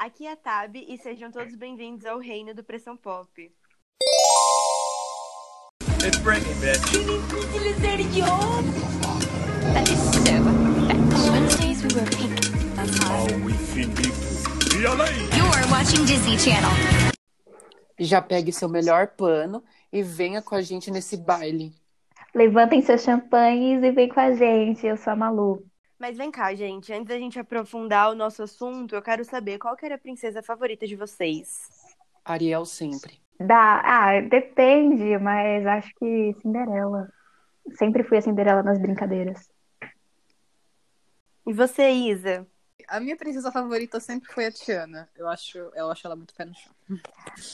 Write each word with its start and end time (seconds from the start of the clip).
Aqui 0.00 0.26
é 0.26 0.32
a 0.32 0.36
Tab 0.36 0.76
e 0.76 0.96
sejam 0.96 1.30
todos 1.30 1.54
bem-vindos 1.54 2.06
ao 2.06 2.18
reino 2.18 2.54
do 2.54 2.64
Pressão 2.64 2.96
Pop. 2.96 3.28
It's 6.02 6.16
Britney, 6.20 6.54
bitch. 6.54 6.80
Wednesdays 11.30 11.82
we 11.82 11.94
wear 11.94 12.08
pink. 12.16 12.32
That's 12.76 12.96
hot. 13.04 13.30
we 13.44 13.52
finito. 13.52 14.88
Além? 14.88 15.28
You're 15.36 15.68
watching 15.70 16.06
Disney 16.06 16.38
Channel. 16.38 16.70
Já 17.98 18.22
pegue 18.22 18.54
seu 18.54 18.70
melhor 18.70 19.08
pano 19.08 19.62
e 19.92 20.02
venha 20.02 20.40
com 20.40 20.54
a 20.54 20.62
gente 20.62 20.90
nesse 20.90 21.18
baile. 21.18 21.74
Levantem 22.34 22.80
seus 22.80 23.02
champanhes 23.02 23.82
e 23.82 23.90
vem 23.92 24.08
com 24.08 24.20
a 24.20 24.32
gente. 24.32 24.86
Eu 24.86 24.96
sou 24.96 25.12
a 25.12 25.16
Malu. 25.16 25.69
Mas 26.00 26.16
vem 26.16 26.30
cá, 26.30 26.54
gente, 26.54 26.90
antes 26.94 27.08
da 27.08 27.18
gente 27.18 27.38
aprofundar 27.38 28.10
o 28.10 28.14
nosso 28.14 28.42
assunto, 28.42 28.94
eu 28.94 29.02
quero 29.02 29.22
saber 29.22 29.58
qual 29.58 29.76
que 29.76 29.84
era 29.84 29.96
a 29.96 29.98
princesa 29.98 30.42
favorita 30.42 30.86
de 30.86 30.96
vocês. 30.96 31.68
Ariel 32.24 32.64
sempre. 32.64 33.20
Da... 33.38 33.82
Ah, 33.84 34.20
depende, 34.22 35.18
mas 35.18 35.66
acho 35.66 35.94
que 35.96 36.34
Cinderela. 36.40 37.12
Sempre 37.74 38.02
fui 38.02 38.16
a 38.16 38.22
Cinderela 38.22 38.62
nas 38.62 38.80
brincadeiras. 38.80 39.50
E 41.46 41.52
você, 41.52 41.90
Isa? 41.90 42.46
A 42.90 42.98
minha 42.98 43.16
princesa 43.16 43.52
favorita 43.52 44.00
sempre 44.00 44.32
foi 44.32 44.46
a 44.46 44.50
Tiana. 44.50 45.08
Eu 45.16 45.28
acho, 45.28 45.58
eu 45.76 45.88
acho 45.92 46.04
ela 46.04 46.16
muito 46.16 46.34
pé 46.34 46.44
no 46.44 46.52
chão. 46.56 46.72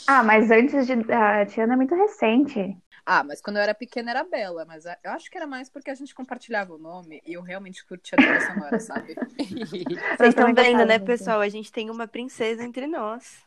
Ah, 0.06 0.22
mas 0.22 0.50
antes 0.50 0.86
de. 0.86 0.94
A 1.12 1.44
Tiana 1.44 1.74
é 1.74 1.76
muito 1.76 1.94
recente. 1.94 2.74
Ah, 3.04 3.22
mas 3.22 3.42
quando 3.42 3.58
eu 3.58 3.62
era 3.62 3.74
pequena 3.74 4.12
era 4.12 4.24
Bela, 4.24 4.64
mas 4.64 4.86
eu 4.86 5.10
acho 5.12 5.30
que 5.30 5.36
era 5.36 5.46
mais 5.46 5.68
porque 5.68 5.90
a 5.90 5.94
gente 5.94 6.14
compartilhava 6.14 6.74
o 6.74 6.78
nome 6.78 7.22
e 7.26 7.34
eu 7.34 7.42
realmente 7.42 7.84
curtia 7.84 8.16
a 8.18 8.22
trilha 8.22 8.40
sonora, 8.40 8.80
sabe? 8.80 9.14
Vocês 10.16 10.30
estão 10.30 10.54
vendo, 10.54 10.86
né, 10.86 10.98
pessoal? 10.98 11.40
A 11.40 11.48
gente 11.50 11.70
tem 11.70 11.90
uma 11.90 12.08
princesa 12.08 12.64
entre 12.64 12.86
nós. 12.86 13.44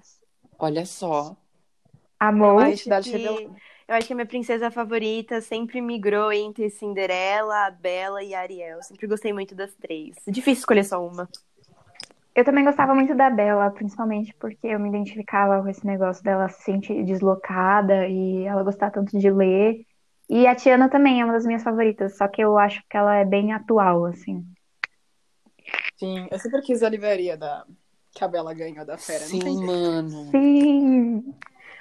Olha 0.59 0.85
só. 0.85 1.35
Amor. 2.19 2.61
Eu 2.61 2.67
acho, 2.67 2.87
Identidade 2.87 3.11
que, 3.11 3.25
eu 3.87 3.95
acho 3.95 4.07
que 4.07 4.13
a 4.13 4.15
minha 4.15 4.25
princesa 4.27 4.69
favorita 4.69 5.41
sempre 5.41 5.81
migrou 5.81 6.31
entre 6.31 6.69
Cinderela, 6.69 7.65
a 7.65 7.71
Bela 7.71 8.23
e 8.23 8.35
a 8.35 8.41
Ariel. 8.41 8.83
Sempre 8.83 9.07
gostei 9.07 9.33
muito 9.33 9.55
das 9.55 9.73
três. 9.73 10.15
Difícil 10.27 10.61
escolher 10.61 10.83
só 10.83 11.03
uma. 11.03 11.27
Eu 12.39 12.45
também 12.45 12.63
gostava 12.63 12.95
muito 12.95 13.13
da 13.13 13.29
Bela, 13.29 13.69
principalmente 13.69 14.33
porque 14.39 14.67
eu 14.67 14.79
me 14.79 14.87
identificava 14.87 15.61
com 15.61 15.67
esse 15.67 15.85
negócio 15.85 16.23
dela 16.23 16.47
se 16.47 16.63
sentir 16.63 17.03
deslocada 17.03 18.07
e 18.07 18.45
ela 18.45 18.63
gostar 18.63 18.91
tanto 18.91 19.19
de 19.19 19.29
ler. 19.29 19.85
E 20.29 20.47
a 20.47 20.55
Tiana 20.55 20.87
também 20.87 21.19
é 21.19 21.25
uma 21.25 21.33
das 21.33 21.45
minhas 21.45 21.63
favoritas, 21.63 22.15
só 22.15 22.29
que 22.29 22.41
eu 22.41 22.57
acho 22.57 22.81
que 22.89 22.95
ela 22.95 23.13
é 23.13 23.25
bem 23.25 23.51
atual, 23.51 24.05
assim. 24.05 24.45
Sim, 25.97 26.29
eu 26.31 26.39
sempre 26.39 26.61
quis 26.61 26.81
a 26.81 26.87
livraria 26.87 27.35
da 27.35 27.65
que 28.09 28.23
a 28.23 28.27
Bela 28.29 28.53
ganhou 28.53 28.85
da 28.85 28.97
Fera. 28.97 29.19
Tem 29.19 29.41
Sim, 29.41 29.65
mano. 29.65 30.31
Sim! 30.31 31.35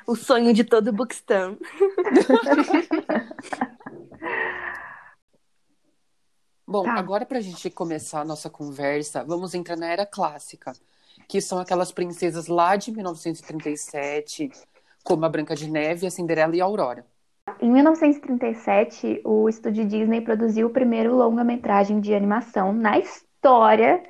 O 0.09 0.17
sonho 0.17 0.53
de 0.53 0.64
todo 0.64 0.92
Bookstam. 0.92 1.56
Bom, 6.70 6.84
Tá. 6.84 6.98
agora 6.98 7.24
pra 7.24 7.41
gente 7.41 7.70
começar 7.70 8.20
a 8.20 8.24
nossa 8.27 8.50
conversa, 8.50 9.24
vamos 9.24 9.55
entrar 9.55 9.74
na 9.74 9.86
era 9.86 10.05
clássica, 10.05 10.74
que 11.27 11.41
são 11.41 11.58
aquelas 11.58 11.91
princesas 11.91 12.47
lá 12.47 12.77
de 12.77 12.92
1937, 12.92 14.50
como 15.02 15.24
a 15.24 15.28
Branca 15.30 15.56
de 15.56 15.70
Neve, 15.70 16.06
a 16.06 16.11
Cinderela 16.11 16.55
e 16.55 16.61
a 16.61 16.64
Aurora. 16.66 17.06
Em 17.58 17.70
1937, 17.72 19.22
o 19.24 19.48
estúdio 19.48 19.86
Disney 19.86 20.20
produziu 20.20 20.66
o 20.66 20.70
primeiro 20.70 21.16
longa-metragem 21.16 22.00
de 22.00 22.14
animação 22.14 22.70
na 22.70 22.98
história 22.98 24.02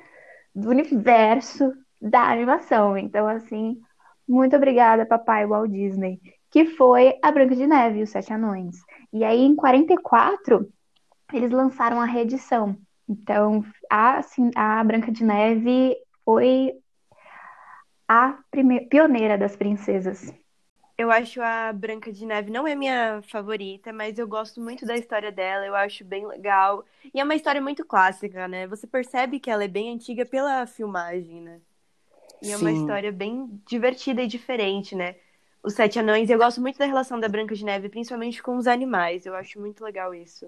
do 0.53 0.67
universo 0.69 1.71
da 2.01 2.29
animação. 2.29 2.97
Então, 2.97 3.25
assim, 3.25 3.79
muito 4.27 4.53
obrigada, 4.57 5.05
papai 5.05 5.47
Walt 5.47 5.71
Disney, 5.71 6.19
que 6.51 6.65
foi 6.65 7.17
a 7.23 7.31
Branca 7.31 7.55
de 7.55 7.65
Neve 7.65 7.99
e 7.99 8.03
os 8.03 8.09
Sete 8.09 8.33
Anões. 8.33 8.75
E 9.13 9.23
aí, 9.23 9.39
em 9.45 9.55
44, 9.55 10.69
eles 11.37 11.51
lançaram 11.51 11.99
a 12.01 12.05
reedição. 12.05 12.77
Então, 13.07 13.63
a, 13.89 14.17
assim, 14.19 14.51
a 14.55 14.83
Branca 14.83 15.11
de 15.11 15.23
Neve 15.23 15.97
foi 16.25 16.73
a 18.09 18.37
prime- 18.51 18.87
pioneira 18.89 19.37
das 19.37 19.55
princesas. 19.55 20.33
Eu 20.97 21.09
acho 21.11 21.41
a 21.41 21.71
Branca 21.71 22.11
de 22.11 22.25
Neve 22.25 22.51
não 22.51 22.67
é 22.67 22.75
minha 22.75 23.21
favorita, 23.23 23.93
mas 23.93 24.19
eu 24.19 24.27
gosto 24.27 24.59
muito 24.61 24.85
da 24.85 24.97
história 24.97 25.31
dela, 25.31 25.65
eu 25.65 25.73
acho 25.75 26.03
bem 26.03 26.27
legal. 26.27 26.85
E 27.13 27.19
é 27.21 27.23
uma 27.23 27.35
história 27.35 27.61
muito 27.61 27.85
clássica, 27.85 28.47
né? 28.49 28.67
Você 28.67 28.85
percebe 28.85 29.39
que 29.39 29.49
ela 29.49 29.63
é 29.63 29.67
bem 29.67 29.93
antiga 29.93 30.25
pela 30.25 30.65
filmagem, 30.67 31.41
né? 31.41 31.61
E 32.41 32.51
é 32.51 32.57
uma 32.57 32.71
Sim. 32.71 32.73
história 32.73 33.11
bem 33.11 33.61
divertida 33.67 34.21
e 34.23 34.27
diferente, 34.27 34.95
né? 34.95 35.15
Os 35.63 35.73
Sete 35.75 35.99
Anões, 35.99 36.29
eu 36.29 36.37
gosto 36.39 36.61
muito 36.61 36.79
da 36.79 36.85
relação 36.85 37.19
da 37.19 37.29
Branca 37.29 37.55
de 37.55 37.65
Neve, 37.65 37.89
principalmente 37.89 38.43
com 38.43 38.57
os 38.57 38.67
animais. 38.67 39.25
Eu 39.25 39.35
acho 39.35 39.59
muito 39.59 39.83
legal 39.83 40.13
isso. 40.15 40.47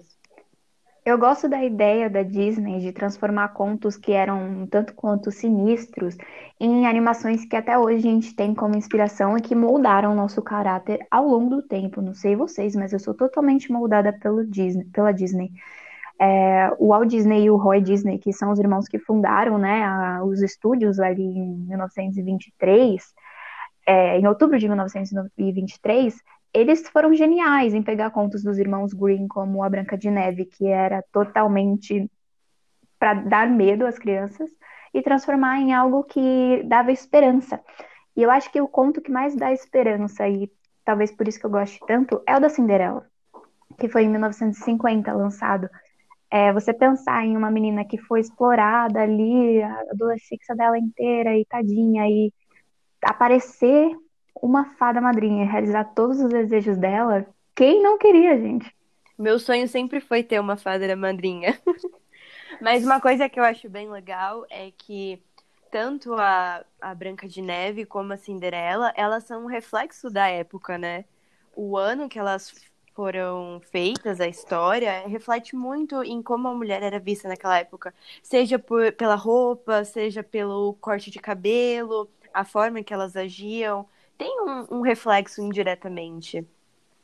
Eu 1.04 1.18
gosto 1.18 1.48
da 1.48 1.64
ideia 1.64 2.08
da 2.08 2.22
Disney 2.22 2.78
de 2.78 2.92
transformar 2.92 3.48
contos 3.48 3.96
que 3.96 4.12
eram 4.12 4.66
tanto 4.68 4.94
quanto 4.94 5.32
sinistros 5.32 6.16
em 6.60 6.86
animações 6.86 7.44
que 7.44 7.56
até 7.56 7.76
hoje 7.76 7.96
a 8.06 8.10
gente 8.12 8.36
tem 8.36 8.54
como 8.54 8.76
inspiração 8.76 9.36
e 9.36 9.42
que 9.42 9.54
moldaram 9.54 10.12
o 10.12 10.14
nosso 10.14 10.40
caráter 10.40 11.04
ao 11.10 11.26
longo 11.26 11.56
do 11.56 11.62
tempo. 11.62 12.00
Não 12.00 12.14
sei 12.14 12.36
vocês, 12.36 12.76
mas 12.76 12.92
eu 12.92 13.00
sou 13.00 13.14
totalmente 13.14 13.72
moldada 13.72 14.12
pelo 14.12 14.46
Disney, 14.46 14.84
pela 14.92 15.10
Disney. 15.12 15.50
É, 16.20 16.70
o 16.78 16.88
Walt 16.88 17.08
Disney 17.08 17.44
e 17.44 17.50
o 17.50 17.56
Roy 17.56 17.80
Disney, 17.80 18.18
que 18.18 18.32
são 18.32 18.52
os 18.52 18.60
irmãos 18.60 18.86
que 18.88 18.98
fundaram 18.98 19.58
né, 19.58 19.84
a- 19.84 20.24
os 20.24 20.40
estúdios 20.40 21.00
ali 21.00 21.22
em 21.24 21.56
1923, 21.68 23.12
é, 23.86 24.18
em 24.18 24.26
outubro 24.28 24.58
de 24.58 24.68
1923, 24.68 26.16
eles 26.52 26.88
foram 26.88 27.14
geniais 27.14 27.72
em 27.72 27.82
pegar 27.82 28.10
contos 28.10 28.42
dos 28.42 28.58
irmãos 28.58 28.92
Green, 28.92 29.26
como 29.26 29.62
A 29.62 29.70
Branca 29.70 29.96
de 29.96 30.10
Neve, 30.10 30.44
que 30.44 30.66
era 30.66 31.02
totalmente 31.12 32.10
para 32.98 33.14
dar 33.14 33.48
medo 33.48 33.86
às 33.86 33.98
crianças, 33.98 34.50
e 34.94 35.02
transformar 35.02 35.58
em 35.58 35.72
algo 35.72 36.04
que 36.04 36.62
dava 36.64 36.92
esperança. 36.92 37.60
E 38.14 38.22
eu 38.22 38.30
acho 38.30 38.52
que 38.52 38.60
o 38.60 38.68
conto 38.68 39.00
que 39.00 39.10
mais 39.10 39.34
dá 39.34 39.52
esperança, 39.52 40.28
e 40.28 40.50
talvez 40.84 41.10
por 41.10 41.26
isso 41.26 41.40
que 41.40 41.46
eu 41.46 41.50
goste 41.50 41.80
tanto, 41.86 42.22
é 42.26 42.36
o 42.36 42.40
da 42.40 42.50
Cinderela, 42.50 43.06
que 43.78 43.88
foi 43.88 44.04
em 44.04 44.08
1950 44.10 45.12
lançado. 45.14 45.68
É, 46.30 46.52
você 46.52 46.72
pensar 46.72 47.24
em 47.24 47.36
uma 47.36 47.50
menina 47.50 47.84
que 47.84 47.98
foi 47.98 48.20
explorada 48.20 49.00
ali, 49.00 49.62
a 49.62 49.80
adolescência 49.90 50.54
dela 50.54 50.78
inteira, 50.78 51.36
e 51.36 51.44
tadinha, 51.46 52.06
e 52.06 52.32
aparecer 53.02 53.90
uma 54.34 54.64
fada 54.76 55.00
madrinha 55.00 55.44
e 55.44 55.48
realizar 55.48 55.84
todos 55.84 56.20
os 56.20 56.30
desejos 56.30 56.76
dela, 56.76 57.26
quem 57.54 57.82
não 57.82 57.98
queria, 57.98 58.38
gente? 58.38 58.74
Meu 59.18 59.38
sonho 59.38 59.68
sempre 59.68 60.00
foi 60.00 60.22
ter 60.22 60.40
uma 60.40 60.56
fada 60.56 60.94
madrinha. 60.96 61.60
Mas 62.60 62.84
uma 62.84 63.00
coisa 63.00 63.28
que 63.28 63.38
eu 63.38 63.44
acho 63.44 63.68
bem 63.68 63.90
legal 63.90 64.44
é 64.50 64.70
que 64.76 65.22
tanto 65.70 66.14
a, 66.14 66.64
a 66.80 66.94
Branca 66.94 67.26
de 67.26 67.40
Neve 67.40 67.86
como 67.86 68.12
a 68.12 68.16
Cinderela, 68.16 68.92
elas 68.94 69.24
são 69.24 69.44
um 69.44 69.46
reflexo 69.46 70.10
da 70.10 70.28
época, 70.28 70.76
né? 70.76 71.04
O 71.56 71.76
ano 71.76 72.08
que 72.08 72.18
elas 72.18 72.52
foram 72.94 73.60
feitas, 73.70 74.20
a 74.20 74.28
história, 74.28 75.06
reflete 75.06 75.56
muito 75.56 76.02
em 76.04 76.22
como 76.22 76.48
a 76.48 76.54
mulher 76.54 76.82
era 76.82 76.98
vista 76.98 77.28
naquela 77.28 77.58
época. 77.58 77.94
Seja 78.22 78.58
por, 78.58 78.92
pela 78.92 79.14
roupa, 79.14 79.84
seja 79.84 80.22
pelo 80.22 80.74
corte 80.74 81.10
de 81.10 81.18
cabelo, 81.18 82.10
a 82.34 82.44
forma 82.44 82.82
que 82.82 82.92
elas 82.92 83.16
agiam. 83.16 83.88
Tem 84.22 84.40
um, 84.40 84.78
um 84.78 84.80
reflexo 84.82 85.42
indiretamente. 85.42 86.46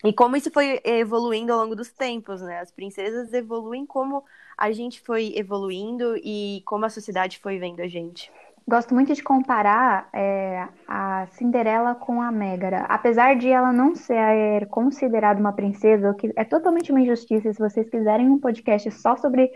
E 0.04 0.12
como 0.12 0.36
isso 0.36 0.52
foi 0.52 0.80
evoluindo 0.84 1.52
ao 1.52 1.58
longo 1.58 1.74
dos 1.74 1.90
tempos, 1.90 2.40
né? 2.40 2.60
As 2.60 2.70
princesas 2.70 3.32
evoluem 3.32 3.84
como 3.84 4.24
a 4.56 4.70
gente 4.70 5.00
foi 5.00 5.32
evoluindo 5.34 6.16
e 6.18 6.62
como 6.64 6.84
a 6.84 6.88
sociedade 6.88 7.40
foi 7.40 7.58
vendo 7.58 7.80
a 7.80 7.88
gente. 7.88 8.30
Gosto 8.68 8.94
muito 8.94 9.12
de 9.12 9.20
comparar 9.20 10.08
é, 10.12 10.68
a 10.86 11.26
Cinderela 11.32 11.96
com 11.96 12.22
a 12.22 12.30
Megara. 12.30 12.82
Apesar 12.82 13.34
de 13.34 13.48
ela 13.48 13.72
não 13.72 13.96
ser 13.96 14.68
considerada 14.68 15.40
uma 15.40 15.52
princesa, 15.52 16.12
o 16.12 16.14
que 16.14 16.32
é 16.36 16.44
totalmente 16.44 16.92
uma 16.92 17.00
injustiça. 17.00 17.52
Se 17.52 17.58
vocês 17.58 17.90
quiserem 17.90 18.30
um 18.30 18.38
podcast 18.38 18.88
só 18.92 19.16
sobre 19.16 19.50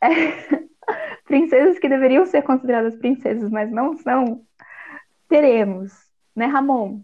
é, 0.00 0.08
princesas 1.28 1.78
que 1.78 1.90
deveriam 1.90 2.24
ser 2.24 2.40
consideradas 2.40 2.96
princesas, 2.96 3.50
mas 3.50 3.70
não 3.70 3.98
são, 3.98 4.40
teremos, 5.28 6.10
né, 6.34 6.46
Ramon? 6.46 7.00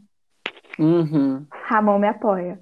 Uhum, 0.78 1.46
Ramon 1.50 1.98
me 1.98 2.08
apoia. 2.08 2.60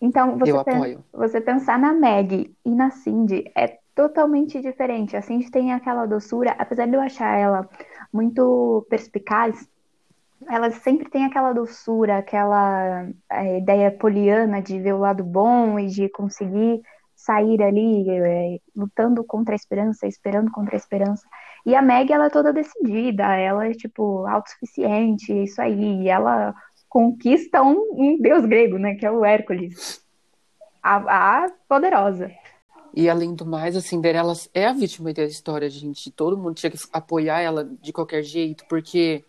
Então, 0.00 0.38
você, 0.38 0.52
pen- 0.64 0.98
você 1.12 1.40
pensar 1.40 1.78
na 1.78 1.92
Meg 1.92 2.54
e 2.64 2.70
na 2.70 2.90
Cindy 2.90 3.50
é 3.56 3.78
totalmente 3.94 4.60
diferente. 4.60 5.16
A 5.16 5.22
Cindy 5.22 5.50
tem 5.50 5.72
aquela 5.72 6.06
doçura, 6.06 6.54
apesar 6.56 6.86
de 6.86 6.94
eu 6.94 7.00
achar 7.00 7.36
ela 7.36 7.68
muito 8.12 8.86
perspicaz, 8.88 9.68
ela 10.48 10.70
sempre 10.70 11.10
tem 11.10 11.24
aquela 11.24 11.52
doçura, 11.52 12.18
aquela 12.18 13.08
é, 13.30 13.58
ideia 13.58 13.90
poliana 13.90 14.62
de 14.62 14.78
ver 14.78 14.92
o 14.94 14.98
lado 14.98 15.24
bom 15.24 15.78
e 15.80 15.86
de 15.86 16.08
conseguir 16.08 16.80
sair 17.16 17.60
ali 17.60 18.08
é, 18.08 18.58
lutando 18.76 19.24
contra 19.24 19.52
a 19.52 19.56
esperança, 19.56 20.06
esperando 20.06 20.50
contra 20.52 20.76
a 20.76 20.78
esperança. 20.78 21.26
E 21.68 21.74
a 21.74 21.82
Meg, 21.82 22.10
ela 22.10 22.28
é 22.28 22.30
toda 22.30 22.50
decidida, 22.50 23.24
ela 23.36 23.66
é, 23.66 23.74
tipo, 23.74 24.26
autossuficiente, 24.26 25.30
isso 25.44 25.60
aí. 25.60 26.04
E 26.04 26.08
ela 26.08 26.54
conquista 26.88 27.62
um, 27.62 27.76
um 27.92 28.18
deus 28.18 28.46
grego, 28.46 28.78
né? 28.78 28.94
Que 28.94 29.04
é 29.04 29.10
o 29.10 29.22
Hércules. 29.22 30.02
A, 30.82 31.42
a 31.42 31.50
poderosa. 31.68 32.32
E 32.94 33.06
além 33.06 33.34
do 33.34 33.44
mais, 33.44 33.76
a 33.76 33.82
Cinderela 33.82 34.32
é 34.54 34.64
a 34.64 34.72
vítima 34.72 35.12
da 35.12 35.24
história, 35.24 35.68
gente. 35.68 36.10
Todo 36.10 36.38
mundo 36.38 36.54
tinha 36.54 36.70
que 36.70 36.78
apoiar 36.90 37.42
ela 37.42 37.68
de 37.82 37.92
qualquer 37.92 38.22
jeito, 38.22 38.64
porque 38.66 39.22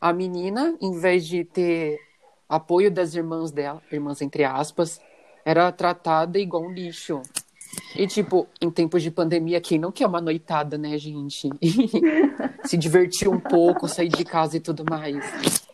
a 0.00 0.12
menina, 0.12 0.76
em 0.80 0.98
vez 0.98 1.24
de 1.24 1.44
ter 1.44 2.00
apoio 2.48 2.90
das 2.90 3.14
irmãs 3.14 3.52
dela, 3.52 3.80
irmãs 3.92 4.20
entre 4.20 4.42
aspas, 4.42 5.00
era 5.44 5.70
tratada 5.70 6.36
igual 6.36 6.64
um 6.64 6.72
lixo. 6.72 7.22
E, 7.94 8.06
tipo, 8.06 8.46
em 8.60 8.70
tempos 8.70 9.02
de 9.02 9.10
pandemia, 9.10 9.60
quem 9.60 9.78
não 9.78 9.90
quer 9.90 10.06
uma 10.06 10.20
noitada, 10.20 10.76
né, 10.76 10.96
gente? 10.98 11.48
Se 12.64 12.76
divertir 12.76 13.28
um 13.28 13.38
pouco, 13.40 13.88
sair 13.88 14.08
de 14.08 14.24
casa 14.24 14.56
e 14.56 14.60
tudo 14.60 14.84
mais. 14.88 15.16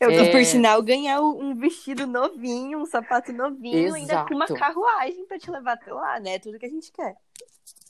Eu 0.00 0.08
tô, 0.10 0.24
É. 0.24 0.30
por 0.30 0.44
sinal, 0.44 0.82
ganhar 0.82 1.20
um 1.20 1.54
vestido 1.54 2.06
novinho, 2.06 2.78
um 2.80 2.86
sapato 2.86 3.32
novinho, 3.32 3.94
ainda 3.94 4.24
com 4.24 4.34
uma 4.34 4.44
Exato. 4.44 4.60
carruagem 4.60 5.26
pra 5.26 5.38
te 5.38 5.50
levar 5.50 5.72
até 5.72 5.92
lá, 5.92 6.20
né? 6.20 6.38
Tudo 6.38 6.58
que 6.58 6.66
a 6.66 6.68
gente 6.70 6.92
quer. 6.92 7.14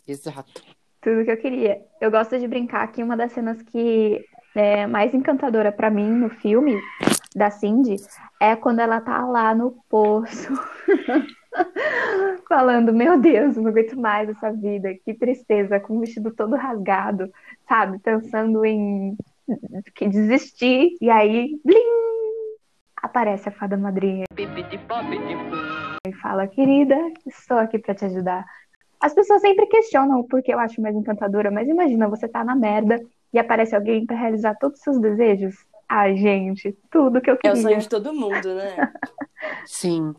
Exato. 0.06 0.62
Tudo 1.00 1.25
que 1.25 1.31
eu 1.31 1.37
queria. 1.37 1.81
Eu 2.00 2.11
gosto 2.11 2.38
de 2.38 2.47
brincar 2.47 2.87
que 2.93 3.03
uma 3.03 3.17
das 3.17 3.32
cenas 3.32 3.61
que 3.62 4.25
é 4.55 4.87
mais 4.87 5.12
encantadora 5.15 5.73
pra 5.73 5.91
mim 5.91 6.08
no 6.11 6.29
filme 6.29 6.79
da 7.35 7.50
Cindy 7.50 7.97
é 8.38 8.55
quando 8.55 8.81
ela 8.81 9.00
tá 9.00 9.25
lá 9.26 9.55
no 9.55 9.73
poço 9.88 10.53
falando, 12.49 12.93
meu 12.93 13.20
Deus, 13.20 13.56
não 13.56 13.69
aguento 13.69 13.99
mais 13.99 14.28
essa 14.28 14.50
vida, 14.52 14.94
que 15.04 15.14
tristeza, 15.14 15.78
com 15.81 15.96
o 15.96 16.00
vestido 16.00 16.31
todo 16.32 16.56
rasgado, 16.56 17.31
sabe? 17.69 17.99
Pensando 17.99 18.64
em 18.64 19.16
que 19.94 20.08
desistir 20.08 20.96
e 21.00 21.10
aí, 21.10 21.60
blim, 21.64 22.56
aparece 23.02 23.49
a 23.49 23.52
fada 23.52 23.76
madrinha 23.76 24.25
e 26.06 26.12
fala, 26.14 26.46
querida, 26.46 26.96
estou 27.26 27.58
aqui 27.58 27.78
pra 27.78 27.94
te 27.94 28.05
ajudar. 28.05 28.44
As 29.00 29.12
pessoas 29.14 29.40
sempre 29.40 29.66
questionam 29.66 30.20
o 30.20 30.25
porquê 30.28 30.55
eu 30.55 30.58
acho 30.60 30.81
mais 30.81 30.94
encantadora, 30.94 31.50
mas 31.50 31.69
imagina, 31.69 32.08
você 32.08 32.28
tá 32.28 32.44
na 32.44 32.55
merda 32.55 33.00
e 33.32 33.38
aparece 33.38 33.75
alguém 33.75 34.06
pra 34.06 34.16
realizar 34.16 34.55
todos 34.55 34.78
os 34.78 34.84
seus 34.84 35.00
desejos. 35.00 35.56
Ai, 35.88 36.16
gente, 36.16 36.76
tudo 36.90 37.20
que 37.20 37.28
eu 37.31 37.34
É 37.34 37.37
o 37.37 37.40
queria. 37.40 37.62
sonho 37.62 37.78
de 37.81 37.88
todo 37.88 38.14
mundo, 38.14 38.55
né? 38.55 38.76
Sim. 39.66 40.14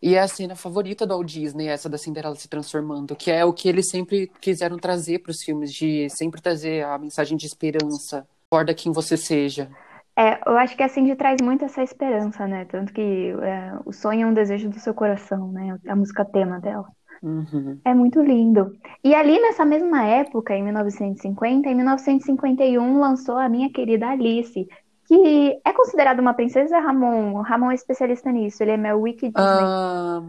E 0.00 0.14
é 0.14 0.20
a 0.20 0.28
cena 0.28 0.54
favorita 0.54 1.06
do 1.06 1.14
Walt 1.14 1.26
Disney, 1.26 1.66
essa 1.66 1.88
da 1.88 1.98
Cinderela 1.98 2.36
se 2.36 2.48
transformando, 2.48 3.16
que 3.16 3.30
é 3.30 3.44
o 3.44 3.52
que 3.52 3.68
eles 3.68 3.90
sempre 3.90 4.30
quiseram 4.40 4.76
trazer 4.76 5.18
para 5.18 5.30
os 5.30 5.42
filmes, 5.42 5.72
de 5.72 6.08
sempre 6.10 6.40
trazer 6.40 6.84
a 6.84 6.96
mensagem 6.98 7.36
de 7.36 7.46
esperança. 7.46 8.26
Importa 8.46 8.72
quem 8.74 8.92
você 8.92 9.16
seja. 9.16 9.68
É, 10.16 10.40
eu 10.48 10.56
acho 10.56 10.76
que 10.76 10.82
a 10.82 10.88
Cindy 10.88 11.14
traz 11.14 11.40
muito 11.40 11.64
essa 11.64 11.82
esperança, 11.82 12.46
né? 12.46 12.64
Tanto 12.64 12.92
que 12.92 13.30
é, 13.40 13.72
o 13.84 13.92
sonho 13.92 14.22
é 14.22 14.26
um 14.26 14.34
desejo 14.34 14.68
do 14.68 14.78
seu 14.80 14.92
coração, 14.92 15.52
né? 15.52 15.78
A 15.86 15.94
música 15.94 16.24
tema 16.24 16.58
dela. 16.58 16.86
Uhum. 17.22 17.78
É 17.84 17.94
muito 17.94 18.20
lindo. 18.20 18.72
E 19.02 19.14
ali 19.14 19.40
nessa 19.40 19.64
mesma 19.64 20.04
época, 20.04 20.54
em 20.54 20.62
1950, 20.64 21.68
em 21.68 21.74
1951, 21.74 22.98
lançou 22.98 23.36
a 23.36 23.48
minha 23.48 23.70
querida 23.70 24.08
Alice, 24.08 24.66
que 25.08 25.58
é 25.64 25.72
considerada 25.72 26.20
uma 26.20 26.34
princesa, 26.34 26.78
Ramon. 26.78 27.40
Ramon 27.40 27.70
é 27.70 27.74
especialista 27.74 28.30
nisso, 28.30 28.62
ele 28.62 28.72
é 28.72 28.76
meu 28.76 29.00
wiki 29.00 29.28
Disney. 29.28 29.42
Ah, 29.44 30.22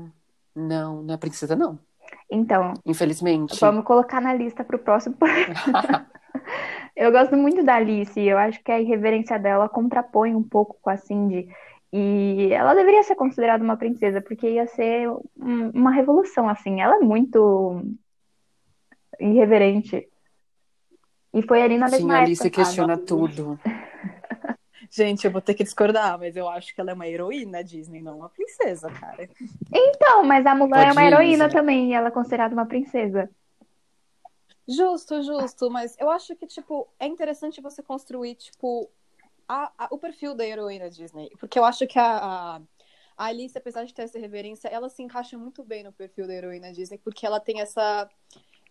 não, 0.55 1.03
não 1.03 1.13
é 1.13 1.17
princesa, 1.17 1.55
não. 1.55 1.77
Então, 2.31 2.73
Infelizmente. 2.85 3.59
vamos 3.59 3.83
colocar 3.83 4.21
na 4.21 4.33
lista 4.33 4.63
pro 4.63 4.79
próximo. 4.79 5.15
Eu 6.95 7.11
gosto 7.11 7.35
muito 7.37 7.63
da 7.63 7.75
Alice, 7.75 8.19
eu 8.19 8.37
acho 8.37 8.61
que 8.61 8.71
a 8.71 8.79
irreverência 8.79 9.39
dela 9.39 9.69
contrapõe 9.69 10.35
um 10.35 10.43
pouco 10.43 10.77
com 10.81 10.89
a 10.89 10.97
Cindy. 10.97 11.47
E 11.93 12.49
ela 12.51 12.73
deveria 12.73 13.03
ser 13.03 13.15
considerada 13.15 13.63
uma 13.63 13.77
princesa, 13.77 14.21
porque 14.21 14.49
ia 14.49 14.67
ser 14.67 15.09
um- 15.09 15.69
uma 15.73 15.91
revolução, 15.91 16.49
assim. 16.49 16.81
Ela 16.81 16.97
é 16.97 16.99
muito 16.99 17.81
irreverente. 19.19 20.07
E 21.33 21.41
foi 21.41 21.61
ali 21.61 21.77
na 21.77 21.87
Sim, 21.87 21.95
mesma 21.97 22.15
a 22.15 22.21
Alice 22.23 22.41
época, 22.45 22.55
sabe? 22.55 22.65
questiona 22.67 22.97
tudo. 22.97 23.59
Gente, 24.91 25.25
eu 25.25 25.31
vou 25.31 25.41
ter 25.41 25.53
que 25.53 25.63
discordar, 25.63 26.17
mas 26.17 26.35
eu 26.35 26.47
acho 26.49 26.73
que 26.73 26.81
ela 26.81 26.91
é 26.91 26.93
uma 26.93 27.07
heroína 27.07 27.63
Disney, 27.63 28.01
não 28.01 28.17
uma 28.19 28.29
princesa, 28.29 28.89
cara. 28.89 29.29
Então, 29.71 30.23
mas 30.23 30.45
a 30.45 30.55
Mulan 30.55 30.77
é 30.77 30.85
Pode 30.85 30.91
uma 30.91 31.03
ir, 31.03 31.07
heroína 31.07 31.45
Isa. 31.45 31.49
também, 31.49 31.91
e 31.91 31.93
ela 31.93 32.07
é 32.07 32.11
considerada 32.11 32.53
uma 32.53 32.65
princesa. 32.65 33.29
Justo, 34.67 35.21
justo, 35.23 35.69
mas 35.69 35.95
eu 35.99 36.09
acho 36.09 36.35
que, 36.35 36.45
tipo, 36.45 36.87
é 36.99 37.07
interessante 37.07 37.61
você 37.61 37.81
construir, 37.81 38.35
tipo, 38.35 38.89
a- 39.47 39.71
a- 39.77 39.87
o 39.91 39.97
perfil 39.97 40.35
da 40.35 40.45
heroína 40.45 40.89
Disney. 40.89 41.29
Porque 41.39 41.57
eu 41.57 41.65
acho 41.65 41.87
que 41.87 41.97
a, 41.97 42.57
a 42.57 42.61
Alice, 43.17 43.57
apesar 43.57 43.83
de 43.85 43.93
ter 43.93 44.03
essa 44.03 44.19
reverência, 44.19 44.67
ela 44.67 44.89
se 44.89 45.01
encaixa 45.01 45.37
muito 45.37 45.63
bem 45.63 45.83
no 45.83 45.91
perfil 45.91 46.27
da 46.27 46.33
heroína 46.33 46.71
Disney, 46.71 46.99
porque 46.99 47.25
ela 47.25 47.39
tem 47.39 47.61
essa, 47.61 48.07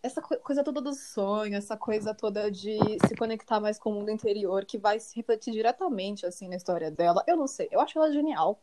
essa 0.02 0.20
co- 0.22 0.38
coisa 0.38 0.62
toda 0.62 0.80
do 0.80 0.94
sonho, 0.94 1.56
essa 1.56 1.76
coisa 1.76 2.14
toda 2.14 2.50
de 2.50 2.78
se 3.06 3.14
conectar 3.16 3.60
mais 3.60 3.78
com 3.78 3.90
o 3.90 3.94
mundo 3.94 4.10
interior, 4.10 4.64
que 4.64 4.78
vai 4.78 5.00
se 5.00 5.16
refletir 5.16 5.52
diretamente, 5.52 6.24
assim, 6.24 6.48
na 6.48 6.56
história 6.56 6.90
dela. 6.90 7.22
Eu 7.26 7.36
não 7.36 7.46
sei, 7.46 7.68
eu 7.70 7.80
acho 7.80 7.98
ela 7.98 8.12
genial. 8.12 8.60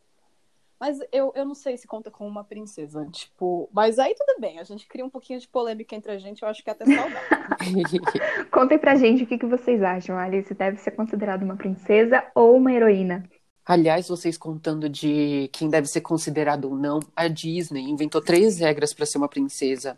Mas 0.77 0.99
eu, 1.11 1.31
eu 1.35 1.45
não 1.45 1.55
sei 1.55 1.77
se 1.77 1.87
conta 1.87 2.11
como 2.11 2.29
uma 2.29 2.43
princesa, 2.43 3.07
tipo... 3.09 3.69
Mas 3.71 3.97
aí 3.97 4.13
tudo 4.13 4.41
bem, 4.41 4.59
a 4.59 4.63
gente 4.63 4.85
cria 4.85 5.05
um 5.05 5.09
pouquinho 5.09 5.39
de 5.39 5.47
polêmica 5.47 5.95
entre 5.95 6.11
a 6.11 6.17
gente, 6.17 6.41
eu 6.43 6.49
acho 6.49 6.61
que 6.61 6.69
é 6.69 6.73
até 6.73 6.85
saudável. 6.85 7.17
Contem 8.51 8.77
pra 8.77 8.95
gente 8.95 9.23
o 9.23 9.27
que 9.27 9.37
que 9.37 9.45
vocês 9.45 9.81
acham. 9.81 10.17
Alice 10.17 10.53
deve 10.53 10.77
ser 10.77 10.91
considerada 10.91 11.45
uma 11.45 11.55
princesa 11.55 12.25
ou 12.35 12.57
uma 12.57 12.73
heroína? 12.73 13.23
Aliás, 13.65 14.09
vocês 14.09 14.37
contando 14.37 14.89
de 14.89 15.49
quem 15.53 15.69
deve 15.69 15.87
ser 15.87 16.01
considerado 16.01 16.65
ou 16.65 16.75
não, 16.75 16.99
a 17.15 17.27
Disney 17.29 17.89
inventou 17.89 18.21
três 18.21 18.59
regras 18.59 18.93
para 18.93 19.05
ser 19.05 19.17
uma 19.17 19.29
princesa, 19.29 19.97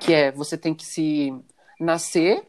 que 0.00 0.12
é 0.12 0.32
você 0.32 0.58
tem 0.58 0.74
que 0.74 0.84
se 0.84 1.32
nascer 1.78 2.42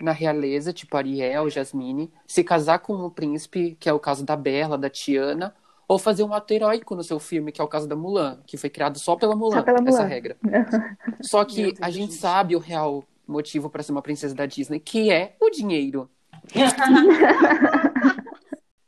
na 0.00 0.12
realeza, 0.12 0.72
tipo 0.72 0.96
Ariel, 0.96 1.48
Jasmine, 1.50 2.10
se 2.26 2.42
casar 2.42 2.78
com 2.80 2.94
um 2.94 3.10
príncipe, 3.10 3.76
que 3.78 3.88
é 3.88 3.92
o 3.92 4.00
caso 4.00 4.24
da 4.24 4.36
Bela, 4.36 4.76
da 4.78 4.88
Tiana, 4.90 5.54
ou 5.86 5.98
fazer 5.98 6.22
um 6.24 6.32
ato 6.32 6.52
heróico 6.52 6.94
no 6.94 7.02
seu 7.02 7.20
filme, 7.20 7.52
que 7.52 7.60
é 7.60 7.64
o 7.64 7.68
caso 7.68 7.86
da 7.86 7.94
Mulan, 7.94 8.40
que 8.46 8.56
foi 8.56 8.70
criado 8.70 8.98
só 8.98 9.16
pela 9.16 9.36
Mulan, 9.36 9.56
Só 9.58 9.62
pela 9.62 9.78
essa 9.78 9.98
Mulan. 9.98 10.04
regra. 10.04 10.36
Só 11.20 11.44
que 11.44 11.62
Deus, 11.64 11.78
a 11.80 11.90
gente 11.90 12.12
gente. 12.12 12.14
sabe 12.14 12.56
o 12.56 12.58
real 12.58 13.04
motivo 13.26 13.68
para 13.70 13.82
ser 13.82 13.92
uma 13.92 14.02
princesa 14.02 14.34
da 14.34 14.46
Disney, 14.46 14.80
que 14.80 15.10
é 15.10 15.36
o 15.40 15.50
dinheiro. 15.50 16.08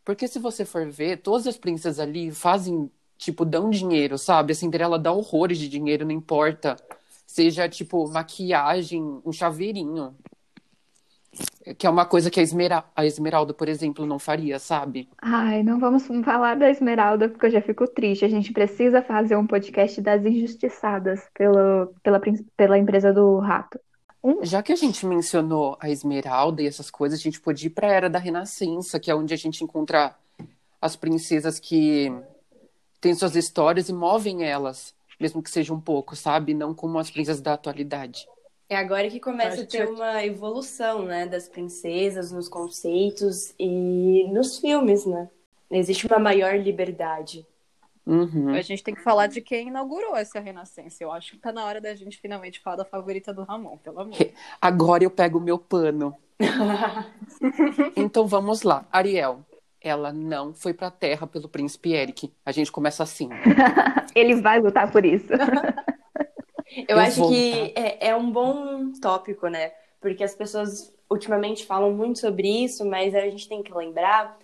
Porque 0.05 0.29
se 0.29 0.39
você 0.39 0.65
for 0.65 0.89
ver, 0.89 1.19
todas 1.19 1.47
as 1.47 1.57
princesas 1.57 1.99
ali 1.99 2.31
fazem, 2.31 2.91
tipo, 3.19 3.45
dão 3.45 3.71
dinheiro, 3.71 4.17
sabe? 4.17 4.53
A 4.53 4.55
Cinderela 4.55 4.99
dá 4.99 5.13
horrores 5.13 5.59
de 5.59 5.69
dinheiro, 5.69 6.05
não 6.05 6.13
importa. 6.13 6.77
Seja, 7.27 7.69
tipo, 7.69 8.09
maquiagem, 8.09 9.21
um 9.25 9.33
chaveirinho. 9.33 10.15
Que 11.77 11.87
é 11.87 11.91
uma 11.91 12.07
coisa 12.07 12.31
que 12.31 12.41
a, 12.41 12.43
Esmera... 12.43 12.85
a 12.95 13.05
Esmeralda, 13.05 13.53
por 13.53 13.69
exemplo, 13.69 14.07
não 14.07 14.19
faria, 14.19 14.59
sabe? 14.59 15.09
Ai, 15.21 15.63
não 15.63 15.79
vamos 15.79 16.07
falar 16.25 16.57
da 16.57 16.71
Esmeralda, 16.71 17.29
porque 17.29 17.47
eu 17.47 17.51
já 17.51 17.61
fico 17.61 17.87
triste. 17.87 18.25
A 18.25 18.29
gente 18.29 18.53
precisa 18.53 19.03
fazer 19.03 19.37
um 19.37 19.47
podcast 19.47 20.01
das 20.01 20.25
injustiçadas 20.25 21.29
pelo, 21.35 21.93
pela, 22.03 22.21
pela 22.57 22.79
empresa 22.79 23.13
do 23.13 23.39
rato. 23.39 23.79
Já 24.43 24.63
que 24.63 24.73
a 24.73 24.77
gente 24.77 25.07
mencionou 25.07 25.77
a 25.81 25.89
Esmeralda 25.89 26.63
e 26.63 26.67
essas 26.67 26.91
coisas, 26.91 27.21
a 27.21 27.23
gente 27.23 27.41
pode 27.41 27.67
ir 27.67 27.71
para 27.71 27.89
a 27.89 27.93
Era 27.93 28.11
da 28.11 28.19
Renascença, 28.19 28.99
que 28.99 29.11
é 29.11 29.15
onde 29.15 29.33
a 29.33 29.37
gente 29.37 29.63
encontra 29.63 30.17
as 30.81 30.97
princesas 30.97 31.61
que 31.61 32.13
têm 33.01 33.15
suas 33.15 33.37
histórias 33.37 33.89
e 33.89 33.93
movem 33.93 34.43
elas, 34.43 34.95
mesmo 35.19 35.43
que 35.43 35.51
seja 35.51 35.73
um 35.73 35.81
pouco, 35.81 36.15
sabe? 36.17 36.55
Não 36.55 36.75
como 36.75 36.99
as 36.99 37.11
princesas 37.11 37.41
da 37.41 37.55
atualidade. 37.55 38.27
É 38.69 38.77
agora 38.77 39.09
que 39.09 39.21
começa 39.21 39.63
a 39.63 39.67
ter 39.67 39.87
que- 39.87 39.93
uma 39.93 40.25
evolução, 40.25 41.05
né, 41.05 41.27
das 41.27 41.49
princesas 41.49 42.33
nos 42.33 42.49
conceitos 42.49 43.55
e 43.59 44.27
nos 44.33 44.59
filmes, 44.59 45.07
né? 45.07 45.29
Existe 45.71 46.07
uma 46.07 46.19
maior 46.19 46.55
liberdade. 46.59 47.47
Uhum. 48.05 48.51
A 48.51 48.63
gente 48.63 48.85
tem 48.85 48.95
que 48.95 49.03
falar 49.03 49.27
de 49.27 49.41
quem 49.41 49.69
inaugurou 49.69 50.17
essa 50.17 50.39
renascença. 50.39 51.03
Eu 51.03 51.11
acho 51.11 51.33
que 51.33 51.39
tá 51.39 51.53
na 51.53 51.65
hora 51.65 51.81
da 51.81 51.95
gente 51.95 52.19
finalmente 52.19 52.61
falar 52.61 52.77
da 52.77 52.85
favorita 52.85 53.33
do 53.35 53.43
Ramon, 53.43 53.77
pelo 53.79 54.01
amor. 54.01 54.17
Agora 54.61 55.03
eu 55.03 55.11
pego 55.11 55.39
o 55.39 55.43
meu 55.43 55.59
pano. 55.59 56.17
então 57.97 58.27
vamos 58.27 58.63
lá. 58.63 58.85
Ariel, 58.93 59.41
ela 59.87 60.13
não 60.13 60.53
foi 60.55 60.75
pra 60.75 60.91
Terra 60.91 61.27
pelo 61.27 61.49
príncipe 61.49 61.93
Eric. 61.93 62.33
A 62.45 62.53
gente 62.53 62.73
começa 62.73 63.03
assim. 63.03 63.29
Ele 64.15 64.41
vai 64.41 64.61
lutar 64.61 64.91
por 64.91 65.05
isso. 65.05 65.29
Eu, 66.89 66.97
Eu 66.97 66.99
acho 66.99 67.27
que 67.29 67.73
é, 67.77 68.09
é 68.09 68.17
um 68.17 68.31
bom 68.31 68.93
tópico, 69.01 69.49
né? 69.49 69.73
Porque 70.01 70.23
as 70.25 70.35
pessoas 70.35 70.93
ultimamente 71.09 71.65
falam 71.65 71.93
muito 71.93 72.19
sobre 72.19 72.65
isso, 72.65 72.85
mas 72.85 73.15
a 73.15 73.21
gente 73.21 73.49
tem 73.49 73.63
que 73.63 73.73
lembrar 73.73 74.37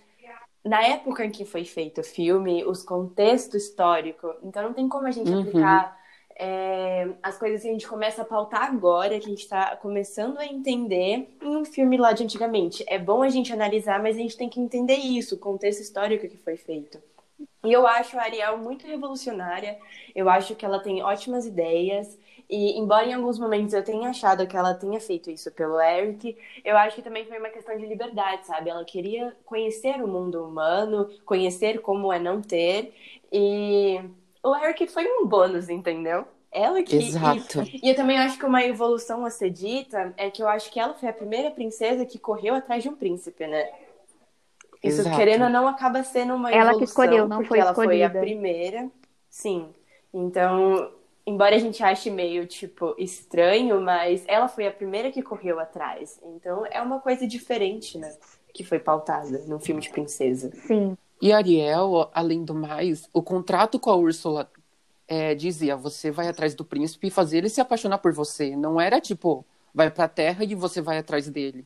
na 0.63 0.81
época 0.83 1.25
em 1.25 1.31
que 1.31 1.45
foi 1.45 1.65
feito 1.65 2.01
o 2.01 2.03
filme, 2.03 2.63
os 2.63 2.83
contexto 2.83 3.57
histórico. 3.57 4.33
Então 4.43 4.63
não 4.63 4.73
tem 4.73 4.87
como 4.87 5.07
a 5.07 5.11
gente 5.11 5.29
Uhum. 5.29 5.41
aplicar 5.41 5.97
é, 6.35 7.09
as 7.21 7.37
coisas 7.37 7.61
que 7.61 7.67
a 7.67 7.71
gente 7.71 7.87
começa 7.87 8.21
a 8.21 8.25
pautar 8.25 8.63
agora, 8.63 9.19
que 9.19 9.25
a 9.25 9.29
gente 9.29 9.47
tá 9.47 9.75
começando 9.75 10.37
a 10.39 10.45
entender 10.45 11.27
em 11.41 11.57
um 11.57 11.65
filme 11.65 11.97
lá 11.97 12.11
de 12.11 12.23
antigamente. 12.23 12.83
É 12.87 12.97
bom 12.97 13.21
a 13.21 13.29
gente 13.29 13.53
analisar, 13.53 14.01
mas 14.01 14.15
a 14.15 14.19
gente 14.19 14.37
tem 14.37 14.49
que 14.49 14.59
entender 14.59 14.95
isso, 14.95 15.35
o 15.35 15.39
contexto 15.39 15.81
histórico 15.81 16.27
que 16.27 16.37
foi 16.37 16.57
feito. 16.57 16.99
E 17.63 17.71
eu 17.71 17.87
acho 17.87 18.17
a 18.17 18.23
Ariel 18.23 18.57
muito 18.57 18.85
revolucionária, 18.85 19.77
eu 20.13 20.29
acho 20.29 20.55
que 20.55 20.65
ela 20.65 20.79
tem 20.79 21.01
ótimas 21.01 21.45
ideias, 21.45 22.17
e 22.49 22.77
embora 22.77 23.05
em 23.05 23.13
alguns 23.13 23.39
momentos 23.39 23.73
eu 23.73 23.83
tenha 23.83 24.09
achado 24.09 24.45
que 24.45 24.55
ela 24.55 24.73
tenha 24.73 24.99
feito 24.99 25.31
isso 25.31 25.49
pelo 25.51 25.79
Eric, 25.79 26.37
eu 26.63 26.75
acho 26.77 26.97
que 26.97 27.01
também 27.01 27.25
foi 27.25 27.39
uma 27.39 27.49
questão 27.49 27.77
de 27.77 27.85
liberdade, 27.85 28.45
sabe? 28.45 28.69
Ela 28.69 28.83
queria 28.83 29.35
conhecer 29.45 30.03
o 30.03 30.07
mundo 30.07 30.43
humano, 30.43 31.09
conhecer 31.25 31.79
como 31.81 32.11
é 32.11 32.19
não 32.19 32.41
ter, 32.41 32.93
e 33.31 34.01
o 34.43 34.55
Eric 34.55 34.87
foi 34.87 35.05
um 35.07 35.25
bônus, 35.25 35.69
entendeu? 35.69 36.25
Ela 36.51 36.83
que. 36.83 36.95
Exato. 36.95 37.61
E, 37.63 37.79
e 37.83 37.89
eu 37.89 37.95
também 37.95 38.17
acho 38.19 38.37
que 38.37 38.45
uma 38.45 38.63
evolução 38.63 39.25
a 39.25 39.29
ser 39.29 39.49
dita 39.49 40.13
é 40.17 40.29
que 40.29 40.43
eu 40.43 40.47
acho 40.47 40.71
que 40.71 40.79
ela 40.79 40.93
foi 40.93 41.09
a 41.09 41.13
primeira 41.13 41.49
princesa 41.49 42.05
que 42.05 42.19
correu 42.19 42.53
atrás 42.53 42.83
de 42.83 42.89
um 42.89 42.95
príncipe, 42.95 43.47
né? 43.47 43.71
Isso, 44.83 45.01
Exato. 45.01 45.15
querendo 45.15 45.45
ou 45.45 45.49
não, 45.49 45.65
acaba 45.67 46.03
sendo 46.03 46.35
uma 46.35 46.51
Ela 46.51 46.71
evolução. 46.71 46.79
que 46.79 46.83
escolheu, 46.83 47.27
não 47.27 47.43
foi 47.45 47.59
ela 47.59 47.73
foi 47.73 48.01
a 48.03 48.07
escolhida. 48.07 48.19
primeira. 48.19 48.91
Sim. 49.29 49.73
Então, 50.13 50.91
embora 51.25 51.55
a 51.55 51.59
gente 51.59 51.81
ache 51.81 52.09
meio, 52.11 52.45
tipo, 52.45 52.93
estranho, 52.97 53.79
mas 53.79 54.23
ela 54.27 54.49
foi 54.49 54.67
a 54.67 54.71
primeira 54.71 55.09
que 55.09 55.23
correu 55.23 55.57
atrás. 55.59 56.19
Então, 56.21 56.65
é 56.69 56.81
uma 56.81 56.99
coisa 56.99 57.25
diferente, 57.25 57.97
né? 57.97 58.13
Que 58.53 58.63
foi 58.63 58.77
pautada 58.77 59.39
num 59.47 59.59
filme 59.59 59.81
de 59.81 59.89
princesa. 59.89 60.51
Sim. 60.67 60.97
E 61.23 61.31
Ariel, 61.31 62.09
além 62.13 62.43
do 62.43 62.53
mais, 62.53 63.07
o 63.13 63.21
contrato 63.23 63.79
com 63.79 63.89
a 63.89 63.95
Úrsula 63.95 64.51
é, 65.07 65.33
dizia: 65.33 65.77
você 65.77 66.11
vai 66.11 66.27
atrás 66.27 66.53
do 66.53 66.65
príncipe 66.65 67.07
e 67.07 67.09
fazer 67.09 67.37
ele 67.37 67.47
se 67.47 67.61
apaixonar 67.61 67.99
por 67.99 68.11
você. 68.11 68.57
Não 68.57 68.79
era 68.81 68.99
tipo, 68.99 69.45
vai 69.73 69.89
pra 69.89 70.09
terra 70.09 70.43
e 70.43 70.53
você 70.53 70.81
vai 70.81 70.97
atrás 70.97 71.29
dele. 71.29 71.65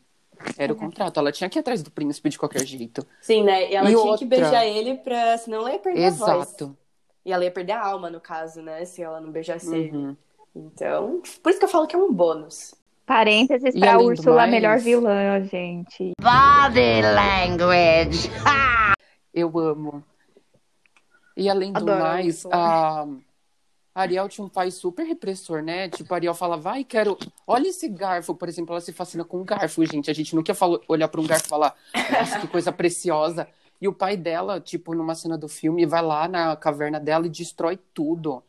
Era 0.60 0.72
o 0.72 0.76
contrato. 0.76 1.20
Ela 1.20 1.32
tinha 1.32 1.50
que 1.50 1.58
ir 1.58 1.62
atrás 1.62 1.82
do 1.82 1.90
príncipe 1.90 2.30
de 2.30 2.38
qualquer 2.38 2.64
jeito. 2.68 3.04
Sim, 3.20 3.44
né? 3.44 3.72
E 3.72 3.76
ela 3.76 3.90
E 3.90 3.94
tinha 3.94 4.04
outra? 4.04 4.18
que 4.20 4.26
beijar 4.26 4.64
ele 4.64 4.94
pra. 4.98 5.36
Senão 5.40 5.62
ela 5.62 5.72
ia 5.74 5.80
perder 5.80 6.06
a 6.06 6.10
voz. 6.12 6.32
Exato. 6.50 6.78
E 7.26 7.34
ela 7.34 7.44
ia 7.44 7.50
perder 7.52 7.72
a 7.72 7.84
alma, 7.84 8.12
no 8.12 8.20
caso, 8.22 8.62
né? 8.62 8.86
Se 8.86 9.02
ela 9.02 9.20
não 9.20 9.32
beijasse 9.32 9.74
ele. 9.76 9.98
Uhum. 9.98 10.16
Então, 10.56 11.20
por 11.42 11.50
isso 11.50 11.58
que 11.58 11.66
eu 11.66 11.70
falo 11.70 11.88
que 11.88 11.96
é 11.96 12.00
um 12.00 12.14
bônus. 12.14 12.76
Parênteses 13.08 13.74
E 13.74 13.80
pra 13.80 13.98
Úrsula, 14.00 14.36
mais- 14.38 14.52
melhor 14.52 14.78
vilã, 14.80 15.42
gente. 15.46 16.12
Body 16.22 17.02
language. 17.02 18.30
Eu 19.38 19.60
amo. 19.60 20.04
E 21.36 21.48
além 21.48 21.72
do 21.72 21.78
Adoro 21.78 22.00
mais, 22.00 22.44
a 22.48 23.06
Ariel 23.94 24.28
tinha 24.28 24.44
um 24.44 24.50
pai 24.50 24.72
super 24.72 25.06
repressor, 25.06 25.62
né? 25.62 25.90
Tipo, 25.90 26.12
a 26.12 26.18
Ariel 26.18 26.34
fala, 26.34 26.58
vai, 26.58 26.84
quero. 26.84 27.16
Olha 27.46 27.68
esse 27.68 27.88
garfo, 27.88 28.34
por 28.34 28.50
exemplo, 28.50 28.74
ela 28.74 28.82
se 28.82 28.92
fascina 28.92 29.24
com 29.24 29.42
um 29.42 29.46
garfo, 29.46 29.86
gente. 29.86 30.10
A 30.10 30.14
gente 30.14 30.36
quer 30.42 30.56
falar- 30.56 30.80
olhar 30.88 31.08
para 31.08 31.22
um 31.22 31.28
garfo 31.28 31.46
e 31.46 31.50
falar, 31.50 31.76
nossa, 32.12 32.40
que 32.40 32.48
coisa 32.48 32.72
preciosa. 32.72 33.48
E 33.80 33.88
o 33.88 33.94
pai 33.94 34.18
dela, 34.18 34.60
tipo, 34.60 34.96
numa 34.96 35.14
cena 35.14 35.38
do 35.38 35.48
filme, 35.48 35.86
vai 35.86 36.02
lá 36.02 36.28
na 36.28 36.56
caverna 36.56 37.00
dela 37.00 37.28
e 37.28 37.30
destrói 37.30 37.78
tudo. 37.94 38.42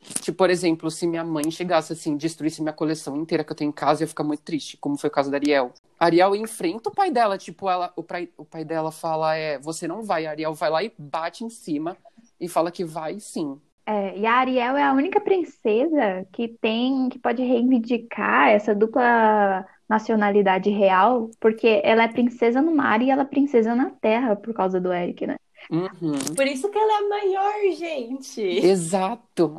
Tipo, 0.00 0.38
por 0.38 0.50
exemplo, 0.50 0.90
se 0.90 1.06
minha 1.06 1.22
mãe 1.22 1.50
chegasse 1.50 1.92
assim, 1.92 2.16
destruísse 2.16 2.62
minha 2.62 2.72
coleção 2.72 3.16
inteira 3.16 3.44
que 3.44 3.52
eu 3.52 3.56
tenho 3.56 3.68
em 3.68 3.72
casa, 3.72 4.02
eu 4.02 4.04
ia 4.04 4.08
ficar 4.08 4.24
muito 4.24 4.42
triste, 4.42 4.76
como 4.76 4.96
foi 4.96 5.08
o 5.08 5.12
caso 5.12 5.30
da 5.30 5.36
Ariel. 5.36 5.72
A 5.98 6.06
Ariel 6.06 6.34
enfrenta 6.34 6.88
o 6.88 6.94
pai 6.94 7.10
dela, 7.10 7.36
tipo, 7.36 7.68
ela, 7.68 7.92
o, 7.94 8.02
pai, 8.02 8.28
o 8.36 8.44
pai 8.44 8.64
dela 8.64 8.90
fala, 8.90 9.36
é, 9.36 9.58
você 9.58 9.86
não 9.86 10.02
vai. 10.02 10.26
A 10.26 10.30
Ariel 10.30 10.54
vai 10.54 10.70
lá 10.70 10.82
e 10.82 10.92
bate 10.98 11.44
em 11.44 11.50
cima 11.50 11.96
e 12.40 12.48
fala 12.48 12.70
que 12.70 12.84
vai 12.84 13.20
sim. 13.20 13.60
É, 13.86 14.16
e 14.18 14.24
a 14.24 14.34
Ariel 14.34 14.76
é 14.76 14.84
a 14.84 14.92
única 14.92 15.20
princesa 15.20 16.26
que 16.32 16.48
tem, 16.48 17.08
que 17.08 17.18
pode 17.18 17.42
reivindicar 17.42 18.48
essa 18.48 18.74
dupla 18.74 19.66
nacionalidade 19.88 20.70
real, 20.70 21.30
porque 21.40 21.80
ela 21.82 22.04
é 22.04 22.08
princesa 22.08 22.62
no 22.62 22.74
mar 22.74 23.02
e 23.02 23.10
ela 23.10 23.22
é 23.22 23.24
princesa 23.24 23.74
na 23.74 23.90
terra 23.90 24.36
por 24.36 24.54
causa 24.54 24.80
do 24.80 24.92
Eric, 24.92 25.26
né? 25.26 25.36
Uhum. 25.70 26.18
Por 26.34 26.46
isso 26.46 26.68
que 26.68 26.78
ela 26.78 26.92
é 26.92 26.96
a 26.96 27.08
maior, 27.08 27.76
gente. 27.76 28.42
Exato. 28.42 29.56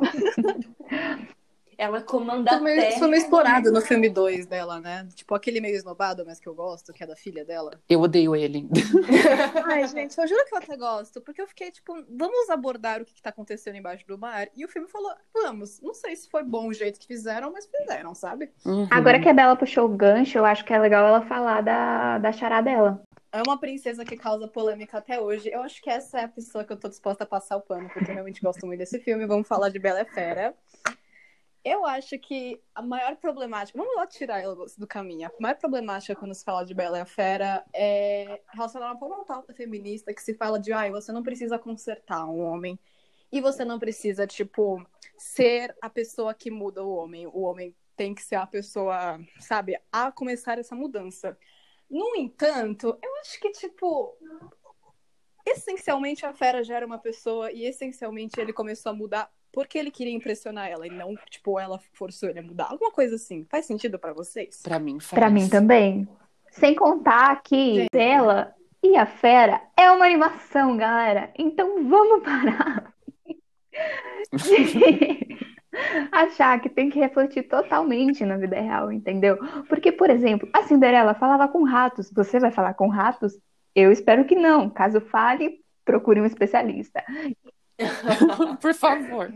Ela 1.82 2.00
comanda 2.00 2.50
Foi 2.50 2.58
a 2.58 2.62
meio, 2.62 2.76
terra. 2.76 2.88
isso 2.90 2.98
foi 3.00 3.08
meio 3.08 3.22
explorado 3.22 3.72
no 3.72 3.80
filme 3.80 4.08
2 4.08 4.46
dela, 4.46 4.78
né? 4.78 5.08
Tipo, 5.16 5.34
aquele 5.34 5.60
meio 5.60 5.74
esnobado, 5.74 6.22
mas 6.24 6.38
que 6.38 6.48
eu 6.48 6.54
gosto, 6.54 6.92
que 6.92 7.02
é 7.02 7.06
da 7.06 7.16
filha 7.16 7.44
dela. 7.44 7.72
Eu 7.88 8.00
odeio 8.00 8.36
ele. 8.36 8.68
Ai, 9.66 9.88
gente, 9.88 10.16
eu 10.16 10.28
juro 10.28 10.44
que 10.46 10.54
eu 10.54 10.58
até 10.58 10.76
gosto, 10.76 11.20
porque 11.20 11.42
eu 11.42 11.46
fiquei, 11.48 11.72
tipo, 11.72 11.92
vamos 12.08 12.48
abordar 12.50 13.02
o 13.02 13.04
que, 13.04 13.14
que 13.14 13.22
tá 13.22 13.30
acontecendo 13.30 13.76
embaixo 13.76 14.06
do 14.06 14.16
mar. 14.16 14.46
E 14.54 14.64
o 14.64 14.68
filme 14.68 14.86
falou, 14.86 15.12
vamos. 15.34 15.80
Não 15.80 15.92
sei 15.94 16.14
se 16.14 16.28
foi 16.30 16.44
bom 16.44 16.68
o 16.68 16.72
jeito 16.72 17.00
que 17.00 17.06
fizeram, 17.06 17.52
mas 17.52 17.66
fizeram, 17.66 18.14
sabe? 18.14 18.50
Uhum. 18.64 18.86
Agora 18.88 19.18
que 19.18 19.28
a 19.28 19.32
Bela 19.34 19.56
puxou 19.56 19.86
o 19.86 19.96
gancho, 19.96 20.38
eu 20.38 20.44
acho 20.44 20.64
que 20.64 20.72
é 20.72 20.78
legal 20.78 21.04
ela 21.04 21.22
falar 21.22 21.62
da, 21.62 22.18
da 22.18 22.30
chará 22.30 22.60
dela. 22.60 23.02
É 23.34 23.42
uma 23.46 23.58
princesa 23.58 24.04
que 24.04 24.14
causa 24.14 24.46
polêmica 24.46 24.98
até 24.98 25.18
hoje. 25.18 25.48
Eu 25.50 25.62
acho 25.62 25.80
que 25.80 25.88
essa 25.88 26.20
é 26.20 26.24
a 26.24 26.28
pessoa 26.28 26.64
que 26.64 26.72
eu 26.72 26.76
tô 26.76 26.86
disposta 26.86 27.24
a 27.24 27.26
passar 27.26 27.56
o 27.56 27.62
pano, 27.62 27.88
porque 27.88 28.10
eu 28.10 28.14
realmente 28.14 28.42
gosto 28.42 28.66
muito 28.66 28.80
desse 28.80 29.00
filme. 29.00 29.24
Vamos 29.24 29.48
falar 29.48 29.70
de 29.70 29.78
Bela 29.78 30.02
a 30.02 30.04
Fera. 30.04 30.54
Eu 31.64 31.86
acho 31.86 32.18
que 32.18 32.60
a 32.74 32.82
maior 32.82 33.16
problemática. 33.16 33.78
Vamos 33.78 33.96
lá 33.96 34.06
tirar 34.06 34.42
do 34.76 34.86
caminho. 34.86 35.28
A 35.28 35.32
maior 35.40 35.56
problemática 35.56 36.14
quando 36.14 36.34
se 36.34 36.44
fala 36.44 36.62
de 36.62 36.74
Bela 36.74 36.98
e 36.98 37.00
a 37.00 37.06
Fera 37.06 37.64
é 37.72 38.38
relacionada 38.52 38.98
a 39.00 39.06
uma 39.06 39.24
pauta 39.24 39.54
feminista 39.54 40.12
que 40.12 40.20
se 40.20 40.34
fala 40.34 40.60
de, 40.60 40.70
ai, 40.70 40.90
você 40.90 41.10
não 41.10 41.22
precisa 41.22 41.58
consertar 41.58 42.26
um 42.26 42.38
homem. 42.38 42.78
E 43.32 43.40
você 43.40 43.64
não 43.64 43.78
precisa, 43.78 44.26
tipo, 44.26 44.86
ser 45.16 45.74
a 45.80 45.88
pessoa 45.88 46.34
que 46.34 46.50
muda 46.50 46.84
o 46.84 46.94
homem. 46.94 47.26
O 47.26 47.44
homem 47.44 47.74
tem 47.96 48.14
que 48.14 48.22
ser 48.22 48.34
a 48.34 48.46
pessoa, 48.46 49.18
sabe, 49.40 49.80
a 49.90 50.12
começar 50.12 50.58
essa 50.58 50.74
mudança. 50.74 51.34
No 51.92 52.16
entanto, 52.16 52.98
eu 53.02 53.16
acho 53.20 53.38
que, 53.38 53.50
tipo, 53.50 54.16
essencialmente 55.46 56.24
a 56.24 56.32
Fera 56.32 56.64
já 56.64 56.76
era 56.76 56.86
uma 56.86 56.98
pessoa 56.98 57.52
e 57.52 57.66
essencialmente 57.66 58.40
ele 58.40 58.50
começou 58.50 58.90
a 58.90 58.94
mudar 58.94 59.30
porque 59.52 59.76
ele 59.76 59.90
queria 59.90 60.14
impressionar 60.14 60.70
ela 60.70 60.86
e 60.86 60.90
não, 60.90 61.14
tipo, 61.28 61.60
ela 61.60 61.78
forçou 61.92 62.30
ele 62.30 62.38
a 62.38 62.42
mudar. 62.42 62.68
Alguma 62.70 62.90
coisa 62.90 63.16
assim. 63.16 63.44
Faz 63.44 63.66
sentido 63.66 63.98
pra 63.98 64.14
vocês? 64.14 64.62
Pra 64.62 64.78
mim 64.78 64.98
faz. 64.98 65.20
Pra 65.20 65.28
mim 65.28 65.46
também. 65.50 66.08
Sem 66.50 66.74
contar 66.74 67.42
que 67.42 67.86
ela 67.92 68.54
e 68.82 68.96
a 68.96 69.04
Fera 69.04 69.60
é 69.76 69.90
uma 69.90 70.06
animação, 70.06 70.78
galera. 70.78 71.30
Então 71.36 71.86
vamos 71.86 72.24
parar 72.24 72.94
de 74.32 75.31
achar 76.10 76.60
que 76.60 76.68
tem 76.68 76.90
que 76.90 76.98
refletir 76.98 77.44
totalmente 77.44 78.24
na 78.24 78.36
vida 78.36 78.60
real, 78.60 78.92
entendeu? 78.92 79.36
Porque, 79.68 79.92
por 79.92 80.10
exemplo, 80.10 80.48
a 80.52 80.62
Cinderela 80.62 81.14
falava 81.14 81.48
com 81.48 81.64
ratos. 81.64 82.10
Você 82.12 82.38
vai 82.38 82.50
falar 82.50 82.74
com 82.74 82.88
ratos? 82.88 83.38
Eu 83.74 83.90
espero 83.90 84.24
que 84.24 84.34
não. 84.34 84.68
Caso 84.68 85.00
fale, 85.00 85.60
procure 85.84 86.20
um 86.20 86.26
especialista. 86.26 87.02
Por 88.60 88.74
favor. 88.74 89.32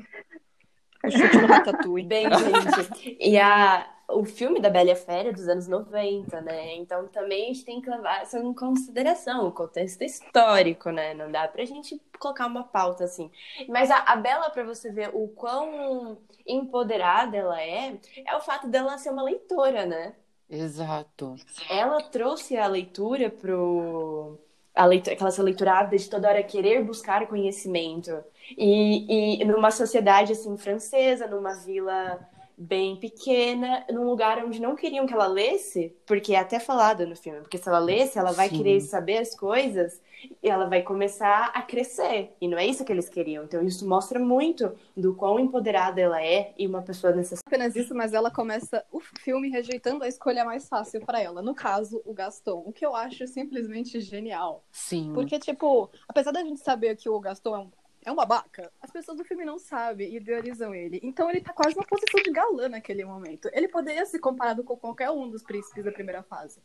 O 1.04 1.10
chute 1.10 1.36
Ratatouille. 1.36 2.06
Bem, 2.06 2.26
gente. 2.30 3.16
E 3.20 3.38
a, 3.38 3.86
o 4.08 4.25
filme 4.25 4.60
da 4.60 4.70
Bela 4.70 4.88
e 4.88 4.92
a 4.92 4.96
Fera 4.96 5.30
é 5.30 5.32
dos 5.32 5.48
anos 5.48 5.66
90, 5.66 6.40
né? 6.40 6.76
Então 6.76 7.08
também 7.08 7.44
a 7.44 7.46
gente 7.48 7.64
tem 7.64 7.80
que 7.80 7.90
levar 7.90 8.22
isso 8.22 8.36
em 8.36 8.54
consideração, 8.54 9.48
o 9.48 9.52
contexto 9.52 10.02
histórico, 10.02 10.90
né? 10.90 11.12
Não 11.14 11.30
dá 11.30 11.48
pra 11.48 11.64
gente 11.64 12.00
colocar 12.18 12.46
uma 12.46 12.64
pauta 12.64 13.04
assim. 13.04 13.30
Mas 13.68 13.90
a, 13.90 13.98
a 13.98 14.16
Bela, 14.16 14.50
pra 14.50 14.64
você 14.64 14.90
ver 14.92 15.10
o 15.12 15.28
quão 15.28 16.18
empoderada 16.46 17.36
ela 17.36 17.60
é, 17.60 17.98
é 18.25 18.36
o 18.36 18.40
fato 18.40 18.68
dela 18.68 18.96
ser 18.98 19.10
uma 19.10 19.22
leitora, 19.22 19.84
né? 19.86 20.14
Exato. 20.48 21.34
ela 21.68 22.00
trouxe 22.02 22.56
a 22.56 22.66
leitura 22.68 23.28
pro 23.28 24.38
a 24.72 24.84
leitura, 24.84 25.14
aquela 25.14 25.28
essa 25.28 25.42
leitura 25.42 25.72
ávida 25.72 25.96
de 25.96 26.08
toda 26.08 26.28
hora 26.28 26.42
querer 26.42 26.84
buscar 26.84 27.26
conhecimento 27.26 28.22
e, 28.56 29.40
e 29.40 29.44
numa 29.44 29.70
sociedade 29.70 30.32
assim 30.32 30.56
francesa 30.56 31.26
numa 31.26 31.54
vila 31.54 32.20
bem 32.56 32.96
pequena 32.96 33.84
num 33.90 34.04
lugar 34.04 34.44
onde 34.44 34.60
não 34.60 34.76
queriam 34.76 35.06
que 35.06 35.12
ela 35.12 35.26
lesse 35.26 35.94
porque 36.06 36.34
é 36.34 36.38
até 36.38 36.58
falado 36.58 37.06
no 37.06 37.16
filme 37.16 37.40
porque 37.40 37.58
se 37.58 37.68
ela 37.68 37.78
lesse 37.78 38.18
ela 38.18 38.32
vai 38.32 38.48
Sim. 38.48 38.56
querer 38.58 38.80
saber 38.80 39.18
as 39.18 39.34
coisas 39.34 40.00
e 40.42 40.48
ela 40.48 40.66
vai 40.66 40.82
começar 40.82 41.50
a 41.54 41.62
crescer 41.62 42.32
e 42.40 42.48
não 42.48 42.58
é 42.58 42.66
isso 42.66 42.84
que 42.84 42.92
eles 42.92 43.08
queriam 43.08 43.44
então 43.44 43.62
isso 43.62 43.86
mostra 43.86 44.18
muito 44.18 44.72
do 44.96 45.14
quão 45.14 45.38
empoderada 45.38 46.00
ela 46.00 46.22
é 46.22 46.54
e 46.58 46.66
uma 46.66 46.82
pessoa 46.82 47.12
nessa 47.12 47.36
apenas 47.46 47.76
isso, 47.76 47.94
mas 47.94 48.12
ela 48.12 48.30
começa 48.30 48.84
o 48.90 49.00
filme 49.00 49.48
rejeitando 49.48 50.02
a 50.02 50.08
escolha 50.08 50.44
mais 50.44 50.68
fácil 50.68 51.00
pra 51.00 51.20
ela. 51.20 51.40
No 51.40 51.54
caso, 51.54 52.02
o 52.04 52.12
Gaston. 52.12 52.62
O 52.66 52.72
que 52.72 52.84
eu 52.84 52.94
acho 52.94 53.26
simplesmente 53.26 54.00
genial. 54.00 54.64
Sim. 54.70 55.12
Porque, 55.14 55.38
tipo, 55.38 55.90
apesar 56.08 56.32
da 56.32 56.42
gente 56.42 56.60
saber 56.60 56.96
que 56.96 57.08
o 57.08 57.18
Gaston 57.20 57.54
é 57.54 57.58
um, 57.60 57.70
é 58.06 58.12
um 58.12 58.14
babaca, 58.14 58.72
as 58.80 58.90
pessoas 58.90 59.18
do 59.18 59.25
filme 59.25 59.44
não 59.44 59.58
sabem 59.58 60.12
e 60.12 60.16
idealizam 60.16 60.72
ele. 60.72 61.00
Então 61.02 61.28
ele 61.28 61.40
tá 61.40 61.52
quase 61.52 61.76
na 61.76 61.82
posição 61.82 62.22
de 62.22 62.30
galã 62.30 62.68
naquele 62.68 63.04
momento. 63.04 63.50
Ele 63.52 63.66
poderia 63.66 64.06
ser 64.06 64.20
comparado 64.20 64.62
com 64.62 64.76
qualquer 64.76 65.10
um 65.10 65.28
dos 65.28 65.42
príncipes 65.42 65.84
da 65.84 65.90
primeira 65.90 66.22
fase. 66.22 66.62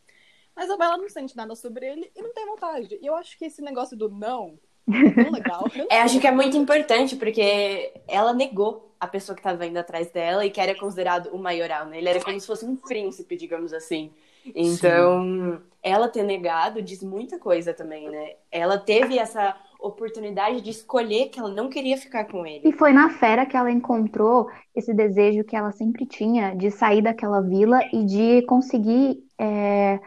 Mas 0.54 0.70
a 0.70 0.76
Bela 0.76 0.96
não 0.96 1.08
sente 1.08 1.36
nada 1.36 1.56
sobre 1.56 1.84
ele 1.84 2.12
e 2.14 2.22
não 2.22 2.32
tem 2.32 2.46
vontade. 2.46 2.96
E 3.02 3.06
eu 3.06 3.16
acho 3.16 3.36
que 3.36 3.44
esse 3.44 3.60
negócio 3.60 3.96
do 3.96 4.08
não 4.08 4.56
Tão 4.86 5.30
legal. 5.30 5.64
É, 5.90 6.00
acho 6.00 6.18
que 6.20 6.26
é 6.26 6.32
muito 6.32 6.56
importante, 6.56 7.16
porque 7.16 7.92
ela 8.08 8.32
negou 8.32 8.94
a 8.98 9.06
pessoa 9.06 9.34
que 9.34 9.42
tava 9.42 9.66
indo 9.66 9.78
atrás 9.78 10.10
dela 10.10 10.44
e 10.44 10.50
que 10.50 10.60
era 10.60 10.78
considerado 10.78 11.28
o 11.32 11.38
maioral, 11.38 11.86
né? 11.86 11.98
Ele 11.98 12.08
era 12.08 12.20
como 12.20 12.38
se 12.38 12.46
fosse 12.46 12.64
um 12.64 12.76
príncipe, 12.76 13.36
digamos 13.36 13.72
assim. 13.72 14.12
Então, 14.54 15.62
ela 15.82 16.08
ter 16.08 16.24
negado 16.24 16.82
diz 16.82 17.02
muita 17.02 17.38
coisa 17.38 17.72
também, 17.72 18.08
né? 18.08 18.34
Ela 18.50 18.78
teve 18.78 19.18
essa 19.18 19.56
oportunidade 19.82 20.60
de 20.60 20.70
escolher 20.70 21.28
que 21.28 21.38
ela 21.38 21.50
não 21.50 21.68
queria 21.68 21.96
ficar 21.96 22.24
com 22.24 22.46
ele. 22.46 22.68
E 22.68 22.72
foi 22.72 22.92
na 22.92 23.10
fera 23.10 23.44
que 23.44 23.56
ela 23.56 23.70
encontrou 23.70 24.48
esse 24.74 24.94
desejo 24.94 25.44
que 25.44 25.56
ela 25.56 25.72
sempre 25.72 26.06
tinha 26.06 26.54
de 26.54 26.70
sair 26.70 27.02
daquela 27.02 27.40
vila 27.40 27.80
e 27.92 28.04
de 28.04 28.42
conseguir 28.46 29.18
é, 29.38 30.00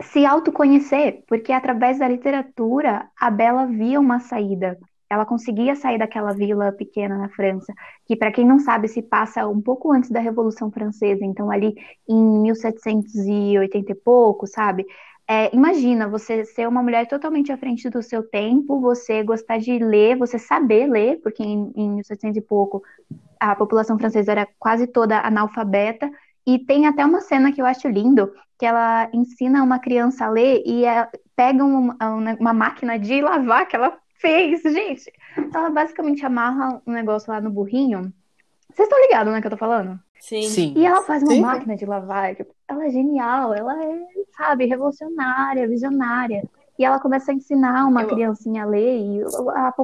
se 0.00 0.24
autoconhecer, 0.24 1.22
porque 1.28 1.52
através 1.52 1.98
da 1.98 2.08
literatura 2.08 3.08
a 3.18 3.30
Bela 3.30 3.66
via 3.66 4.00
uma 4.00 4.18
saída. 4.18 4.78
Ela 5.10 5.26
conseguia 5.26 5.76
sair 5.76 5.98
daquela 5.98 6.32
vila 6.32 6.72
pequena 6.72 7.18
na 7.18 7.28
França, 7.28 7.70
que 8.06 8.16
para 8.16 8.32
quem 8.32 8.46
não 8.46 8.58
sabe 8.58 8.88
se 8.88 9.02
passa 9.02 9.46
um 9.46 9.60
pouco 9.60 9.92
antes 9.92 10.10
da 10.10 10.20
Revolução 10.20 10.70
Francesa, 10.70 11.22
então 11.22 11.50
ali 11.50 11.74
em 12.08 12.40
1780 12.40 13.92
e 13.92 13.94
pouco, 13.94 14.46
sabe? 14.46 14.86
É, 15.32 15.48
imagina 15.54 16.06
você 16.06 16.44
ser 16.44 16.68
uma 16.68 16.82
mulher 16.82 17.08
totalmente 17.08 17.50
à 17.50 17.56
frente 17.56 17.88
do 17.88 18.02
seu 18.02 18.22
tempo, 18.22 18.78
você 18.82 19.22
gostar 19.22 19.56
de 19.56 19.78
ler, 19.78 20.14
você 20.14 20.38
saber 20.38 20.86
ler, 20.86 21.22
porque 21.22 21.42
em, 21.42 21.72
em 21.74 21.90
1700 21.92 22.36
e 22.36 22.40
pouco 22.42 22.82
a 23.40 23.56
população 23.56 23.98
francesa 23.98 24.30
era 24.30 24.46
quase 24.58 24.86
toda 24.86 25.20
analfabeta, 25.20 26.10
e 26.46 26.58
tem 26.58 26.86
até 26.86 27.02
uma 27.02 27.22
cena 27.22 27.50
que 27.50 27.62
eu 27.62 27.64
acho 27.64 27.88
lindo, 27.88 28.30
que 28.58 28.66
ela 28.66 29.08
ensina 29.14 29.62
uma 29.62 29.78
criança 29.78 30.26
a 30.26 30.28
ler 30.28 30.62
e 30.66 30.84
é, 30.84 31.08
pega 31.34 31.64
um- 31.64 31.96
uma, 32.38 32.52
máquina 32.52 32.98
de 32.98 33.22
lavar 33.22 33.66
que 33.66 33.74
ela 33.74 33.96
fez, 34.20 34.60
gente. 34.62 35.10
Ela 35.54 35.70
basicamente 35.70 36.26
amarra 36.26 36.82
um 36.86 36.92
negócio 36.92 37.32
lá 37.32 37.40
no 37.40 37.50
burrinho. 37.50 38.12
Vocês 38.70 38.86
estão 38.86 39.00
ligados, 39.00 39.32
né, 39.32 39.40
que 39.40 39.46
eu 39.46 39.50
tô 39.52 39.56
falando? 39.56 39.98
Sim. 40.22 40.42
Sim. 40.42 40.72
E 40.76 40.86
ela 40.86 41.02
faz 41.02 41.22
uma 41.22 41.32
Sim. 41.32 41.40
máquina 41.40 41.76
de 41.76 41.84
lavar. 41.84 42.34
tipo, 42.36 42.54
Ela 42.68 42.86
é 42.86 42.90
genial, 42.90 43.52
ela 43.54 43.74
é, 43.84 44.06
sabe, 44.36 44.66
revolucionária, 44.66 45.68
visionária. 45.68 46.42
E 46.78 46.84
ela 46.84 46.98
começa 47.00 47.30
a 47.32 47.34
ensinar 47.34 47.86
uma 47.86 48.02
Eu- 48.02 48.08
criancinha 48.08 48.62
a 48.62 48.66
ler 48.66 48.98
e 48.98 49.22
a, 49.54 49.74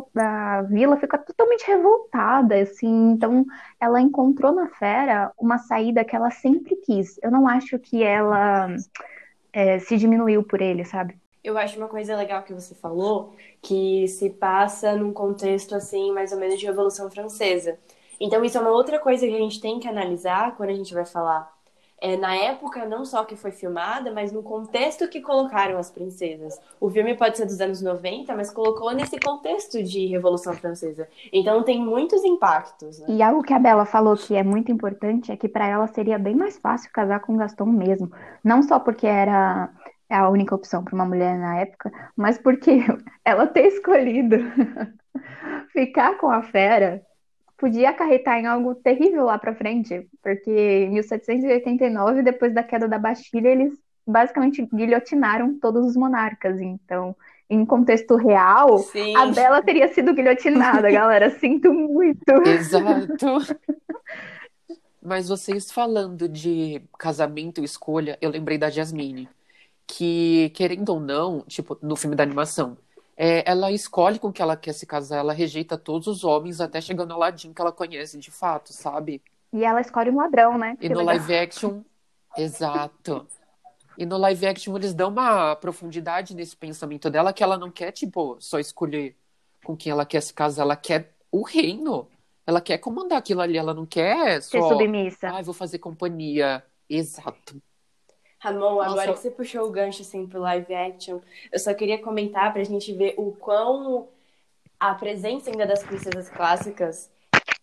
a 0.58 0.62
vila 0.62 0.96
fica 0.96 1.18
totalmente 1.18 1.66
revoltada, 1.66 2.54
assim. 2.60 3.10
Então, 3.12 3.44
ela 3.80 4.00
encontrou 4.00 4.52
na 4.52 4.68
fera 4.68 5.32
uma 5.38 5.58
saída 5.58 6.04
que 6.04 6.16
ela 6.16 6.30
sempre 6.30 6.76
quis. 6.76 7.18
Eu 7.22 7.30
não 7.30 7.46
acho 7.48 7.78
que 7.78 8.02
ela 8.02 8.68
é, 9.52 9.78
se 9.80 9.96
diminuiu 9.96 10.42
por 10.44 10.60
ele, 10.62 10.84
sabe? 10.84 11.16
Eu 11.42 11.56
acho 11.56 11.78
uma 11.78 11.88
coisa 11.88 12.16
legal 12.16 12.42
que 12.42 12.52
você 12.52 12.74
falou, 12.74 13.34
que 13.62 14.06
se 14.08 14.28
passa 14.30 14.94
num 14.96 15.12
contexto 15.12 15.74
assim, 15.74 16.12
mais 16.12 16.32
ou 16.32 16.38
menos 16.38 16.58
de 16.58 16.66
Revolução 16.66 17.10
Francesa. 17.10 17.78
Então 18.20 18.44
isso 18.44 18.58
é 18.58 18.60
uma 18.60 18.70
outra 18.70 18.98
coisa 18.98 19.26
que 19.26 19.34
a 19.34 19.38
gente 19.38 19.60
tem 19.60 19.78
que 19.78 19.88
analisar 19.88 20.56
quando 20.56 20.70
a 20.70 20.74
gente 20.74 20.92
vai 20.94 21.04
falar 21.04 21.58
é, 22.00 22.16
na 22.16 22.34
época 22.34 22.86
não 22.86 23.04
só 23.04 23.24
que 23.24 23.36
foi 23.36 23.50
filmada, 23.50 24.12
mas 24.12 24.32
no 24.32 24.42
contexto 24.42 25.08
que 25.08 25.20
colocaram 25.20 25.78
as 25.78 25.90
princesas. 25.90 26.58
O 26.80 26.88
filme 26.88 27.14
pode 27.16 27.36
ser 27.36 27.46
dos 27.46 27.60
anos 27.60 27.82
90, 27.82 28.34
mas 28.36 28.50
colocou 28.50 28.92
nesse 28.92 29.18
contexto 29.18 29.82
de 29.82 30.06
Revolução 30.06 30.54
Francesa. 30.54 31.08
Então 31.32 31.62
tem 31.62 31.84
muitos 31.84 32.24
impactos, 32.24 33.00
né? 33.00 33.06
E 33.08 33.22
algo 33.22 33.42
que 33.42 33.52
a 33.52 33.58
Bela 33.58 33.84
falou 33.84 34.16
que 34.16 34.36
é 34.36 34.42
muito 34.42 34.70
importante 34.70 35.32
é 35.32 35.36
que 35.36 35.48
para 35.48 35.66
ela 35.66 35.86
seria 35.88 36.18
bem 36.18 36.36
mais 36.36 36.56
fácil 36.56 36.90
casar 36.92 37.20
com 37.20 37.36
Gaston 37.36 37.66
mesmo. 37.66 38.10
Não 38.44 38.62
só 38.62 38.78
porque 38.78 39.06
era 39.06 39.70
a 40.08 40.28
única 40.30 40.54
opção 40.54 40.84
para 40.84 40.94
uma 40.94 41.04
mulher 41.04 41.36
na 41.36 41.58
época, 41.58 41.90
mas 42.16 42.38
porque 42.38 42.78
ela 43.24 43.46
ter 43.46 43.66
escolhido 43.66 44.36
ficar 45.72 46.16
com 46.18 46.30
a 46.30 46.42
fera 46.42 47.02
podia 47.58 47.90
acarretar 47.90 48.38
em 48.38 48.46
algo 48.46 48.74
terrível 48.76 49.24
lá 49.24 49.36
para 49.36 49.54
frente, 49.54 50.08
porque 50.22 50.50
em 50.50 50.90
1789, 50.90 52.22
depois 52.22 52.54
da 52.54 52.62
queda 52.62 52.88
da 52.88 52.98
Bastilha, 52.98 53.48
eles 53.48 53.76
basicamente 54.06 54.66
guilhotinaram 54.72 55.58
todos 55.58 55.84
os 55.84 55.96
monarcas. 55.96 56.60
Então, 56.60 57.14
em 57.50 57.66
contexto 57.66 58.16
real, 58.16 58.78
Sim. 58.78 59.14
a 59.16 59.26
Bela 59.26 59.60
teria 59.60 59.92
sido 59.92 60.14
guilhotinada, 60.14 60.90
galera. 60.90 61.30
Sinto 61.38 61.72
muito. 61.72 62.30
Exato. 62.46 63.38
Mas 65.02 65.28
vocês 65.28 65.70
falando 65.70 66.28
de 66.28 66.82
casamento 66.98 67.60
e 67.60 67.64
escolha, 67.64 68.18
eu 68.20 68.30
lembrei 68.30 68.56
da 68.56 68.70
Jasmine. 68.70 69.28
Que, 69.86 70.50
querendo 70.50 70.90
ou 70.90 71.00
não, 71.00 71.40
tipo, 71.48 71.78
no 71.80 71.96
filme 71.96 72.14
da 72.14 72.22
animação, 72.22 72.76
é, 73.18 73.42
ela 73.50 73.72
escolhe 73.72 74.18
com 74.20 74.32
que 74.32 74.40
ela 74.40 74.56
quer 74.56 74.72
se 74.72 74.86
casar, 74.86 75.18
ela 75.18 75.32
rejeita 75.34 75.76
todos 75.76 76.06
os 76.06 76.24
homens 76.24 76.60
até 76.60 76.80
chegando 76.80 77.12
ao 77.12 77.18
Aladdin 77.18 77.52
que 77.52 77.60
ela 77.60 77.72
conhece 77.72 78.18
de 78.18 78.30
fato, 78.30 78.72
sabe? 78.72 79.22
E 79.52 79.64
ela 79.64 79.80
escolhe 79.80 80.10
um 80.10 80.16
ladrão, 80.16 80.56
né? 80.58 80.76
E 80.80 80.88
Que 80.88 80.88
no 80.88 81.00
legal. 81.00 81.16
live 81.16 81.36
action, 81.36 81.82
exato. 82.36 83.26
E 83.96 84.06
no 84.06 84.16
live 84.18 84.46
action 84.46 84.76
eles 84.76 84.94
dão 84.94 85.10
uma 85.10 85.56
profundidade 85.56 86.34
nesse 86.34 86.56
pensamento 86.56 87.10
dela 87.10 87.32
que 87.32 87.42
ela 87.42 87.58
não 87.58 87.70
quer, 87.70 87.90
tipo, 87.92 88.36
só 88.40 88.58
escolher 88.60 89.16
com 89.64 89.76
quem 89.76 89.90
ela 89.90 90.06
quer 90.06 90.22
se 90.22 90.32
casar, 90.32 90.62
ela 90.62 90.76
quer 90.76 91.14
o 91.32 91.42
reino. 91.42 92.08
Ela 92.46 92.60
quer 92.62 92.78
comandar 92.78 93.18
aquilo 93.18 93.42
ali, 93.42 93.58
ela 93.58 93.74
não 93.74 93.84
quer 93.84 94.40
Ser 94.42 94.60
só, 94.60 94.68
submissa. 94.70 95.28
ai, 95.28 95.42
vou 95.42 95.52
fazer 95.52 95.78
companhia. 95.80 96.64
Exato. 96.88 97.60
Ramon, 98.38 98.80
agora 98.80 99.08
Nossa. 99.08 99.12
que 99.14 99.18
você 99.18 99.30
puxou 99.30 99.66
o 99.66 99.70
gancho 99.70 100.02
assim 100.02 100.26
pro 100.26 100.40
live 100.40 100.72
action, 100.74 101.20
eu 101.50 101.58
só 101.58 101.74
queria 101.74 101.98
comentar 102.00 102.52
pra 102.52 102.62
gente 102.62 102.92
ver 102.92 103.14
o 103.16 103.32
quão 103.32 104.08
a 104.78 104.94
presença 104.94 105.50
ainda 105.50 105.66
das 105.66 105.82
princesas 105.82 106.28
clássicas 106.28 107.10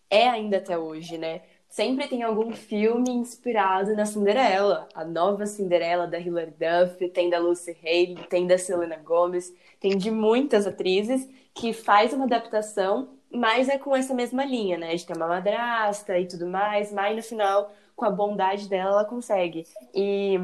é 0.10 0.28
ainda 0.28 0.58
até 0.58 0.78
hoje, 0.78 1.18
né? 1.18 1.42
Sempre 1.70 2.08
tem 2.08 2.24
algum 2.24 2.54
filme 2.54 3.12
inspirado 3.12 3.96
na 3.96 4.06
Cinderela. 4.06 4.88
A 4.94 5.04
nova 5.04 5.46
Cinderela 5.46 6.08
da 6.08 6.20
Hilary 6.20 6.52
Duff, 6.52 7.10
tem 7.10 7.30
da 7.30 7.40
Lucy 7.40 7.76
Hale, 7.84 8.28
tem 8.30 8.48
da 8.48 8.58
Selena 8.58 8.98
Gomez, 8.98 9.54
tem 9.80 9.98
de 9.98 10.10
muitas 10.10 10.68
atrizes 10.68 11.28
que 11.54 11.74
faz 11.74 12.14
uma 12.14 12.26
adaptação, 12.26 13.10
mas 13.30 13.68
é 13.68 13.78
com 13.78 13.96
essa 13.96 14.14
mesma 14.14 14.46
linha, 14.46 14.78
né? 14.78 14.96
De 14.96 15.06
ter 15.06 15.16
uma 15.16 15.28
madrasta 15.28 16.18
e 16.20 16.28
tudo 16.28 16.48
mais, 16.48 16.92
mas 16.94 17.16
no 17.16 17.24
final, 17.24 17.72
com 17.96 18.06
a 18.06 18.10
bondade 18.10 18.70
dela, 18.70 18.92
ela 18.92 19.06
consegue. 19.06 19.66
E 19.94 20.40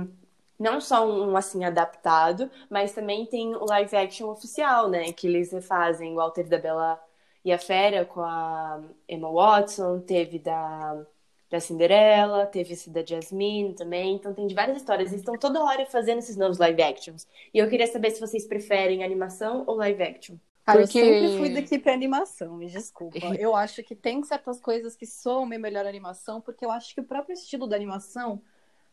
não 0.61 0.79
só 0.79 1.05
um 1.07 1.35
assim 1.35 1.63
adaptado, 1.65 2.49
mas 2.69 2.93
também 2.93 3.25
tem 3.25 3.55
o 3.55 3.65
live 3.65 3.95
action 3.95 4.29
oficial, 4.29 4.87
né? 4.89 5.11
Que 5.11 5.27
eles 5.27 5.51
refazem, 5.51 6.11
igual 6.11 6.31
teve 6.31 6.49
da 6.49 6.57
Bela 6.59 7.01
e 7.43 7.51
a 7.51 7.57
Fera 7.57 8.05
com 8.05 8.21
a 8.21 8.79
Emma 9.09 9.31
Watson, 9.31 9.99
teve 10.01 10.37
da, 10.37 11.03
da 11.49 11.59
Cinderela, 11.59 12.45
teve 12.45 12.73
esse 12.73 12.89
da 12.91 13.03
Jasmine 13.03 13.73
também. 13.73 14.15
Então 14.15 14.33
tem 14.33 14.45
de 14.45 14.53
várias 14.53 14.77
histórias. 14.77 15.09
Eles 15.09 15.21
estão 15.21 15.35
toda 15.37 15.63
hora 15.63 15.85
fazendo 15.87 16.19
esses 16.19 16.37
novos 16.37 16.59
live 16.59 16.81
actions. 16.83 17.27
E 17.53 17.57
eu 17.57 17.67
queria 17.67 17.87
saber 17.87 18.11
se 18.11 18.21
vocês 18.21 18.45
preferem 18.45 19.03
animação 19.03 19.63
ou 19.65 19.75
live 19.77 20.03
action. 20.03 20.35
Cara, 20.63 20.81
Porque- 20.81 20.99
eu 20.99 21.03
sempre 21.05 21.37
fui 21.39 21.49
da 21.49 21.59
equipe 21.59 21.89
animação, 21.89 22.55
me 22.55 22.67
desculpa. 22.67 23.17
Eu 23.39 23.55
acho 23.55 23.81
que 23.81 23.95
tem 23.95 24.21
certas 24.23 24.61
coisas 24.61 24.95
que 24.95 25.07
soam 25.07 25.43
melhor 25.43 25.87
animação, 25.87 26.39
porque 26.39 26.63
eu 26.63 26.69
acho 26.69 26.93
que 26.93 27.01
o 27.01 27.03
próprio 27.03 27.33
estilo 27.33 27.65
da 27.65 27.75
animação 27.75 28.39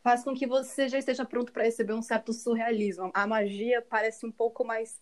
faz 0.03 0.25
com 0.25 0.35
que 0.35 0.47
você 0.47 0.89
já 0.89 0.99
esteja 0.99 1.25
pronto 1.25 1.53
para 1.53 1.65
receber 1.65 1.93
um 1.95 2.03
certo 2.03 2.33
surrealismo. 2.33 3.11
A 3.15 3.27
magia 3.27 3.83
parece 3.83 4.27
um 4.27 4.33
pouco 4.33 4.65
mais 4.65 5.01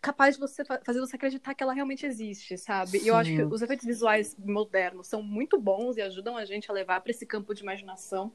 capaz 0.00 0.34
de 0.34 0.40
você 0.40 0.64
fa- 0.64 0.80
fazer 0.84 1.00
você 1.00 1.16
acreditar 1.16 1.54
que 1.54 1.62
ela 1.62 1.72
realmente 1.72 2.04
existe, 2.06 2.58
sabe? 2.58 2.98
E 2.98 3.08
eu 3.08 3.16
acho 3.16 3.34
que 3.34 3.42
Sim. 3.42 3.48
os 3.50 3.62
efeitos 3.62 3.86
visuais 3.86 4.36
modernos 4.38 5.06
são 5.06 5.22
muito 5.22 5.58
bons 5.58 5.96
e 5.96 6.02
ajudam 6.02 6.36
a 6.36 6.44
gente 6.44 6.70
a 6.70 6.74
levar 6.74 7.00
para 7.00 7.10
esse 7.10 7.24
campo 7.26 7.54
de 7.54 7.62
imaginação. 7.62 8.30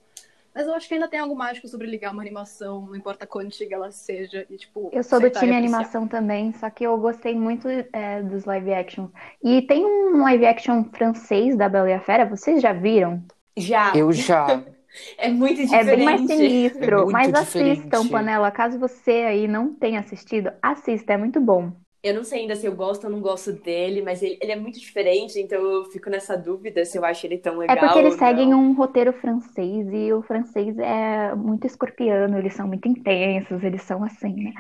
Mas 0.53 0.65
eu 0.65 0.73
acho 0.73 0.87
que 0.87 0.95
ainda 0.95 1.07
tem 1.07 1.19
algo 1.19 1.35
mágico 1.35 1.67
sobre 1.67 1.85
ligar 1.85 2.11
uma 2.11 2.23
animação, 2.23 2.87
não 2.87 2.95
importa 2.95 3.27
quão 3.27 3.45
antiga 3.45 3.75
ela 3.75 3.91
seja, 3.91 4.47
e 4.49 4.57
tipo. 4.57 4.89
Eu 4.91 5.03
sou 5.03 5.19
do 5.19 5.27
e 5.27 5.29
time 5.29 5.55
animação 5.55 6.07
também, 6.07 6.51
só 6.53 6.69
que 6.71 6.83
eu 6.83 6.97
gostei 6.97 7.35
muito 7.35 7.67
é, 7.69 8.23
dos 8.23 8.45
live 8.45 8.73
actions. 8.73 9.11
E 9.43 9.61
tem 9.61 9.85
um 9.85 10.23
live 10.23 10.47
action 10.47 10.83
francês 10.85 11.55
da 11.55 11.69
Bela 11.69 11.89
e 11.91 11.93
a 11.93 12.01
Fera, 12.01 12.25
vocês 12.25 12.61
já 12.61 12.73
viram? 12.73 13.23
Já, 13.55 13.93
Eu 13.95 14.11
já. 14.11 14.59
é 15.17 15.29
muito 15.29 15.65
É 15.71 15.83
diferente. 15.83 15.95
bem 15.95 15.97
mais 16.03 16.21
sinistro, 16.25 17.07
É 17.07 17.11
mas 17.11 17.33
diferente. 17.33 17.33
assistam, 17.33 18.07
Panela. 18.07 18.51
Caso 18.51 18.77
você 18.79 19.11
aí 19.11 19.47
não 19.47 19.73
tenha 19.73 19.99
assistido, 19.99 20.51
assista, 20.61 21.13
é 21.13 21.17
muito 21.17 21.39
bom. 21.41 21.71
Eu 22.01 22.13
não 22.13 22.23
sei 22.23 22.41
ainda 22.41 22.55
se 22.55 22.65
eu 22.65 22.75
gosto 22.75 23.03
ou 23.05 23.09
não 23.09 23.19
gosto 23.21 23.51
dele, 23.53 24.01
mas 24.01 24.21
ele, 24.23 24.37
ele 24.41 24.51
é 24.53 24.55
muito 24.55 24.79
diferente, 24.79 25.37
então 25.39 25.61
eu 25.61 25.85
fico 25.91 26.09
nessa 26.09 26.37
dúvida 26.37 26.85
se 26.85 26.97
eu 26.97 27.03
acho 27.05 27.25
ele 27.27 27.37
tão 27.37 27.57
legal. 27.57 27.67
É 27.67 27.75
porque 27.75 27.99
eles 27.99 28.15
ou 28.15 28.17
não. 28.17 28.17
seguem 28.17 28.53
um 28.53 28.73
roteiro 28.73 29.13
francês 29.13 29.87
e 29.93 30.11
o 30.11 30.23
francês 30.23 30.77
é 30.79 31.35
muito 31.35 31.67
escorpiano, 31.67 32.37
eles 32.39 32.53
são 32.55 32.67
muito 32.67 32.87
intensos, 32.87 33.63
eles 33.63 33.83
são 33.83 34.03
assim, 34.03 34.33
né? 34.45 34.53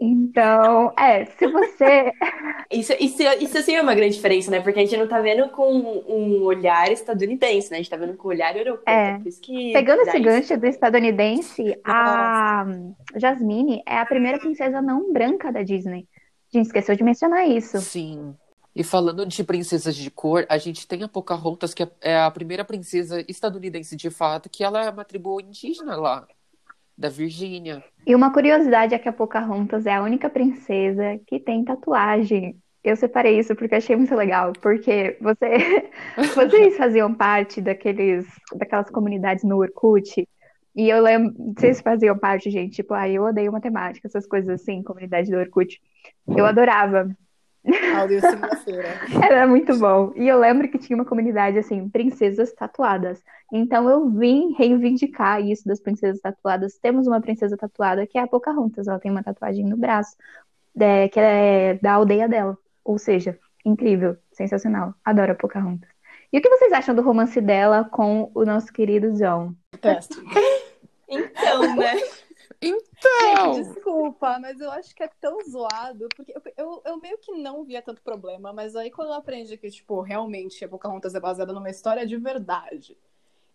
Então, 0.00 0.92
é, 0.98 1.24
se 1.24 1.46
você. 1.46 2.12
Isso, 2.70 2.92
isso, 2.98 3.22
isso 3.40 3.62
sim 3.62 3.76
é 3.76 3.82
uma 3.82 3.94
grande 3.94 4.16
diferença, 4.16 4.50
né? 4.50 4.58
Porque 4.58 4.80
a 4.80 4.82
gente 4.82 4.96
não 4.96 5.06
tá 5.06 5.20
vendo 5.20 5.48
com 5.50 5.70
um 6.08 6.42
olhar 6.42 6.90
estadunidense, 6.90 7.70
né? 7.70 7.76
A 7.76 7.80
gente 7.80 7.90
tá 7.90 7.96
vendo 7.96 8.16
com 8.16 8.26
um 8.26 8.30
olhar 8.30 8.56
europeu. 8.56 8.82
É. 8.86 9.10
então 9.10 9.20
por 9.20 9.28
isso 9.28 9.40
que 9.40 9.72
Pegando 9.72 10.00
esse 10.02 10.16
isso. 10.16 10.22
gancho 10.24 10.58
do 10.58 10.66
estadunidense, 10.66 11.78
a 11.84 12.66
Jasmine 13.14 13.82
é 13.86 13.98
a 13.98 14.06
primeira 14.06 14.38
princesa 14.40 14.82
não 14.82 15.12
branca 15.12 15.52
da 15.52 15.62
Disney. 15.62 16.08
A 16.52 16.56
gente 16.56 16.66
esqueceu 16.66 16.96
de 16.96 17.04
mencionar 17.04 17.46
isso. 17.48 17.78
Sim. 17.80 18.34
E 18.74 18.82
falando 18.82 19.24
de 19.24 19.44
princesas 19.44 19.94
de 19.94 20.10
cor, 20.10 20.44
a 20.48 20.58
gente 20.58 20.86
tem 20.88 21.04
a 21.04 21.08
Pocahontas, 21.08 21.72
que 21.72 21.88
é 22.00 22.18
a 22.18 22.30
primeira 22.30 22.64
princesa 22.64 23.24
estadunidense 23.28 23.94
de 23.94 24.10
fato, 24.10 24.50
que 24.50 24.64
ela 24.64 24.84
é 24.84 24.90
uma 24.90 25.04
tribo 25.04 25.40
indígena 25.40 25.94
lá, 25.94 26.26
da 26.96 27.08
Virgínia. 27.08 27.82
E 28.06 28.14
uma 28.14 28.32
curiosidade 28.32 28.94
é 28.94 28.98
que 28.98 29.08
a 29.08 29.12
Pocahontas 29.12 29.86
é 29.86 29.94
a 29.94 30.02
única 30.02 30.28
princesa 30.28 31.18
que 31.26 31.40
tem 31.40 31.64
tatuagem. 31.64 32.56
Eu 32.82 32.96
separei 32.96 33.38
isso 33.38 33.56
porque 33.56 33.74
achei 33.74 33.96
muito 33.96 34.14
legal, 34.14 34.52
porque 34.60 35.16
você, 35.20 35.90
vocês 36.34 36.76
faziam 36.76 37.14
parte 37.14 37.60
daqueles, 37.60 38.26
daquelas 38.54 38.90
comunidades 38.90 39.42
no 39.42 39.56
Orkut, 39.56 40.26
e 40.76 40.88
eu 40.88 41.00
lembro, 41.00 41.34
vocês 41.56 41.80
faziam 41.80 42.18
parte, 42.18 42.50
gente, 42.50 42.74
tipo, 42.76 42.94
ah, 42.94 43.08
eu 43.08 43.22
odeio 43.22 43.52
matemática, 43.52 44.08
essas 44.08 44.26
coisas 44.26 44.60
assim, 44.60 44.82
comunidade 44.82 45.30
do 45.30 45.36
Orkut. 45.36 45.80
Eu 46.26 46.44
adorava. 46.44 47.08
Áudio 47.96 48.20
segunda-feira. 48.20 48.88
Era 49.22 49.46
muito 49.46 49.78
bom. 49.78 50.12
E 50.16 50.28
eu 50.28 50.38
lembro 50.38 50.68
que 50.68 50.78
tinha 50.78 50.96
uma 50.96 51.04
comunidade 51.04 51.58
assim, 51.58 51.88
princesas 51.88 52.52
tatuadas. 52.52 53.22
Então 53.52 53.88
eu 53.88 54.08
vim 54.10 54.52
reivindicar 54.52 55.40
isso 55.40 55.66
das 55.66 55.80
princesas 55.80 56.20
tatuadas. 56.20 56.78
Temos 56.78 57.06
uma 57.06 57.20
princesa 57.20 57.56
tatuada 57.56 58.06
que 58.06 58.18
é 58.18 58.22
a 58.22 58.26
Pocahontas. 58.26 58.86
Ela 58.86 58.98
tem 58.98 59.10
uma 59.10 59.22
tatuagem 59.22 59.64
no 59.64 59.76
braço, 59.76 60.16
é, 60.78 61.08
que 61.08 61.18
é 61.18 61.74
da 61.80 61.92
aldeia 61.92 62.28
dela. 62.28 62.58
Ou 62.84 62.98
seja, 62.98 63.38
incrível, 63.64 64.16
sensacional. 64.32 64.94
Adoro 65.04 65.32
a 65.32 65.36
Pocahontas. 65.36 65.88
E 66.30 66.38
o 66.38 66.42
que 66.42 66.48
vocês 66.50 66.72
acham 66.72 66.94
do 66.94 67.02
romance 67.02 67.40
dela 67.40 67.84
com 67.84 68.30
o 68.34 68.44
nosso 68.44 68.72
querido 68.72 69.12
John? 69.12 69.54
Detesto. 69.72 70.22
Então, 71.06 71.76
né? 71.76 71.92
Então! 72.66 73.52
Desculpa, 73.52 74.38
mas 74.38 74.60
eu 74.60 74.70
acho 74.70 74.94
que 74.94 75.02
é 75.02 75.08
tão 75.20 75.38
zoado, 75.48 76.08
porque 76.16 76.32
eu, 76.32 76.42
eu, 76.56 76.82
eu 76.84 76.96
meio 77.00 77.18
que 77.18 77.32
não 77.32 77.64
via 77.64 77.82
tanto 77.82 78.02
problema, 78.02 78.52
mas 78.52 78.74
aí 78.74 78.90
quando 78.90 79.08
eu 79.08 79.14
aprendi 79.14 79.56
que, 79.56 79.70
tipo, 79.70 80.00
realmente 80.00 80.64
a 80.64 80.68
Pocahontas 80.68 81.14
é 81.14 81.20
baseada 81.20 81.52
numa 81.52 81.70
história 81.70 82.06
de 82.06 82.16
verdade, 82.16 82.96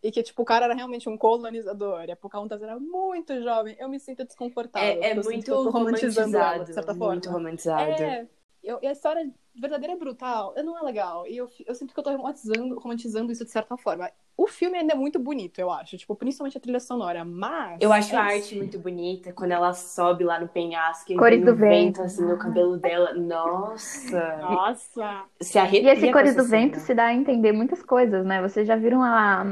e 0.01 0.11
que, 0.11 0.23
tipo, 0.23 0.41
o 0.41 0.45
cara 0.45 0.65
era 0.65 0.73
realmente 0.73 1.09
um 1.09 1.17
colonizador, 1.17 2.05
e 2.05 2.11
a 2.11 2.15
Pocahontas 2.15 2.61
era 2.61 2.79
muito 2.79 3.41
jovem, 3.41 3.75
eu 3.79 3.89
me 3.89 3.99
sinto 3.99 4.23
desconfortável. 4.23 5.01
É, 5.03 5.09
é 5.11 5.15
muito 5.15 5.53
romantizando 5.69 6.37
ela, 6.37 6.45
romantizado. 6.45 6.65
de 6.65 6.73
certa 6.73 6.93
Muito 6.93 7.23
forma. 7.25 7.37
romantizado. 7.39 7.91
É, 7.91 8.27
eu- 8.63 8.79
e 8.81 8.87
a 8.87 8.91
história 8.91 9.29
verdadeira 9.59 9.93
é 9.93 9.97
brutal, 9.97 10.53
não 10.63 10.77
é 10.77 10.81
legal. 10.83 11.27
E 11.27 11.37
eu, 11.37 11.49
eu 11.65 11.75
sinto 11.75 11.93
que 11.93 11.99
eu 11.99 12.03
tô 12.03 12.11
romantizando, 12.15 12.79
romantizando 12.79 13.31
isso 13.31 13.45
de 13.45 13.51
certa 13.51 13.77
forma. 13.77 14.11
O 14.37 14.47
filme 14.47 14.77
ainda 14.77 14.93
é 14.93 14.95
muito 14.95 15.19
bonito, 15.19 15.59
eu 15.59 15.69
acho. 15.71 15.97
Tipo, 15.97 16.15
principalmente 16.15 16.57
a 16.57 16.61
trilha 16.61 16.79
sonora, 16.79 17.25
mas... 17.25 17.79
Eu 17.79 17.91
acho 17.93 18.13
é 18.15 18.17
a 18.17 18.23
arte 18.23 18.55
muito 18.55 18.79
bonita, 18.79 19.33
quando 19.33 19.51
ela 19.51 19.73
sobe 19.73 20.23
lá 20.23 20.39
no 20.39 20.47
penhasco 20.49 21.11
e 21.11 21.15
Cores 21.15 21.43
do 21.45 21.53
o 21.53 21.55
vento, 21.55 22.01
vento. 22.01 22.01
assim, 22.03 22.23
no 22.25 22.37
cabelo 22.37 22.77
dela. 22.77 23.13
Nossa! 23.13 24.19
Nossa! 24.35 25.29
Se 25.41 25.57
E 25.57 25.59
arrepia 25.59 25.93
esse 25.93 26.07
com 26.07 26.11
Cores 26.11 26.35
do 26.35 26.47
Vento 26.47 26.79
cena. 26.79 26.79
se 26.79 26.93
dá 26.93 27.05
a 27.07 27.13
entender 27.13 27.51
muitas 27.53 27.81
coisas, 27.83 28.25
né? 28.25 28.41
Vocês 28.41 28.67
já 28.67 28.75
viram 28.75 29.01
a, 29.03 29.43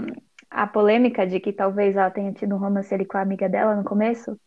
a 0.49 0.67
polêmica 0.67 1.25
de 1.25 1.39
que 1.39 1.53
talvez 1.53 1.95
ela 1.95 2.11
tenha 2.11 2.33
tido 2.33 2.55
um 2.55 2.59
romance 2.59 2.93
ali 2.93 3.05
com 3.05 3.17
a 3.17 3.21
amiga 3.21 3.47
dela 3.49 3.75
no 3.75 3.83
começo? 3.83 4.39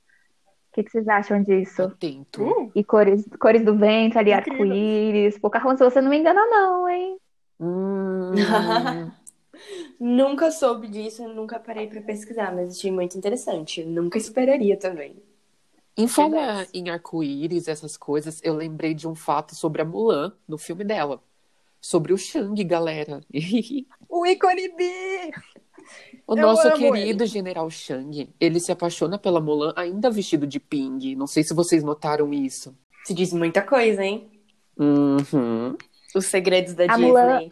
O 0.70 0.72
que, 0.72 0.85
que 0.85 0.90
vocês 0.90 1.09
acham 1.09 1.42
disso? 1.42 1.83
Atento. 1.83 2.44
Uh, 2.44 2.72
E 2.74 2.85
cores, 2.85 3.24
cores 3.40 3.64
do 3.64 3.76
vento, 3.76 4.16
ali, 4.18 4.33
arco-íris. 4.33 5.37
Pocahontas, 5.38 5.92
você 5.92 6.00
não 6.00 6.11
me 6.11 6.18
engana, 6.18 6.40
não, 6.46 6.88
hein? 6.88 7.18
Hum, 7.59 8.33
Nunca 9.98 10.50
soube 10.50 10.88
disso, 10.88 11.26
nunca 11.28 11.59
parei 11.59 11.87
pra 11.88 12.00
pesquisar, 12.00 12.54
mas 12.54 12.76
achei 12.76 12.90
muito 12.90 13.18
interessante. 13.18 13.85
Nunca 13.85 14.16
esperaria 14.16 14.78
também. 14.78 15.16
Em 15.96 16.09
falar 16.09 16.66
em 16.72 16.88
arco-íris, 16.88 17.68
essas 17.68 17.96
coisas, 17.96 18.40
eu 18.42 18.54
lembrei 18.54 18.94
de 18.94 19.06
um 19.06 19.14
fato 19.14 19.54
sobre 19.54 19.83
a 19.83 19.85
Mulan 19.85 20.33
no 20.48 20.56
filme 20.56 20.85
dela. 20.85 21.22
Sobre 21.80 22.12
o 22.12 22.18
Shang, 22.18 22.62
galera. 22.64 23.20
o 24.09 24.26
ícone 24.26 24.68
bi! 24.76 25.30
O 26.26 26.35
Eu 26.37 26.42
nosso 26.42 26.72
querido 26.74 27.26
General 27.26 27.68
Shang, 27.70 28.29
ele 28.40 28.61
se 28.61 28.70
apaixona 28.70 29.18
pela 29.18 29.40
Mulan 29.40 29.72
ainda 29.76 30.11
vestido 30.11 30.46
de 30.46 30.61
ping. 30.61 31.14
Não 31.16 31.26
sei 31.26 31.42
se 31.42 31.53
vocês 31.55 31.83
notaram 31.83 32.33
isso. 32.33 32.76
Se 33.05 33.12
diz 33.14 33.33
muita 33.33 33.62
coisa, 33.62 34.03
hein? 34.05 34.31
Uhum. 34.79 35.76
Os 36.14 36.26
segredos 36.26 36.74
da 36.74 36.85
A 36.85 36.87
Disney. 36.88 37.07
Mulan- 37.07 37.48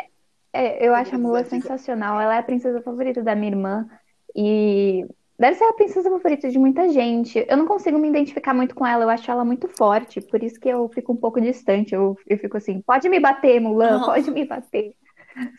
É, 0.52 0.86
eu 0.86 0.94
acho 0.94 1.14
a 1.14 1.18
Mulan 1.18 1.44
sensacional. 1.44 2.20
Ela 2.20 2.36
é 2.36 2.38
a 2.38 2.42
princesa 2.42 2.80
favorita 2.80 3.22
da 3.22 3.34
minha 3.34 3.50
irmã. 3.52 3.86
E 4.34 5.04
deve 5.38 5.56
ser 5.56 5.64
a 5.64 5.72
princesa 5.72 6.08
favorita 6.10 6.48
de 6.48 6.58
muita 6.58 6.88
gente. 6.88 7.44
Eu 7.48 7.56
não 7.56 7.66
consigo 7.66 7.98
me 7.98 8.08
identificar 8.08 8.54
muito 8.54 8.74
com 8.74 8.86
ela. 8.86 9.04
Eu 9.04 9.10
acho 9.10 9.30
ela 9.30 9.44
muito 9.44 9.68
forte. 9.68 10.20
Por 10.20 10.42
isso 10.42 10.58
que 10.58 10.68
eu 10.68 10.88
fico 10.88 11.12
um 11.12 11.16
pouco 11.16 11.40
distante. 11.40 11.94
Eu, 11.94 12.16
eu 12.26 12.38
fico 12.38 12.56
assim, 12.56 12.80
pode 12.80 13.08
me 13.08 13.20
bater, 13.20 13.60
Mulan, 13.60 14.00
Oh. 14.02 14.06
pode 14.06 14.30
me 14.30 14.44
bater. 14.46 14.94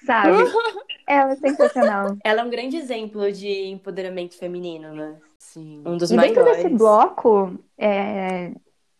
Sabe? 0.05 0.43
Ela 1.07 1.33
é 1.33 1.35
sensacional. 1.35 2.17
Ela 2.23 2.41
é 2.41 2.43
um 2.43 2.49
grande 2.49 2.77
exemplo 2.77 3.31
de 3.31 3.47
empoderamento 3.69 4.37
feminino, 4.37 4.93
né? 4.93 5.19
Sim. 5.37 5.81
Um 5.85 5.97
dos 5.97 6.11
E 6.11 6.17
dentro 6.17 6.43
maiores. 6.43 6.45
desse 6.45 6.69
bloco 6.69 7.57
é, 7.77 8.53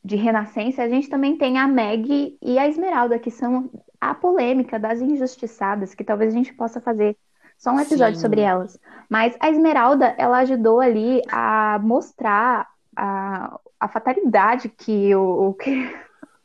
de 0.03 0.15
renascença, 0.15 0.83
a 0.83 0.89
gente 0.89 1.09
também 1.09 1.37
tem 1.37 1.57
a 1.57 1.67
Meg 1.67 2.37
e 2.41 2.57
a 2.59 2.67
Esmeralda, 2.67 3.19
que 3.19 3.31
são 3.31 3.69
a 3.99 4.15
polêmica 4.15 4.79
das 4.79 5.01
injustiçadas, 5.01 5.93
que 5.93 6.03
talvez 6.03 6.33
a 6.33 6.37
gente 6.37 6.53
possa 6.53 6.81
fazer 6.81 7.17
só 7.57 7.71
um 7.71 7.79
episódio 7.79 8.15
Sim. 8.15 8.21
sobre 8.21 8.41
elas. 8.41 8.79
Mas 9.09 9.35
a 9.39 9.49
Esmeralda, 9.49 10.15
ela 10.17 10.39
ajudou 10.39 10.79
ali 10.79 11.21
a 11.29 11.79
mostrar 11.83 12.67
a, 12.95 13.59
a 13.79 13.87
fatalidade 13.89 14.69
que 14.69 15.13
o, 15.15 15.49
o 15.49 15.53
que 15.53 15.71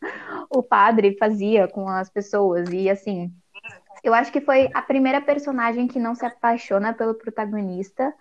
o 0.51 0.62
padre 0.62 1.16
fazia 1.18 1.68
com 1.68 1.88
as 1.88 2.11
pessoas. 2.11 2.70
E 2.73 2.90
assim, 2.90 3.33
eu 4.05 4.12
acho 4.12 4.31
que 4.31 4.40
foi 4.40 4.69
a 4.75 4.83
primeira 4.83 5.21
personagem 5.21 5.88
que 5.88 5.99
não 5.99 6.14
se 6.14 6.27
apaixona 6.27 6.93
pelo 6.93 7.14
protagonista 7.14 8.12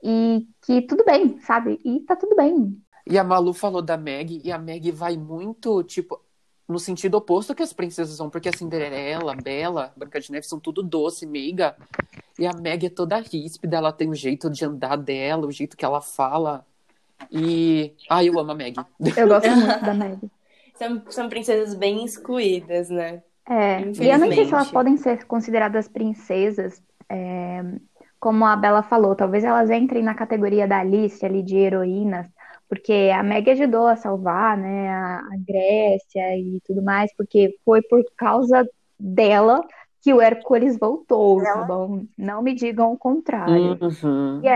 e 0.00 0.46
que 0.62 0.82
tudo 0.82 1.04
bem, 1.04 1.40
sabe? 1.40 1.80
E 1.84 2.00
tá 2.00 2.14
tudo 2.14 2.36
bem. 2.36 2.80
E 3.04 3.18
a 3.18 3.24
Malu 3.24 3.52
falou 3.52 3.82
da 3.82 3.96
Meg, 3.96 4.40
e 4.44 4.52
a 4.52 4.56
Meg 4.56 4.92
vai 4.92 5.16
muito, 5.16 5.82
tipo, 5.82 6.20
no 6.68 6.78
sentido 6.78 7.16
oposto 7.16 7.54
que 7.54 7.62
as 7.62 7.72
princesas 7.72 8.16
são, 8.16 8.30
porque 8.30 8.48
a 8.48 8.56
Cinderela, 8.56 9.32
a 9.32 9.36
Bela, 9.36 9.92
a 9.94 9.98
Branca 9.98 10.20
de 10.20 10.30
Neve 10.30 10.46
são 10.46 10.60
tudo 10.60 10.82
doce, 10.82 11.26
meiga. 11.26 11.76
E 12.38 12.46
a 12.46 12.52
Meg 12.52 12.86
é 12.86 12.90
toda 12.90 13.18
ríspida, 13.18 13.76
ela 13.76 13.92
tem 13.92 14.08
o 14.08 14.14
jeito 14.14 14.48
de 14.48 14.64
andar 14.64 14.96
dela, 14.96 15.46
o 15.46 15.52
jeito 15.52 15.76
que 15.76 15.84
ela 15.84 16.00
fala. 16.00 16.64
E. 17.30 17.92
Ai, 18.08 18.28
eu 18.28 18.38
amo 18.38 18.52
a 18.52 18.54
Meg. 18.54 18.76
Eu 19.16 19.28
gosto 19.28 19.50
muito 19.50 19.84
da 19.84 19.94
Meg. 19.94 20.18
São, 20.74 21.04
são 21.08 21.28
princesas 21.28 21.72
bem 21.72 22.04
excluídas, 22.04 22.90
né? 22.90 23.22
É, 23.48 23.82
e 23.82 24.08
eu 24.08 24.18
nem 24.18 24.32
sei 24.32 24.46
se 24.46 24.54
elas 24.54 24.70
podem 24.70 24.96
ser 24.96 25.24
consideradas 25.26 25.86
princesas, 25.86 26.82
é, 27.08 27.62
como 28.18 28.44
a 28.46 28.56
Bela 28.56 28.82
falou, 28.82 29.14
talvez 29.14 29.44
elas 29.44 29.70
entrem 29.70 30.02
na 30.02 30.14
categoria 30.14 30.66
da 30.66 30.78
Alice 30.78 31.24
ali 31.24 31.42
de 31.42 31.56
heroínas, 31.56 32.26
porque 32.68 33.10
a 33.14 33.22
Meg 33.22 33.50
ajudou 33.50 33.86
a 33.86 33.96
salvar, 33.96 34.56
né, 34.56 34.88
a, 34.88 35.18
a 35.18 35.36
Grécia 35.46 36.38
e 36.38 36.58
tudo 36.64 36.82
mais, 36.82 37.14
porque 37.16 37.58
foi 37.64 37.82
por 37.82 38.02
causa 38.16 38.66
dela 38.98 39.60
que 40.00 40.12
o 40.12 40.20
Hércules 40.20 40.78
voltou, 40.78 41.42
tá 41.42 41.64
bom? 41.64 42.04
Não 42.16 42.42
me 42.42 42.54
digam 42.54 42.92
o 42.92 42.98
contrário. 42.98 43.78
Uhum. 43.80 44.40
E 44.42 44.48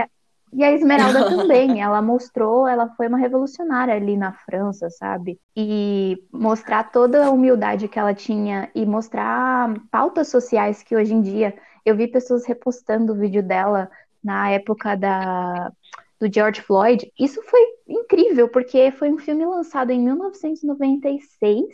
a 0.63 0.71
Esmeralda 0.71 1.29
também, 1.29 1.81
ela 1.81 2.01
mostrou, 2.01 2.67
ela 2.67 2.89
foi 2.95 3.07
uma 3.07 3.17
revolucionária 3.17 3.93
ali 3.93 4.17
na 4.17 4.33
França, 4.33 4.89
sabe? 4.89 5.39
E 5.55 6.17
mostrar 6.31 6.91
toda 6.91 7.25
a 7.25 7.31
humildade 7.31 7.87
que 7.87 7.99
ela 7.99 8.13
tinha 8.13 8.69
e 8.73 8.85
mostrar 8.85 9.73
pautas 9.91 10.29
sociais 10.29 10.83
que 10.83 10.95
hoje 10.95 11.13
em 11.13 11.21
dia 11.21 11.55
eu 11.85 11.95
vi 11.95 12.07
pessoas 12.07 12.45
repostando 12.45 13.13
o 13.13 13.15
vídeo 13.15 13.43
dela 13.43 13.89
na 14.23 14.49
época 14.49 14.95
da 14.95 15.71
do 16.19 16.31
George 16.31 16.61
Floyd. 16.61 17.11
Isso 17.17 17.41
foi 17.43 17.61
incrível, 17.87 18.49
porque 18.49 18.91
foi 18.91 19.09
um 19.11 19.17
filme 19.17 19.45
lançado 19.45 19.91
em 19.91 19.99
1996, 19.99 21.65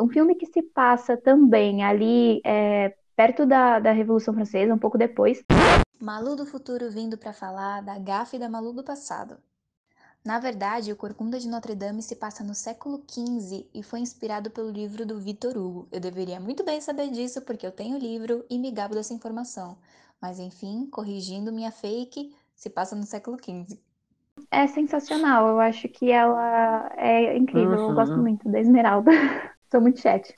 um 0.00 0.08
filme 0.08 0.34
que 0.34 0.46
se 0.46 0.60
passa 0.60 1.16
também 1.16 1.84
ali 1.84 2.40
é, 2.44 2.92
perto 3.16 3.46
da, 3.46 3.78
da 3.80 3.92
Revolução 3.92 4.34
Francesa, 4.34 4.74
um 4.74 4.78
pouco 4.78 4.98
depois. 4.98 5.42
Malu 6.00 6.34
do 6.34 6.46
futuro 6.46 6.90
vindo 6.90 7.18
para 7.18 7.34
falar 7.34 7.82
da 7.82 7.98
gafe 7.98 8.38
da 8.38 8.48
Malu 8.48 8.72
do 8.72 8.82
passado. 8.82 9.36
Na 10.24 10.38
verdade, 10.38 10.92
o 10.92 10.96
Corcunda 10.96 11.40
de 11.40 11.48
Notre 11.48 11.74
Dame 11.74 12.02
se 12.02 12.16
passa 12.16 12.44
no 12.44 12.54
século 12.54 13.02
XV 13.06 13.68
e 13.74 13.82
foi 13.82 14.00
inspirado 14.00 14.50
pelo 14.50 14.70
livro 14.70 15.06
do 15.06 15.18
Victor 15.20 15.56
Hugo. 15.58 15.88
Eu 15.92 16.00
deveria 16.00 16.40
muito 16.40 16.64
bem 16.64 16.80
saber 16.80 17.10
disso 17.10 17.42
porque 17.42 17.66
eu 17.66 17.72
tenho 17.72 17.96
o 17.96 18.00
livro 18.00 18.44
e 18.50 18.58
me 18.58 18.70
gabo 18.72 18.94
dessa 18.94 19.14
informação. 19.14 19.78
Mas 20.20 20.38
enfim, 20.40 20.86
corrigindo 20.86 21.52
minha 21.52 21.72
fake, 21.72 22.34
se 22.54 22.70
passa 22.70 22.96
no 22.96 23.04
século 23.06 23.38
XV. 23.38 23.80
É 24.50 24.66
sensacional, 24.66 25.48
eu 25.48 25.60
acho 25.60 25.88
que 25.88 26.10
ela 26.10 26.90
é 26.96 27.36
incrível, 27.36 27.78
eu 27.78 27.92
Uhum. 27.92 27.94
gosto 27.94 28.20
muito 28.20 28.48
da 28.50 28.60
Esmeralda. 28.60 29.10
Sou 29.70 29.80
muito 29.80 30.00
chat. 30.00 30.34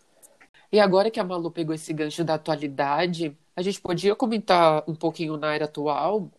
E 0.70 0.78
agora 0.80 1.10
que 1.10 1.18
a 1.18 1.24
Malu 1.24 1.50
pegou 1.50 1.74
esse 1.74 1.92
gancho 1.92 2.22
da 2.24 2.34
atualidade, 2.34 3.36
a 3.56 3.62
gente 3.62 3.80
podia 3.80 4.14
comentar 4.14 4.84
um 4.86 4.94
pouquinho 4.94 5.36
na 5.36 5.54
era 5.54 5.64
atual, 5.64 6.30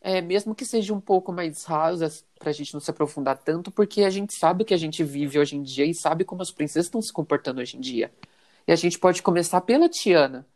é, 0.00 0.20
mesmo 0.20 0.54
que 0.54 0.66
seja 0.66 0.92
um 0.92 1.00
pouco 1.00 1.32
mais 1.32 1.64
rasas, 1.64 2.26
pra 2.38 2.52
gente 2.52 2.74
não 2.74 2.80
se 2.80 2.90
aprofundar 2.90 3.38
tanto, 3.38 3.70
porque 3.70 4.04
a 4.04 4.10
gente 4.10 4.36
sabe 4.38 4.62
o 4.62 4.66
que 4.66 4.74
a 4.74 4.76
gente 4.76 5.02
vive 5.02 5.38
hoje 5.38 5.56
em 5.56 5.62
dia 5.62 5.86
e 5.86 5.94
sabe 5.94 6.24
como 6.24 6.42
as 6.42 6.50
princesas 6.50 6.86
estão 6.86 7.00
se 7.00 7.12
comportando 7.12 7.60
hoje 7.60 7.78
em 7.78 7.80
dia. 7.80 8.12
E 8.66 8.72
a 8.72 8.76
gente 8.76 8.98
pode 8.98 9.22
começar 9.22 9.62
pela 9.62 9.88
Tiana, 9.88 10.46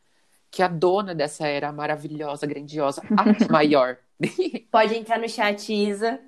que 0.51 0.61
é 0.63 0.67
a 0.67 0.69
dona 0.69 1.15
dessa 1.15 1.47
era 1.47 1.73
maravilhosa, 1.73 2.47
grandiosa, 2.47 3.03
a 3.17 3.25
maior. 3.51 3.97
Pode 4.71 4.95
entrar 4.95 5.19
no 5.19 5.29
chat, 5.29 5.73
Isa. 5.73 6.21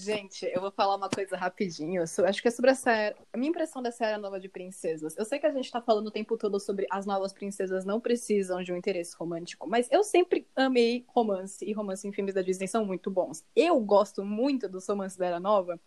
Gente, 0.00 0.44
eu 0.44 0.60
vou 0.60 0.70
falar 0.70 0.96
uma 0.96 1.08
coisa 1.08 1.34
rapidinho. 1.36 2.06
so- 2.06 2.24
Acho 2.24 2.42
que 2.42 2.48
é 2.48 2.50
sobre 2.50 2.70
essa 2.70 2.92
era. 2.92 3.16
A 3.32 3.38
minha 3.38 3.48
impressão 3.50 3.82
dessa 3.82 4.04
era 4.06 4.18
nova 4.18 4.38
de 4.38 4.48
princesas. 4.48 5.16
Eu 5.16 5.24
sei 5.24 5.38
que 5.38 5.46
a 5.46 5.50
gente 5.52 5.70
tá 5.70 5.80
falando 5.80 6.06
o 6.08 6.10
tempo 6.10 6.36
todo 6.36 6.60
sobre 6.60 6.86
as 6.90 7.06
novas 7.06 7.32
princesas 7.32 7.84
não 7.84 7.98
precisam 8.00 8.62
de 8.62 8.72
um 8.72 8.76
interesse 8.76 9.16
romântico, 9.16 9.66
mas 9.68 9.88
eu 9.90 10.04
sempre 10.04 10.46
amei 10.54 11.04
romance, 11.08 11.64
e 11.64 11.72
romance 11.72 12.06
em 12.06 12.12
filmes 12.12 12.34
da 12.34 12.42
Disney 12.42 12.68
são 12.68 12.84
muito 12.84 13.10
bons. 13.10 13.44
Eu 13.56 13.80
gosto 13.80 14.22
muito 14.24 14.68
dos 14.68 14.86
romances 14.86 15.16
da 15.16 15.26
era 15.26 15.40
nova, 15.40 15.80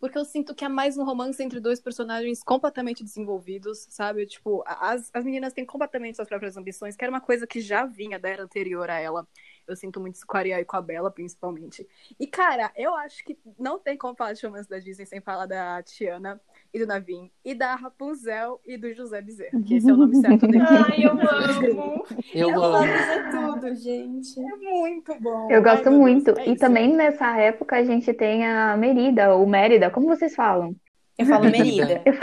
porque 0.00 0.18
eu 0.18 0.24
sinto 0.24 0.54
que 0.54 0.64
é 0.64 0.68
mais 0.68 0.98
um 0.98 1.04
romance 1.04 1.40
entre 1.42 1.60
dois 1.60 1.80
personagens 1.80 2.42
completamente 2.42 3.04
desenvolvidos, 3.04 3.86
sabe? 3.90 4.26
Tipo, 4.26 4.64
as, 4.66 5.08
as 5.14 5.24
meninas 5.24 5.52
têm 5.52 5.64
completamente 5.64 6.16
suas 6.16 6.28
próprias 6.28 6.56
ambições, 6.56 6.96
que 6.96 7.04
era 7.04 7.12
uma 7.12 7.20
coisa 7.20 7.46
que 7.46 7.60
já 7.60 7.86
vinha 7.86 8.18
da 8.18 8.28
era 8.28 8.42
anterior 8.42 8.90
a 8.90 8.98
ela. 8.98 9.28
Eu 9.66 9.76
sinto 9.76 10.00
muito 10.00 10.16
isso 10.16 10.26
com 10.26 10.36
a 10.36 10.40
Ariel 10.40 10.60
e 10.60 10.64
com 10.64 10.76
a 10.76 10.82
Bella, 10.82 11.10
principalmente. 11.10 11.86
E, 12.18 12.26
cara, 12.26 12.70
eu 12.76 12.94
acho 12.96 13.24
que 13.24 13.38
não 13.58 13.78
tem 13.78 13.96
como 13.96 14.14
falar 14.16 14.32
de 14.32 14.44
romance 14.46 14.68
da 14.68 14.78
Disney 14.78 15.06
sem 15.06 15.20
falar 15.20 15.46
da 15.46 15.82
Tiana 15.82 16.40
e 16.72 16.78
do 16.78 16.86
Navin, 16.86 17.30
e 17.44 17.54
da 17.54 17.74
Rapunzel 17.74 18.60
e 18.64 18.76
do 18.76 18.92
José 18.94 19.20
Bezerra, 19.20 19.62
que 19.62 19.74
esse 19.74 19.88
é 19.90 19.92
o 19.92 19.96
nome 19.96 20.16
certo 20.16 20.48
dele. 20.48 20.64
Ai, 20.90 21.04
eu 21.04 21.12
amo. 21.12 22.04
Eu 22.32 22.50
Eu 22.50 22.62
amo. 22.62 23.08
é 23.10 23.30
tudo, 23.30 23.74
gente. 23.74 24.40
É 24.40 24.56
muito 24.56 25.14
bom. 25.20 25.50
Eu 25.50 25.62
Ai, 25.62 25.62
gosto 25.62 25.90
Deus, 25.90 25.96
muito. 25.96 26.30
é 26.38 26.48
e 26.48 26.54
isso. 26.54 26.60
também 26.60 26.94
nessa 26.94 27.36
época 27.38 27.76
a 27.76 27.84
gente 27.84 28.12
tem 28.14 28.46
a 28.46 28.76
Merida, 28.76 29.34
ou 29.34 29.46
Mérida, 29.46 29.90
como 29.90 30.06
vocês 30.08 30.34
falam? 30.34 30.74
Eu 31.18 31.26
falo 31.26 31.44
Merida. 31.50 32.02
Eu 32.06 32.14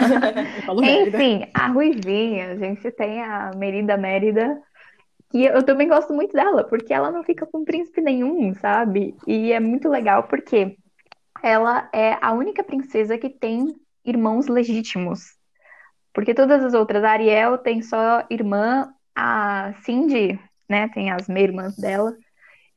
falo 0.65 0.82
merda. 0.82 1.17
Enfim, 1.17 1.49
a 1.54 1.67
Ruivinha, 1.67 2.52
a 2.54 2.56
gente 2.58 2.91
tem 2.91 3.21
a 3.23 3.52
Merida 3.56 3.97
Mérida, 3.97 4.62
que 5.29 5.45
eu 5.45 5.63
também 5.63 5.87
gosto 5.87 6.13
muito 6.13 6.33
dela, 6.33 6.63
porque 6.63 6.93
ela 6.93 7.11
não 7.11 7.23
fica 7.23 7.45
com 7.45 7.63
príncipe 7.63 8.01
nenhum, 8.01 8.53
sabe? 8.55 9.15
E 9.27 9.51
é 9.51 9.59
muito 9.59 9.87
legal 9.87 10.23
porque 10.23 10.75
ela 11.43 11.89
é 11.93 12.17
a 12.21 12.33
única 12.33 12.63
princesa 12.63 13.17
que 13.17 13.29
tem 13.29 13.75
irmãos 14.03 14.47
legítimos. 14.47 15.37
Porque 16.13 16.33
todas 16.33 16.63
as 16.63 16.73
outras, 16.73 17.03
a 17.03 17.11
Ariel 17.11 17.57
tem 17.59 17.81
só 17.81 18.25
irmã, 18.29 18.91
a 19.15 19.73
Cindy, 19.83 20.39
né, 20.67 20.89
tem 20.89 21.11
as 21.11 21.27
meia-irmãs 21.27 21.75
dela. 21.77 22.15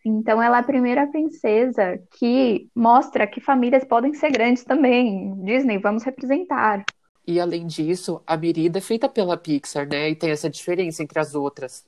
Então 0.04 0.42
ela 0.42 0.58
é 0.58 0.60
a 0.60 0.64
primeira 0.64 1.06
princesa 1.06 1.98
que 2.18 2.68
mostra 2.74 3.26
que 3.26 3.40
famílias 3.40 3.84
podem 3.84 4.12
ser 4.12 4.30
grandes 4.30 4.64
também. 4.64 5.34
Disney, 5.42 5.78
vamos 5.78 6.02
representar. 6.02 6.84
E 7.26 7.38
além 7.38 7.66
disso, 7.66 8.20
a 8.26 8.36
Merida 8.36 8.78
é 8.78 8.82
feita 8.82 9.08
pela 9.08 9.36
Pixar, 9.36 9.88
né? 9.88 10.10
E 10.10 10.16
tem 10.16 10.30
essa 10.30 10.50
diferença 10.50 11.02
entre 11.02 11.20
as 11.20 11.34
outras. 11.34 11.84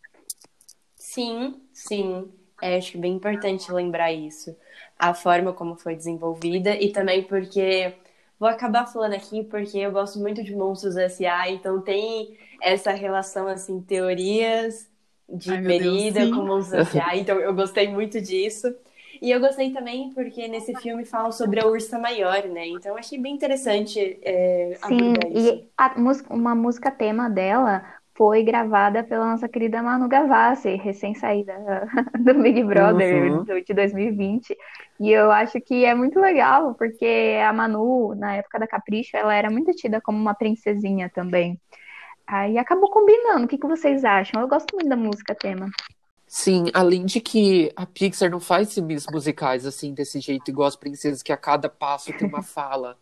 Sim, 1.14 1.60
sim. 1.72 2.32
É, 2.60 2.76
acho 2.76 2.92
que 2.92 2.98
é 2.98 3.00
bem 3.00 3.14
importante 3.14 3.70
lembrar 3.72 4.12
isso. 4.12 4.56
A 4.98 5.14
forma 5.14 5.52
como 5.52 5.76
foi 5.76 5.94
desenvolvida 5.96 6.74
e 6.76 6.92
também 6.92 7.22
porque 7.24 7.94
vou 8.38 8.48
acabar 8.48 8.86
falando 8.86 9.14
aqui 9.14 9.44
porque 9.44 9.78
eu 9.78 9.92
gosto 9.92 10.18
muito 10.18 10.42
de 10.42 10.54
Monstros 10.54 10.96
S.A., 10.96 11.50
então 11.50 11.80
tem 11.80 12.36
essa 12.60 12.92
relação 12.92 13.46
assim, 13.48 13.80
teorias 13.80 14.88
de 15.28 15.56
Ai, 15.56 15.62
Deus, 15.62 16.02
Merida 16.02 16.26
sim. 16.26 16.30
com 16.30 16.42
Monstros 16.42 16.88
S.A., 16.88 17.16
então 17.16 17.38
eu 17.40 17.54
gostei 17.54 17.88
muito 17.88 18.20
disso. 18.20 18.74
E 19.22 19.30
eu 19.30 19.40
gostei 19.40 19.72
também 19.72 20.10
porque 20.12 20.48
nesse 20.48 20.74
filme 20.74 21.04
fala 21.04 21.30
sobre 21.32 21.60
a 21.60 21.66
Ursa 21.66 21.98
Maior, 21.98 22.44
né? 22.48 22.66
Então 22.66 22.92
eu 22.92 22.98
achei 22.98 23.18
bem 23.18 23.34
interessante 23.34 24.18
é, 24.22 24.76
Sim, 24.76 24.78
abordar 24.82 25.30
isso. 25.30 25.54
e 25.54 25.70
a 25.76 25.98
música, 25.98 26.34
uma 26.34 26.54
música 26.54 26.90
tema 26.90 27.30
dela 27.30 27.84
foi 28.16 28.44
gravada 28.44 29.02
pela 29.02 29.30
nossa 29.32 29.48
querida 29.48 29.82
Manu 29.82 30.08
Gavassi, 30.08 30.76
recém-saída 30.76 31.54
do 32.20 32.42
Big 32.42 32.62
Brother 32.62 33.32
Uhum. 33.32 33.44
de 33.44 33.74
2020. 33.74 34.56
E 35.00 35.10
eu 35.10 35.30
acho 35.32 35.60
que 35.60 35.84
é 35.84 35.94
muito 35.94 36.20
legal, 36.20 36.74
porque 36.74 37.38
a 37.44 37.52
Manu, 37.52 38.14
na 38.14 38.36
época 38.36 38.58
da 38.60 38.66
Capricho, 38.68 39.16
ela 39.16 39.34
era 39.34 39.50
muito 39.50 39.72
tida 39.72 40.00
como 40.00 40.18
uma 40.18 40.34
princesinha 40.34 41.10
também. 41.10 41.60
Aí 42.26 42.58
acabou 42.58 42.90
combinando. 42.90 43.46
O 43.46 43.48
que 43.48 43.58
que 43.58 43.66
vocês 43.66 44.04
acham? 44.04 44.40
Eu 44.40 44.48
gosto 44.48 44.74
muito 44.74 44.88
da 44.88 44.96
música 44.96 45.34
tema. 45.34 45.70
Sim, 46.26 46.64
além 46.74 47.04
de 47.04 47.20
que 47.20 47.72
a 47.76 47.86
Pixar 47.86 48.30
não 48.30 48.40
faz 48.40 48.74
filmes 48.74 49.06
musicais 49.08 49.64
assim, 49.66 49.94
desse 49.94 50.20
jeito, 50.20 50.50
igual 50.50 50.66
as 50.66 50.76
princesas, 50.76 51.22
que 51.22 51.32
a 51.32 51.36
cada 51.36 51.68
passo 51.68 52.12
tem 52.12 52.26
uma 52.26 52.42
fala, 52.42 52.98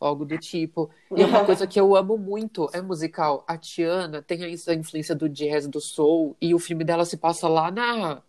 algo 0.00 0.24
do 0.24 0.38
tipo. 0.38 0.90
E 1.14 1.24
uma 1.24 1.42
coisa 1.42 1.66
que 1.66 1.78
eu 1.80 1.96
amo 1.96 2.16
muito 2.18 2.68
é 2.72 2.80
musical. 2.82 3.44
A 3.48 3.56
Tiana 3.58 4.22
tem 4.22 4.44
essa 4.52 4.74
influência 4.74 5.14
do 5.14 5.28
jazz, 5.28 5.66
do 5.68 5.80
soul, 5.80 6.36
e 6.40 6.54
o 6.54 6.58
filme 6.58 6.84
dela 6.84 7.04
se 7.04 7.16
passa 7.16 7.48
lá 7.48 7.70
na 7.70 8.22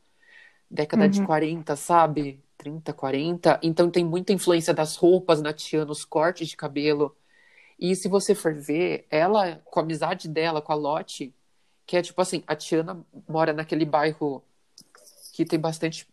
década 0.69 1.10
de 1.10 1.21
Uhum. 1.21 1.23
40, 1.23 1.75
sabe? 1.75 2.43
30, 2.58 2.93
40. 2.93 3.60
Então 3.63 3.89
tem 3.91 4.05
muita 4.05 4.34
influência 4.34 4.73
das 4.73 4.95
roupas 4.95 5.41
na 5.41 5.53
Tiana, 5.53 5.91
os 5.91 6.05
cortes 6.05 6.49
de 6.49 6.58
cabelo. 6.58 7.15
E 7.79 7.95
se 7.95 8.08
você 8.10 8.36
for 8.36 8.53
ver, 8.55 9.08
ela, 9.10 9.58
com 9.65 9.79
a 9.79 9.84
amizade 9.84 10.27
dela 10.29 10.62
com 10.62 10.71
a 10.73 10.75
Lotte, 10.75 11.34
que 11.86 11.97
é 11.97 12.01
tipo 12.01 12.21
assim, 12.21 12.43
a 12.47 12.55
Tiana 12.55 13.05
mora 13.27 13.53
naquele 13.53 13.86
bairro 13.86 14.43
que 15.34 15.45
tem 15.45 15.60
bastante 15.60 16.08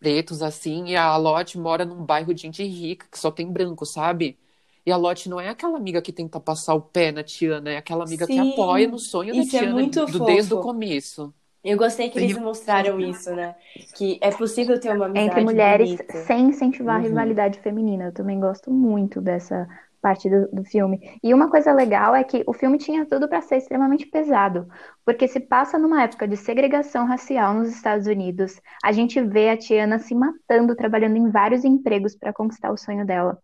pretos, 0.00 0.42
assim, 0.42 0.86
e 0.88 0.96
a 0.96 1.16
Lotte 1.16 1.58
mora 1.58 1.84
num 1.84 2.04
bairro 2.04 2.34
de 2.34 2.42
gente 2.42 2.64
rica, 2.64 3.06
que 3.10 3.18
só 3.18 3.30
tem 3.30 3.50
branco, 3.52 3.86
sabe? 3.86 4.38
E 4.86 4.90
a 4.92 4.96
Lotte 4.96 5.28
não 5.28 5.40
é 5.40 5.48
aquela 5.48 5.76
amiga 5.78 6.02
que 6.02 6.12
tenta 6.12 6.40
passar 6.40 6.74
o 6.74 6.82
pé 6.82 7.12
na 7.12 7.22
Tiana, 7.24 7.70
é 7.70 7.76
aquela 7.76 8.04
amiga 8.04 8.26
que 8.28 8.38
Sim, 8.38 8.40
apoia 8.40 8.88
no 8.88 8.98
sonho 8.98 9.34
da 9.34 9.44
é 9.44 9.44
Tiana 9.44 9.82
muito 9.82 10.06
do- 10.06 10.20
desde 10.20 10.54
o 10.54 10.58
começo. 10.58 11.32
Eu 11.64 11.76
gostei 11.78 12.10
que 12.10 12.18
eles 12.18 12.36
mostraram 12.38 13.00
isso, 13.00 13.34
né? 13.34 13.54
Que 13.92 14.18
é 14.22 14.30
possível 14.32 14.78
ter 14.80 14.90
uma 14.92 15.06
amizade 15.06 15.14
Entre 15.14 15.40
mulheres, 15.40 15.96
bonita. 15.96 16.14
sem 16.26 16.48
incentivar 16.48 16.96
a 16.96 16.98
Uhum. 16.98 17.02
rivalidade 17.02 17.60
feminina. 17.60 18.04
Eu 18.06 18.12
também 18.12 18.40
gosto 18.40 18.70
muito 18.70 19.20
dessa 19.20 19.68
parte 20.00 20.28
do, 20.28 20.48
do 20.50 20.64
filme. 20.64 20.98
E 21.22 21.32
uma 21.32 21.48
coisa 21.50 21.72
legal 21.72 22.14
é 22.14 22.24
que 22.24 22.42
o 22.46 22.52
filme 22.52 22.76
tinha 22.78 23.06
tudo 23.06 23.28
para 23.28 23.40
ser 23.42 23.56
extremamente 23.58 24.06
pesado, 24.06 24.66
porque 25.04 25.28
se 25.28 25.38
passa 25.38 25.78
numa 25.78 26.02
época 26.02 26.26
de 26.26 26.36
segregação 26.36 27.06
racial 27.06 27.54
nos 27.54 27.68
Estados 27.68 28.06
Unidos. 28.06 28.60
A 28.82 28.90
gente 28.90 29.20
vê 29.22 29.50
a 29.50 29.56
Tiana 29.56 29.98
se 29.98 30.14
matando, 30.14 30.74
trabalhando 30.74 31.16
em 31.16 31.30
vários 31.30 31.64
empregos 31.64 32.16
para 32.16 32.32
conquistar 32.32 32.72
o 32.72 32.76
sonho 32.76 33.06
dela, 33.06 33.38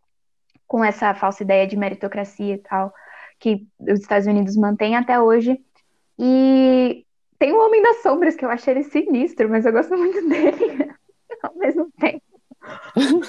com 0.68 0.84
essa 0.84 1.14
falsa 1.14 1.42
ideia 1.42 1.66
de 1.66 1.76
meritocracia 1.76 2.54
e 2.54 2.58
tal, 2.58 2.92
que 3.40 3.66
os 3.80 4.00
Estados 4.00 4.26
Unidos 4.26 4.54
mantêm 4.56 4.94
até 4.94 5.18
hoje. 5.20 5.58
E 6.18 7.04
tem 7.38 7.52
o 7.52 7.64
Homem 7.64 7.82
das 7.82 8.02
Sombras, 8.02 8.36
que 8.36 8.44
eu 8.44 8.50
achei 8.50 8.74
ele 8.74 8.84
sinistro, 8.84 9.48
mas 9.48 9.64
eu 9.64 9.72
gosto 9.72 9.96
muito 9.96 10.28
dele 10.28 10.92
ao 11.42 11.54
mesmo 11.56 11.90
tempo. 11.98 12.22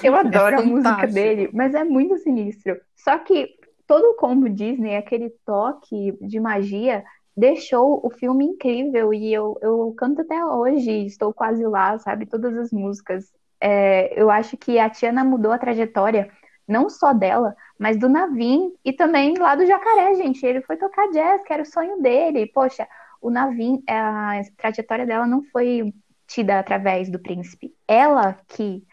Eu 0.02 0.14
adoro 0.14 0.58
a 0.58 0.62
música 0.62 1.06
dele, 1.06 1.48
mas 1.52 1.74
é 1.74 1.82
muito 1.82 2.18
sinistro. 2.18 2.78
Só 2.94 3.16
que 3.18 3.48
todo 3.86 4.04
o 4.10 4.14
combo 4.14 4.48
Disney, 4.48 4.96
aquele 4.96 5.30
toque 5.44 6.16
de 6.20 6.38
magia, 6.38 7.02
deixou 7.36 8.04
o 8.04 8.10
filme 8.10 8.44
incrível 8.44 9.14
e 9.14 9.32
eu, 9.32 9.56
eu 9.62 9.94
canto 9.96 10.20
até 10.20 10.44
hoje, 10.44 11.06
estou 11.06 11.32
quase 11.32 11.64
lá, 11.64 11.98
sabe? 11.98 12.26
Todas 12.26 12.56
as 12.56 12.70
músicas. 12.70 13.32
É, 13.60 14.20
eu 14.20 14.30
acho 14.30 14.56
que 14.56 14.78
a 14.78 14.90
Tiana 14.90 15.24
mudou 15.24 15.52
a 15.52 15.58
trajetória, 15.58 16.30
não 16.70 16.88
só 16.88 17.12
dela, 17.12 17.54
mas 17.78 17.98
do 17.98 18.08
Navin 18.08 18.72
e 18.84 18.92
também 18.92 19.36
lá 19.36 19.54
do 19.54 19.66
Jacaré, 19.66 20.14
gente. 20.14 20.44
Ele 20.46 20.62
foi 20.62 20.76
tocar 20.76 21.10
jazz, 21.10 21.42
que 21.42 21.52
era 21.52 21.62
o 21.62 21.66
sonho 21.66 22.00
dele. 22.00 22.46
Poxa, 22.46 22.86
o 23.20 23.30
Navin, 23.30 23.82
a 23.88 24.40
trajetória 24.56 25.04
dela 25.04 25.26
não 25.26 25.42
foi 25.44 25.92
tida 26.26 26.58
através 26.58 27.10
do 27.10 27.18
príncipe. 27.18 27.74
Ela 27.86 28.38
que 28.48 28.84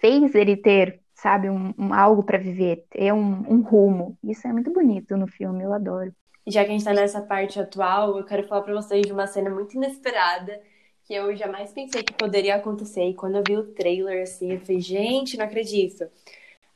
fez 0.00 0.34
ele 0.34 0.56
ter, 0.56 1.00
sabe, 1.14 1.50
um, 1.50 1.74
um 1.78 1.92
algo 1.92 2.22
para 2.22 2.38
viver, 2.38 2.84
ter 2.90 3.12
um, 3.12 3.44
um 3.48 3.60
rumo. 3.60 4.16
Isso 4.24 4.46
é 4.48 4.52
muito 4.52 4.72
bonito 4.72 5.16
no 5.16 5.26
filme, 5.26 5.62
eu 5.62 5.72
adoro. 5.72 6.12
Já 6.46 6.64
que 6.64 6.70
a 6.70 6.72
gente 6.72 6.84
tá 6.84 6.94
nessa 6.94 7.20
parte 7.20 7.60
atual, 7.60 8.16
eu 8.16 8.24
quero 8.24 8.46
falar 8.46 8.62
pra 8.62 8.74
vocês 8.74 9.04
de 9.04 9.12
uma 9.12 9.26
cena 9.26 9.50
muito 9.50 9.76
inesperada 9.76 10.60
que 11.06 11.14
eu 11.14 11.34
jamais 11.36 11.72
pensei 11.72 12.02
que 12.02 12.12
poderia 12.12 12.56
acontecer. 12.56 13.04
E 13.08 13.14
quando 13.14 13.36
eu 13.36 13.42
vi 13.46 13.56
o 13.56 13.72
trailer, 13.74 14.22
assim, 14.22 14.52
eu 14.52 14.60
falei, 14.60 14.80
gente, 14.80 15.36
não 15.36 15.44
acredito. 15.44 16.04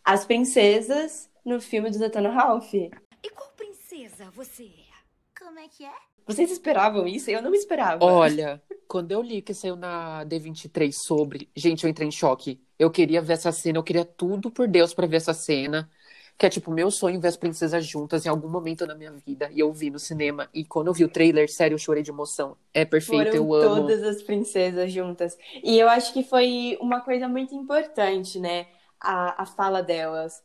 As 0.05 0.25
princesas 0.25 1.29
no 1.45 1.61
filme 1.61 1.91
do 1.91 1.99
Detona 1.99 2.31
Ralph. 2.31 2.75
E 2.75 3.31
qual 3.35 3.51
princesa 3.57 4.31
você 4.35 4.65
é? 4.65 5.45
Como 5.45 5.59
é 5.59 5.69
que 5.69 5.85
é? 5.85 5.93
Vocês 6.27 6.51
esperavam 6.51 7.07
isso? 7.07 7.31
Eu 7.31 7.43
não 7.43 7.55
esperava. 7.55 8.05
Olha, 8.05 8.63
quando 8.87 9.13
eu 9.13 9.23
li 9.23 9.43
que 9.43 9.53
saiu 9.53 9.77
na 9.77 10.25
D23 10.25 10.93
sobre, 10.93 11.49
gente, 11.57 11.85
eu 11.85 11.91
entrei 11.91 12.07
em 12.07 12.13
choque. 12.13 12.61
Eu 12.79 12.91
queria 12.91 13.21
ver 13.21 13.35
essa 13.35 13.53
cena, 13.53 13.79
eu 13.79 13.83
queria 13.83 14.05
tudo 14.05 14.51
por 14.51 14.69
Deus 14.69 14.95
pra 14.95 15.07
ver 15.07 15.17
essa 15.17 15.35
cena. 15.35 15.91
Que 16.39 16.47
é 16.47 16.49
tipo, 16.49 16.71
meu 16.71 16.91
sonho 16.91 17.21
ver 17.21 17.29
as 17.29 17.37
princesas 17.37 17.85
juntas 17.85 18.25
em 18.25 18.29
algum 18.31 18.49
momento 18.49 18.87
na 18.87 18.95
minha 18.95 19.13
vida. 19.13 19.51
E 19.53 19.61
eu 19.61 19.71
vi 19.73 19.91
no 19.91 19.99
cinema. 19.99 20.49
E 20.55 20.65
quando 20.65 20.87
eu 20.87 20.95
vi 20.95 21.05
o 21.05 21.09
trailer, 21.09 21.51
sério, 21.53 21.75
eu 21.75 21.79
chorei 21.79 22.03
de 22.03 22.11
emoção. 22.11 22.57
É 22.73 22.85
perfeito, 22.85 23.33
Foram 23.33 23.35
eu 23.35 23.55
amo. 23.55 23.77
todas 23.83 24.03
as 24.03 24.23
princesas 24.23 24.91
juntas. 24.91 25.37
E 25.63 25.79
eu 25.79 25.87
acho 25.89 26.15
que 26.15 26.23
foi 26.23 26.79
uma 26.81 27.01
coisa 27.01 27.29
muito 27.29 27.55
importante, 27.55 28.39
né? 28.41 28.67
A, 29.01 29.43
a 29.43 29.47
fala 29.47 29.83
delas. 29.83 30.43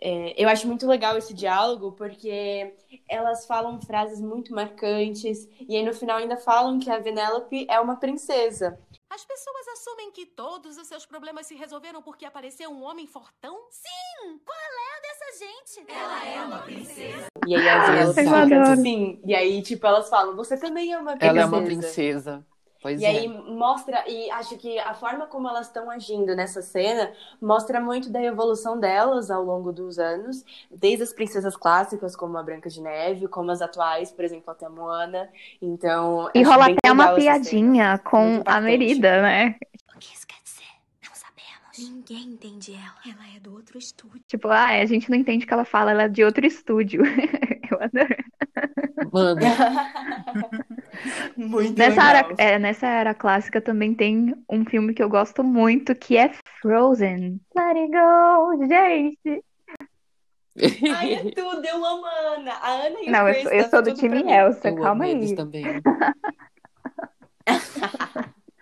É, 0.00 0.40
eu 0.40 0.48
acho 0.48 0.66
muito 0.66 0.86
legal 0.86 1.18
esse 1.18 1.34
diálogo 1.34 1.90
porque 1.92 2.72
elas 3.08 3.46
falam 3.46 3.80
frases 3.80 4.20
muito 4.20 4.54
marcantes 4.54 5.48
e 5.68 5.76
aí 5.76 5.84
no 5.84 5.92
final 5.92 6.18
ainda 6.18 6.36
falam 6.36 6.78
que 6.78 6.88
a 6.88 7.00
Vanellope 7.00 7.66
é 7.68 7.80
uma 7.80 7.96
princesa. 7.96 8.78
As 9.10 9.24
pessoas 9.24 9.66
assumem 9.72 10.12
que 10.12 10.24
todos 10.26 10.76
os 10.76 10.86
seus 10.86 11.04
problemas 11.04 11.46
se 11.46 11.54
resolveram 11.56 12.00
porque 12.00 12.24
apareceu 12.24 12.70
um 12.70 12.84
homem 12.84 13.06
fortão? 13.06 13.58
Sim! 13.70 14.38
Qual 14.44 14.56
é 14.56 14.96
a 14.96 15.00
dessa 15.00 15.44
gente? 15.44 15.90
Ela 15.90 16.26
é 16.26 16.44
uma 16.44 16.58
princesa. 16.58 17.26
E 17.46 17.56
aí 17.56 17.68
a 17.68 17.86
Vanellope 17.86 18.20
eu 18.20 18.24
fica 18.24 18.36
adoro. 18.42 18.80
assim. 18.80 19.20
E 19.24 19.34
aí, 19.34 19.62
tipo, 19.62 19.86
elas 19.86 20.08
falam, 20.08 20.36
você 20.36 20.56
também 20.56 20.92
é 20.92 20.98
uma 20.98 21.16
princesa. 21.16 21.30
Ela 21.30 21.40
é 21.40 21.46
uma 21.46 21.64
princesa. 21.64 22.46
Pois 22.80 23.00
E 23.00 23.04
é. 23.04 23.08
aí 23.08 23.28
mostra, 23.28 24.04
e 24.08 24.30
acho 24.30 24.56
que 24.56 24.78
a 24.78 24.94
forma 24.94 25.26
como 25.26 25.48
elas 25.48 25.66
estão 25.66 25.90
agindo 25.90 26.34
nessa 26.36 26.62
cena 26.62 27.12
mostra 27.40 27.80
muito 27.80 28.08
da 28.10 28.22
evolução 28.22 28.78
delas 28.78 29.30
ao 29.30 29.42
longo 29.42 29.72
dos 29.72 29.98
anos, 29.98 30.44
desde 30.70 31.02
as 31.02 31.12
princesas 31.12 31.56
clássicas, 31.56 32.14
como 32.14 32.38
a 32.38 32.42
Branca 32.42 32.70
de 32.70 32.80
Neve, 32.80 33.26
como 33.28 33.50
as 33.50 33.60
atuais, 33.60 34.12
por 34.12 34.24
exemplo, 34.24 34.50
até 34.50 34.66
a 34.66 34.70
Moana. 34.70 35.28
Então, 35.60 36.30
E 36.34 36.42
rola 36.42 36.66
até 36.66 36.92
uma 36.92 37.14
piadinha 37.14 37.98
com 37.98 38.42
a. 38.46 38.60
Merida, 38.60 39.22
né? 39.22 39.56
O 39.94 39.98
que 39.98 40.14
isso 40.14 40.26
quer 40.26 40.40
dizer? 40.44 40.64
Não 41.04 41.14
sabemos. 41.14 41.78
Ninguém 41.78 42.34
entende 42.34 42.74
ela. 42.74 42.94
Ela 43.06 43.36
é 43.36 43.40
do 43.40 43.52
outro 43.54 43.78
estúdio. 43.78 44.22
Tipo, 44.28 44.48
ah, 44.48 44.66
a 44.66 44.84
gente 44.86 45.10
não 45.10 45.16
entende 45.16 45.44
o 45.44 45.48
que 45.48 45.54
ela 45.54 45.64
fala, 45.64 45.90
ela 45.90 46.04
é 46.04 46.08
de 46.08 46.22
outro 46.22 46.46
estúdio. 46.46 47.02
Eu 47.70 47.78
adoro. 47.82 48.16
Mano, 49.12 49.40
Muito 51.36 51.78
Nessa 51.78 51.90
legal. 52.02 52.08
era, 52.08 52.34
é, 52.38 52.58
nessa 52.58 52.86
era 52.86 53.14
clássica 53.14 53.60
também 53.60 53.94
tem 53.94 54.34
um 54.50 54.64
filme 54.64 54.92
que 54.94 55.02
eu 55.02 55.08
gosto 55.08 55.44
muito, 55.44 55.94
que 55.94 56.16
é 56.16 56.32
Frozen. 56.60 57.40
Let 57.54 57.76
it 57.76 57.92
go, 57.92 58.66
gente. 58.66 59.44
Ai, 60.96 61.14
é 61.14 61.30
tudo, 61.30 61.64
eu 61.64 61.84
amo 61.84 62.04
a 62.04 62.10
Ana. 62.34 62.52
A 62.54 62.68
Ana 62.70 62.96
e 63.00 63.08
o 63.08 63.12
Não, 63.12 63.28
eu 63.28 63.42
sou, 63.42 63.52
eu 63.52 63.64
tá 63.64 63.70
sou 63.70 63.82
do 63.82 63.94
time. 63.94 64.22
Elsa, 64.32 64.68
eu 64.68 64.74
calma 64.76 65.04
amo 65.04 65.06
eles 65.16 65.30
aí. 65.30 65.36
também. 65.36 65.64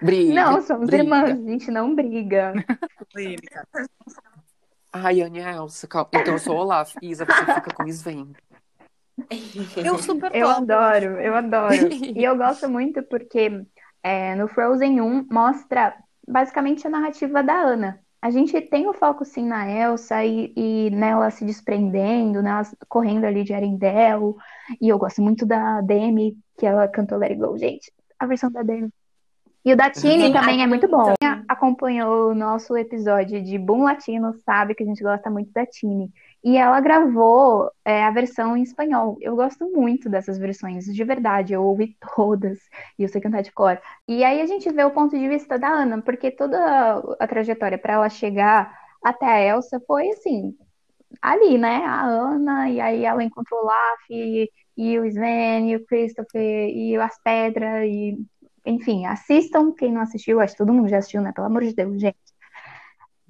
Briga, 0.00 0.34
Não, 0.34 0.60
somos 0.60 0.86
briga. 0.88 1.02
irmãs, 1.02 1.30
a 1.30 1.50
gente 1.50 1.70
não 1.70 1.94
briga. 1.94 2.52
Polêmica. 3.12 3.66
Ai, 4.92 5.22
Anne 5.22 5.38
e 5.38 5.42
a 5.42 5.52
Elsa, 5.54 5.86
calma. 5.88 6.10
Então 6.14 6.34
eu 6.34 6.38
sou 6.38 6.56
o 6.56 6.60
Olaf. 6.60 6.94
Isa, 7.02 7.24
você 7.24 7.54
fica 7.54 7.74
com 7.74 7.86
Sven. 7.88 8.32
Eu 9.76 9.98
super 9.98 10.30
Eu 10.34 10.46
topo. 10.48 10.60
adoro, 10.72 11.20
eu 11.20 11.34
adoro. 11.34 11.74
E 12.16 12.22
eu 12.24 12.36
gosto 12.36 12.68
muito 12.68 13.02
porque 13.02 13.62
é, 14.02 14.34
no 14.34 14.48
Frozen 14.48 15.00
1 15.00 15.26
mostra 15.30 15.94
basicamente 16.26 16.86
a 16.86 16.90
narrativa 16.90 17.42
da 17.42 17.60
Anna. 17.62 17.98
A 18.20 18.30
gente 18.30 18.60
tem 18.60 18.88
o 18.88 18.92
foco 18.94 19.24
sim 19.24 19.46
na 19.46 19.70
Elsa 19.70 20.24
e, 20.24 20.52
e 20.56 20.90
nela 20.90 21.30
se 21.30 21.44
desprendendo, 21.44 22.42
nela 22.42 22.62
correndo 22.88 23.24
ali 23.24 23.44
de 23.44 23.52
Arendelle. 23.52 24.34
E 24.80 24.88
eu 24.88 24.98
gosto 24.98 25.22
muito 25.22 25.46
da 25.46 25.80
Demi, 25.80 26.36
que 26.58 26.66
ela 26.66 26.88
cantou 26.88 27.18
Let 27.18 27.30
It 27.32 27.40
Go, 27.40 27.56
gente. 27.56 27.92
A 28.18 28.26
versão 28.26 28.50
da 28.50 28.62
Demi. 28.62 28.88
E 29.64 29.72
o 29.72 29.76
da 29.76 29.90
Tini 29.90 30.26
Sim, 30.28 30.32
também 30.32 30.62
é 30.62 30.66
muito 30.66 30.88
bom. 30.88 31.02
então- 31.02 31.14
Quem 31.20 31.44
acompanhou 31.48 32.30
o 32.30 32.34
nosso 32.34 32.76
episódio 32.76 33.42
de 33.42 33.58
Boom 33.58 33.82
Latino 33.82 34.32
sabe 34.44 34.74
que 34.74 34.82
a 34.82 34.86
gente 34.86 35.02
gosta 35.02 35.28
muito 35.30 35.50
da 35.52 35.66
Tini. 35.66 36.10
E 36.44 36.56
ela 36.56 36.80
gravou 36.80 37.70
é, 37.84 38.04
a 38.04 38.10
versão 38.10 38.56
em 38.56 38.62
espanhol. 38.62 39.16
Eu 39.20 39.34
gosto 39.34 39.68
muito 39.72 40.08
dessas 40.08 40.38
versões, 40.38 40.84
de 40.86 41.04
verdade. 41.04 41.52
Eu 41.52 41.64
ouvi 41.64 41.96
todas 42.14 42.58
e 42.98 43.02
eu 43.02 43.08
sei 43.08 43.20
cantar 43.20 43.42
de 43.42 43.52
cor. 43.52 43.80
E 44.06 44.22
aí 44.24 44.40
a 44.40 44.46
gente 44.46 44.70
vê 44.72 44.84
o 44.84 44.90
ponto 44.92 45.18
de 45.18 45.28
vista 45.28 45.58
da 45.58 45.68
Ana, 45.68 46.00
porque 46.02 46.30
toda 46.30 46.98
a 47.18 47.26
trajetória 47.26 47.78
para 47.78 47.94
ela 47.94 48.08
chegar 48.08 48.72
até 49.02 49.26
a 49.26 49.40
Elsa 49.40 49.80
foi 49.86 50.08
assim, 50.10 50.56
ali, 51.22 51.58
né? 51.58 51.76
A 51.84 52.04
Ana, 52.04 52.70
e 52.70 52.80
aí 52.80 53.04
ela 53.04 53.22
encontrou 53.24 53.60
o 53.60 53.62
Olaf, 53.64 54.00
e, 54.10 54.50
e 54.76 54.98
o 54.98 55.04
Sven, 55.06 55.70
e 55.70 55.76
o 55.76 55.86
Christopher, 55.86 56.68
e 56.70 56.96
as 56.96 57.18
pedras, 57.22 57.84
e 57.86 58.18
enfim, 58.64 59.06
assistam. 59.06 59.72
Quem 59.72 59.92
não 59.92 60.02
assistiu, 60.02 60.40
acho 60.40 60.54
que 60.54 60.58
todo 60.58 60.72
mundo 60.72 60.88
já 60.88 60.98
assistiu, 60.98 61.22
né? 61.22 61.32
Pelo 61.32 61.46
amor 61.46 61.62
de 61.64 61.74
Deus, 61.74 62.00
gente. 62.00 62.16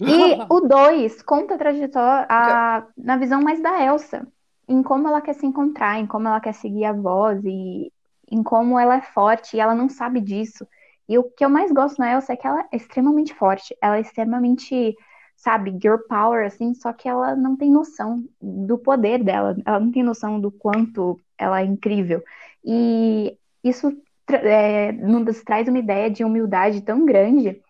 E 0.01 0.45
o 0.51 0.61
2 0.61 1.23
conta 1.23 1.55
a 1.55 1.59
trajetória 1.59 2.27
a- 2.29 2.87
na 2.97 3.17
visão 3.17 3.41
mais 3.43 3.63
da 3.63 3.83
Elsa, 3.83 4.27
em 4.69 4.83
como 4.83 5.09
ela 5.09 5.21
quer 5.21 5.35
se 5.35 5.47
encontrar, 5.47 5.99
em 5.99 6.07
como 6.07 6.29
ela 6.29 6.41
quer 6.41 6.55
seguir 6.55 6.85
a 6.85 6.93
voz 6.93 7.43
e 7.45 7.93
em 8.31 8.43
como 8.43 8.79
ela 8.79 8.97
é 8.97 9.01
forte 9.03 9.57
e 9.57 9.61
ela 9.61 9.75
não 9.75 9.89
sabe 9.89 10.21
disso. 10.21 10.67
E 11.09 11.17
o 11.19 11.25
que 11.25 11.45
eu 11.45 11.49
mais 11.51 11.71
gosto 11.73 11.99
na 11.99 12.13
Elsa 12.13 12.33
é 12.33 12.37
que 12.37 12.47
ela 12.47 12.63
é 12.73 12.77
extremamente 12.77 13.33
forte, 13.35 13.77
ela 13.81 13.97
é 13.97 14.01
extremamente, 14.01 14.95
sabe, 15.37 15.71
girl 15.81 15.99
power, 16.09 16.45
assim, 16.47 16.75
só 16.75 16.93
que 16.93 17.09
ela 17.09 17.37
não 17.37 17.57
tem 17.57 17.71
noção 17.71 18.25
do 18.41 18.77
poder 18.79 19.23
dela, 19.23 19.57
ela 19.65 19.79
não 19.81 19.93
tem 19.93 20.03
noção 20.03 20.41
do 20.41 20.51
quanto 20.51 21.19
ela 21.39 21.61
é 21.61 21.65
incrível. 21.65 22.23
E 22.65 23.39
isso 23.63 23.97
é, 24.29 24.91
nos 24.93 25.43
traz 25.45 25.69
uma 25.69 25.79
ideia 25.79 26.11
de 26.11 26.25
humildade 26.25 26.81
tão 26.83 27.05
grande 27.07 27.63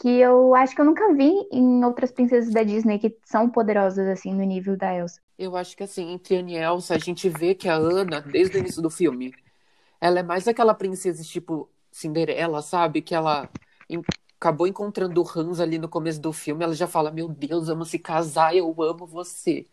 que 0.00 0.08
eu 0.08 0.54
acho 0.56 0.74
que 0.74 0.80
eu 0.80 0.84
nunca 0.86 1.14
vi 1.14 1.30
em 1.52 1.84
outras 1.84 2.10
princesas 2.12 2.52
da 2.52 2.62
Disney 2.64 2.98
que 2.98 3.16
são 3.24 3.48
poderosas 3.50 4.08
assim 4.08 4.34
no 4.34 4.44
nível 4.44 4.76
da 4.76 4.92
Elsa. 4.94 5.20
Eu 5.38 5.56
acho 5.56 5.76
que 5.76 5.82
assim, 5.82 6.10
entre 6.10 6.36
Anne 6.36 6.52
e 6.54 6.56
Elsa, 6.58 6.94
a 6.94 6.98
gente 6.98 7.28
vê 7.28 7.54
que 7.54 7.68
a 7.68 7.74
Ana, 7.74 8.20
desde 8.20 8.56
o 8.58 8.60
início 8.60 8.82
do 8.82 8.90
filme, 8.90 9.38
ela 10.00 10.20
é 10.20 10.22
mais 10.24 10.48
aquela 10.48 10.74
princesa 10.74 11.24
tipo 11.24 11.70
Cinderela, 11.92 12.62
sabe? 12.62 13.02
Que 13.02 13.14
ela 13.14 13.50
em- 13.88 14.04
acabou 14.38 14.66
encontrando 14.66 15.22
o 15.22 15.28
Hans 15.38 15.60
ali 15.60 15.78
no 15.78 15.88
começo 15.88 16.20
do 16.20 16.32
filme, 16.32 16.64
ela 16.64 16.74
já 16.74 16.86
fala, 16.88 17.10
meu 17.12 17.28
Deus, 17.28 17.68
vamos 17.68 17.90
se 17.90 17.98
casar, 17.98 18.54
eu 18.56 18.74
amo 18.82 19.06
você. 19.06 19.68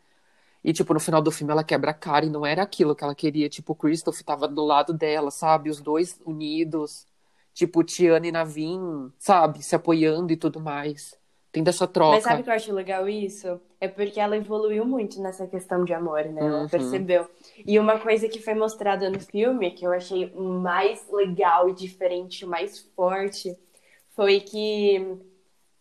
E, 0.63 0.73
tipo, 0.73 0.93
no 0.93 0.99
final 0.99 1.21
do 1.21 1.31
filme 1.31 1.51
ela 1.53 1.63
quebra 1.63 1.91
a 1.91 1.93
cara 1.93 2.25
e 2.25 2.29
não 2.29 2.45
era 2.45 2.63
aquilo 2.63 2.95
que 2.95 3.03
ela 3.03 3.15
queria. 3.15 3.49
Tipo, 3.49 3.73
o 3.73 3.75
Christoph 3.75 4.21
tava 4.23 4.47
do 4.47 4.63
lado 4.65 4.93
dela, 4.93 5.31
sabe? 5.31 5.69
Os 5.69 5.81
dois 5.81 6.19
unidos. 6.25 7.07
Tipo, 7.57 7.83
Tiana 7.83 8.27
e 8.27 8.31
Navin, 8.31 9.11
sabe? 9.17 9.63
Se 9.63 9.75
apoiando 9.75 10.31
e 10.31 10.37
tudo 10.37 10.59
mais. 10.59 11.17
Tem 11.51 11.63
dessa 11.63 11.87
troca. 11.87 12.13
Mas 12.13 12.23
sabe 12.23 12.41
o 12.41 12.43
que 12.43 12.51
eu 12.51 12.53
acho 12.53 12.71
legal 12.71 13.09
isso? 13.09 13.59
É 13.81 13.87
porque 13.87 14.19
ela 14.19 14.37
evoluiu 14.37 14.85
muito 14.85 15.19
nessa 15.19 15.47
questão 15.47 15.83
de 15.83 15.91
amor, 15.91 16.23
né? 16.25 16.45
Ela 16.45 16.61
Uhum. 16.61 16.67
percebeu. 16.67 17.27
E 17.65 17.79
uma 17.79 17.97
coisa 17.97 18.29
que 18.29 18.39
foi 18.39 18.53
mostrada 18.53 19.09
no 19.09 19.19
filme, 19.19 19.71
que 19.71 19.83
eu 19.83 19.91
achei 19.91 20.31
mais 20.35 21.03
legal 21.11 21.67
e 21.67 21.73
diferente, 21.73 22.45
mais 22.45 22.77
forte, 22.95 23.57
foi 24.15 24.39
que 24.39 25.17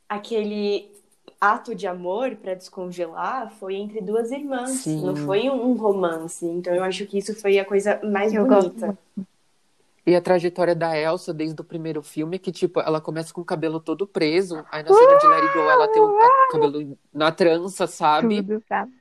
aquele 0.09 0.91
ato 1.39 1.75
de 1.75 1.87
amor 1.87 2.37
pra 2.37 2.55
descongelar 2.55 3.53
foi 3.59 3.75
entre 3.75 4.01
duas 4.01 4.31
irmãs, 4.31 4.71
Sim. 4.71 5.05
não 5.05 5.15
foi 5.15 5.51
um 5.51 5.75
romance. 5.75 6.47
Então 6.47 6.75
eu 6.75 6.83
acho 6.83 7.05
que 7.05 7.19
isso 7.19 7.39
foi 7.39 7.59
a 7.59 7.67
coisa 7.67 8.01
mais 8.03 8.33
Eu 8.33 8.47
gosto 8.47 8.71
bonita. 8.71 8.99
E 10.07 10.15
a 10.15 10.21
trajetória 10.21 10.75
da 10.75 10.97
Elsa 10.97 11.35
desde 11.35 11.61
o 11.61 11.65
primeiro 11.65 12.01
filme 12.01 12.37
é 12.37 12.39
que, 12.39 12.53
tipo, 12.53 12.81
ela 12.81 13.01
começa 13.01 13.35
com 13.35 13.41
o 13.41 13.45
cabelo 13.45 13.81
todo 13.81 14.07
preso. 14.07 14.65
Aí 14.71 14.83
na 14.85 14.95
cena 14.95 15.19
de 15.19 15.27
It 15.27 15.53
Go, 15.53 15.59
ela 15.59 15.89
tem 15.89 16.01
o 16.01 16.17
cabelo 16.53 16.99
na 17.13 17.33
trança, 17.33 17.89
sabe? 17.89 18.37
Tudo, 18.37 18.63
sabe? 18.69 18.93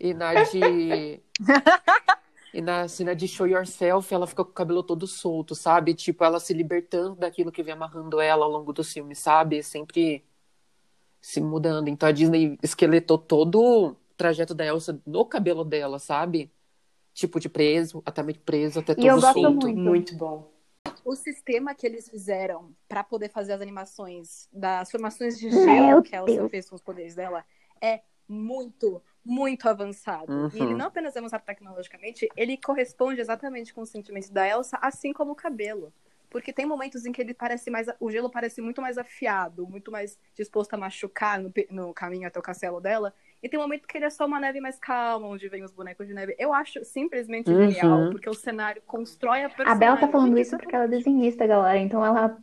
E 0.00 0.14
na 0.14 0.42
de. 0.44 1.20
E 2.54 2.62
na 2.62 2.88
cena 2.88 3.14
de 3.14 3.28
Show 3.28 3.46
Yourself, 3.46 4.14
ela 4.14 4.26
fica 4.26 4.42
com 4.42 4.50
o 4.50 4.54
cabelo 4.54 4.82
todo 4.82 5.06
solto, 5.06 5.54
sabe? 5.54 5.92
Tipo, 5.92 6.24
ela 6.24 6.40
se 6.40 6.54
libertando 6.54 7.14
daquilo 7.14 7.52
que 7.52 7.62
vem 7.62 7.74
amarrando 7.74 8.18
ela 8.18 8.46
ao 8.46 8.50
longo 8.50 8.72
do 8.72 8.82
filme, 8.82 9.14
sabe? 9.14 9.62
Sempre 9.62 10.24
se 11.20 11.38
mudando. 11.38 11.88
Então 11.88 12.08
a 12.08 12.12
Disney 12.12 12.58
esqueletou 12.62 13.18
todo 13.18 13.60
o 13.60 13.96
trajeto 14.16 14.54
da 14.54 14.64
Elsa 14.64 14.98
no 15.04 15.26
cabelo 15.26 15.64
dela, 15.64 15.98
sabe? 15.98 16.50
Tipo, 17.16 17.40
de 17.40 17.48
preso, 17.48 18.02
até 18.04 18.22
meio 18.22 18.38
preso, 18.40 18.80
até 18.80 18.92
E 18.92 18.96
todo 18.96 19.20
solto. 19.22 19.50
muito. 19.66 19.78
Muito 19.78 20.14
bom. 20.16 20.52
O 21.02 21.16
sistema 21.16 21.74
que 21.74 21.86
eles 21.86 22.10
fizeram 22.10 22.74
pra 22.86 23.02
poder 23.02 23.30
fazer 23.30 23.54
as 23.54 23.60
animações 23.62 24.46
das 24.52 24.90
formações 24.90 25.38
de 25.38 25.50
gelo 25.50 26.02
que 26.02 26.14
a 26.14 26.18
Elsa 26.18 26.34
Deus. 26.34 26.50
fez 26.50 26.68
com 26.68 26.76
os 26.76 26.82
poderes 26.82 27.14
dela 27.14 27.42
é 27.80 28.02
muito, 28.28 29.02
muito 29.24 29.66
avançado. 29.66 30.30
Uhum. 30.30 30.50
E 30.52 30.60
ele 30.60 30.74
não 30.74 30.88
apenas 30.88 31.16
é 31.16 31.18
avançado 31.18 31.42
tecnologicamente, 31.42 32.28
ele 32.36 32.58
corresponde 32.58 33.18
exatamente 33.18 33.72
com 33.72 33.80
os 33.80 33.88
sentimentos 33.88 34.28
da 34.28 34.46
Elsa, 34.46 34.78
assim 34.82 35.14
como 35.14 35.32
o 35.32 35.36
cabelo. 35.36 35.90
Porque 36.28 36.52
tem 36.52 36.66
momentos 36.66 37.06
em 37.06 37.12
que 37.12 37.22
ele 37.22 37.32
parece 37.32 37.70
mais. 37.70 37.86
O 37.98 38.10
gelo 38.10 38.28
parece 38.28 38.60
muito 38.60 38.82
mais 38.82 38.98
afiado, 38.98 39.66
muito 39.66 39.90
mais 39.90 40.18
disposto 40.34 40.74
a 40.74 40.76
machucar 40.76 41.40
no, 41.40 41.50
no 41.70 41.94
caminho 41.94 42.28
até 42.28 42.38
o 42.38 42.42
castelo 42.42 42.78
dela. 42.78 43.14
E 43.42 43.48
tem 43.48 43.58
um 43.58 43.62
momento 43.62 43.86
que 43.86 43.96
ele 43.96 44.04
é 44.06 44.10
só 44.10 44.26
uma 44.26 44.40
neve 44.40 44.60
mais 44.60 44.78
calma, 44.78 45.26
onde 45.28 45.48
vem 45.48 45.62
os 45.64 45.72
bonecos 45.72 46.06
de 46.06 46.14
neve. 46.14 46.34
Eu 46.38 46.52
acho 46.52 46.84
simplesmente 46.84 47.48
Uhum. 47.48 47.56
genial, 47.56 48.06
porque 48.06 48.28
o 48.28 48.34
cenário 48.34 48.82
constrói 48.86 49.44
a 49.44 49.48
A 49.48 49.54
personagem. 49.54 49.74
Bela 49.74 49.96
tá 49.96 50.08
falando 50.08 50.38
isso 50.38 50.54
é 50.54 50.58
porque 50.58 50.74
ela 50.74 50.84
é 50.84 50.88
desenhista, 50.88 51.46
galera. 51.46 51.78
Então 51.78 52.04
ela 52.04 52.36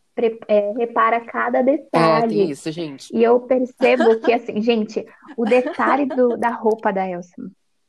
é, 0.48 0.72
repara 0.74 1.22
cada 1.26 1.62
É, 1.92 2.22
tem 2.22 2.50
detalhe. 2.50 2.50
isso, 2.50 2.72
gente. 2.72 3.14
E 3.14 3.24
eu 3.24 3.40
percebo 3.42 4.20
que, 4.20 4.32
assim, 4.32 4.62
gente, 4.62 5.06
o 5.36 5.46
detalhe 5.46 6.06
do- 6.06 6.38
da 6.38 6.50
roupa 6.50 6.92
da 6.92 7.08
Elsa 7.08 7.34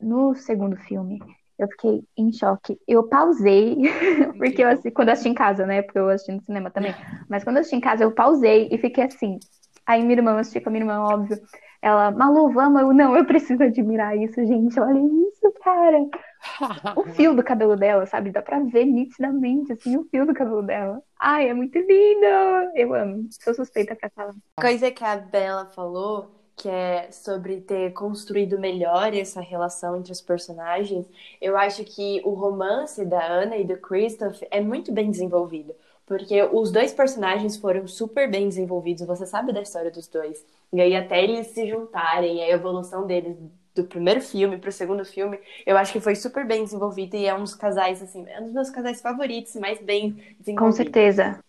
no 0.01 0.35
segundo 0.35 0.77
filme, 0.77 1.19
eu 1.59 1.69
fiquei 1.69 2.03
em 2.17 2.33
choque. 2.33 2.79
Eu 2.87 3.09
pausei, 3.09 3.77
porque 4.39 4.63
eu 4.63 4.69
assisti, 4.69 4.91
quando 4.91 5.09
eu 5.09 5.13
assisti 5.15 5.29
em 5.31 5.35
casa, 5.35 5.67
né? 5.67 5.83
Porque 5.83 5.99
eu 5.99 6.09
assisti 6.09 6.33
no 6.33 6.43
cinema 6.43 6.71
também. 6.71 6.97
Mas 7.29 7.45
quando 7.45 7.57
eu 7.57 7.61
assisti 7.61 7.77
em 7.77 7.81
casa, 7.81 8.05
eu 8.05 8.13
pausei 8.15 8.69
e 8.71 8.79
fiquei 8.79 9.05
assim. 9.05 9.39
Aí 9.87 10.03
minha 10.03 10.15
irmã, 10.19 10.33
eu 10.33 10.39
assisti 10.39 10.61
com 10.61 10.69
a 10.69 10.73
minha 10.73 10.83
irmã, 10.83 11.01
óbvio. 11.01 11.39
Ela, 11.85 12.11
Malu, 12.11 12.51
vamos. 12.51 12.81
Eu, 12.81 12.95
não, 12.95 13.15
eu 13.15 13.27
preciso 13.27 13.63
admirar 13.63 14.17
isso, 14.17 14.43
gente. 14.47 14.81
Olha 14.81 14.99
isso, 14.99 15.53
cara. 15.63 15.99
O 16.97 17.05
fio 17.05 17.35
do 17.35 17.43
cabelo 17.43 17.75
dela, 17.75 18.07
sabe? 18.07 18.31
Dá 18.31 18.43
pra 18.43 18.59
ver 18.61 18.85
nitidamente, 18.85 19.73
assim, 19.73 19.97
o 19.97 20.05
fio 20.05 20.27
do 20.27 20.35
cabelo 20.35 20.63
dela. 20.63 21.03
Ai, 21.19 21.49
é 21.49 21.55
muito 21.55 21.79
lindo. 21.79 22.27
Eu 22.75 22.95
amo. 22.95 23.27
Sou 23.31 23.55
suspeita 23.55 23.95
pra 23.97 24.11
falar. 24.11 24.35
Coisa 24.61 24.91
que 24.91 25.03
a 25.03 25.17
Bella 25.17 25.67
falou, 25.75 26.31
que 26.57 26.69
é 26.69 27.11
sobre 27.11 27.61
ter 27.63 27.93
construído 27.93 28.59
melhor 28.59 29.15
essa 29.15 29.41
relação 29.41 29.97
entre 29.97 30.13
os 30.13 30.21
personagens, 30.21 31.07
eu 31.41 31.57
acho 31.57 31.85
que 31.85 32.21
o 32.25 32.31
romance 32.31 33.05
da 33.05 33.27
Anna 33.27 33.57
e 33.57 33.65
do 33.65 33.77
Christoph 33.79 34.43
é 34.51 34.61
muito 34.61 34.93
bem 34.93 35.11
desenvolvido. 35.11 35.75
Porque 36.07 36.43
os 36.53 36.71
dois 36.71 36.93
personagens 36.93 37.57
foram 37.57 37.87
super 37.87 38.31
bem 38.31 38.49
desenvolvidos, 38.49 39.07
você 39.07 39.27
sabe 39.27 39.53
da 39.53 39.63
história 39.63 39.91
dos 39.91 40.07
dois. 40.07 40.45
E 40.73 40.81
aí, 40.81 40.95
até 40.95 41.23
eles 41.23 41.49
se 41.49 41.67
juntarem, 41.67 42.43
a 42.43 42.51
evolução 42.51 43.07
deles 43.07 43.37
do 43.75 43.85
primeiro 43.85 44.21
filme 44.21 44.57
pro 44.57 44.71
segundo 44.71 45.05
filme, 45.05 45.39
eu 45.67 45.77
acho 45.77 45.93
que 45.93 46.01
foi 46.01 46.15
super 46.15 46.47
bem 46.47 46.63
desenvolvido 46.63 47.17
e 47.17 47.27
é 47.27 47.35
um 47.35 47.41
dos 47.41 47.55
casais, 47.55 48.01
assim, 48.01 48.25
é 48.29 48.41
um 48.41 48.45
dos 48.45 48.53
meus 48.53 48.71
casais 48.71 49.01
favoritos, 49.01 49.57
mais 49.57 49.81
bem 49.83 50.11
desenvolvido. 50.39 50.57
Com 50.57 50.73
certeza. 50.73 51.41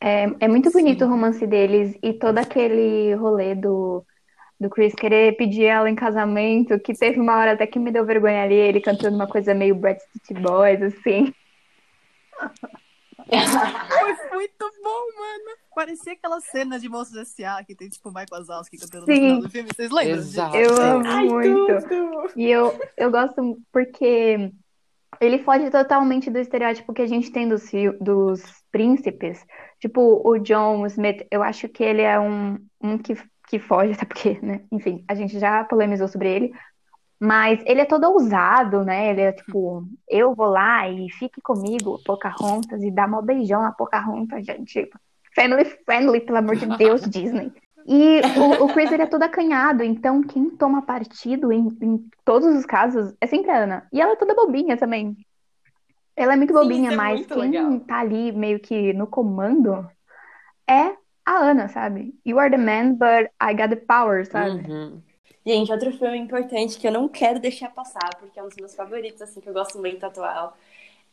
É, 0.00 0.26
é 0.40 0.48
muito 0.48 0.70
bonito 0.70 1.04
o 1.04 1.08
romance 1.08 1.46
deles 1.46 1.96
e 2.02 2.12
todo 2.12 2.38
aquele 2.38 3.14
rolê 3.14 3.54
do, 3.54 4.04
do 4.60 4.68
Chris 4.68 4.94
querer 4.94 5.36
pedir 5.36 5.64
ela 5.64 5.88
em 5.88 5.94
casamento, 5.94 6.78
que 6.78 6.92
teve 6.92 7.18
uma 7.18 7.36
hora 7.36 7.52
até 7.52 7.66
que 7.66 7.78
me 7.78 7.90
deu 7.90 8.04
vergonha 8.04 8.42
ali, 8.42 8.54
ele 8.54 8.80
cantando 8.80 9.16
uma 9.16 9.26
coisa 9.26 9.54
meio 9.54 9.74
Brad 9.74 9.98
City 10.12 10.34
Boys, 10.34 10.82
assim. 10.82 11.32
Foi 13.28 14.36
muito 14.36 14.72
bom, 14.82 15.06
mano. 15.18 15.58
Parecia 15.74 16.12
aquela 16.12 16.40
cena 16.40 16.78
de 16.78 16.88
Monstros 16.88 17.22
S.A. 17.22 17.62
que 17.62 17.74
tem, 17.74 17.88
tipo, 17.88 18.08
o 18.08 18.12
Michael 18.12 18.26
Wazowski 18.32 18.78
cantando 18.78 19.06
no 19.06 19.12
Sim. 19.12 19.20
final 19.20 19.40
do 19.40 19.50
filme. 19.50 19.70
Vocês 19.74 19.90
lembram 19.90 20.16
Exato. 20.16 20.56
Eu 20.56 20.76
amo 20.76 21.06
Ai, 21.06 21.28
muito. 21.28 21.88
tudo! 21.88 22.32
E 22.36 22.50
eu, 22.50 22.78
eu 22.96 23.10
gosto 23.10 23.58
porque 23.70 24.52
ele 25.20 25.38
foge 25.40 25.70
totalmente 25.70 26.30
do 26.30 26.38
estereótipo 26.38 26.92
que 26.92 27.02
a 27.02 27.06
gente 27.06 27.30
tem 27.30 27.48
dos, 27.48 27.70
dos 28.00 28.42
príncipes. 28.70 29.44
Tipo, 29.80 30.22
o 30.24 30.38
John 30.38 30.86
Smith, 30.86 31.26
eu 31.30 31.42
acho 31.42 31.68
que 31.68 31.82
ele 31.82 32.02
é 32.02 32.18
um, 32.18 32.58
um 32.80 32.98
que, 32.98 33.16
que 33.48 33.58
foge, 33.58 33.92
até 33.92 34.04
porque, 34.06 34.38
né? 34.40 34.62
Enfim, 34.70 35.04
a 35.08 35.14
gente 35.14 35.38
já 35.38 35.64
polemizou 35.64 36.08
sobre 36.08 36.30
ele. 36.30 36.52
Mas 37.20 37.60
ele 37.66 37.80
é 37.80 37.84
todo 37.84 38.04
ousado, 38.10 38.84
né? 38.84 39.10
Ele 39.10 39.20
é 39.22 39.32
tipo, 39.32 39.84
eu 40.08 40.34
vou 40.34 40.46
lá 40.46 40.88
e 40.88 41.10
fique 41.10 41.40
comigo, 41.40 42.00
Pocahontas, 42.04 42.82
e 42.82 42.90
dá 42.90 43.08
mó 43.08 43.20
beijão 43.20 43.62
na 43.62 43.72
Pocahontas, 43.72 44.46
gente. 44.46 44.84
Tipo, 44.84 44.98
family 45.34 45.64
friendly, 45.84 46.20
pelo 46.20 46.38
amor 46.38 46.56
de 46.56 46.66
Deus, 46.78 47.02
Disney. 47.02 47.52
E 47.86 48.20
o, 48.36 48.64
o 48.64 48.72
Chris, 48.72 48.92
ele 48.92 49.02
é 49.02 49.06
todo 49.06 49.22
acanhado, 49.22 49.82
então 49.82 50.22
quem 50.22 50.50
toma 50.50 50.82
partido 50.82 51.50
em, 51.50 51.68
em 51.80 52.04
todos 52.24 52.54
os 52.54 52.66
casos 52.66 53.14
é 53.20 53.26
sempre 53.26 53.50
a 53.50 53.64
Ana. 53.64 53.88
E 53.92 54.00
ela 54.00 54.12
é 54.12 54.16
toda 54.16 54.34
bobinha 54.34 54.76
também. 54.76 55.16
Ela 56.14 56.34
é 56.34 56.36
muito 56.36 56.52
Sim, 56.52 56.58
bobinha, 56.60 56.90
isso 56.90 56.92
é 56.92 56.96
mas 56.96 57.18
muito 57.20 57.34
quem 57.34 57.42
legal. 57.50 57.80
tá 57.80 58.00
ali 58.00 58.30
meio 58.30 58.60
que 58.60 58.92
no 58.92 59.06
comando 59.06 59.88
é 60.68 60.94
a 61.24 61.38
Ana, 61.38 61.68
sabe? 61.68 62.14
You 62.26 62.38
are 62.38 62.50
the 62.50 62.58
man, 62.58 62.94
but 62.94 63.30
I 63.40 63.54
got 63.54 63.70
the 63.70 63.76
power, 63.76 64.26
sabe? 64.26 64.70
Uhum. 64.70 65.02
Gente, 65.48 65.72
outro 65.72 65.90
filme 65.90 66.18
importante 66.18 66.78
que 66.78 66.86
eu 66.86 66.92
não 66.92 67.08
quero 67.08 67.40
deixar 67.40 67.70
passar, 67.70 68.14
porque 68.20 68.38
é 68.38 68.42
um 68.42 68.48
dos 68.48 68.56
meus 68.58 68.74
favoritos, 68.74 69.22
assim, 69.22 69.40
que 69.40 69.48
eu 69.48 69.54
gosto 69.54 69.78
muito 69.78 70.04
atual. 70.04 70.54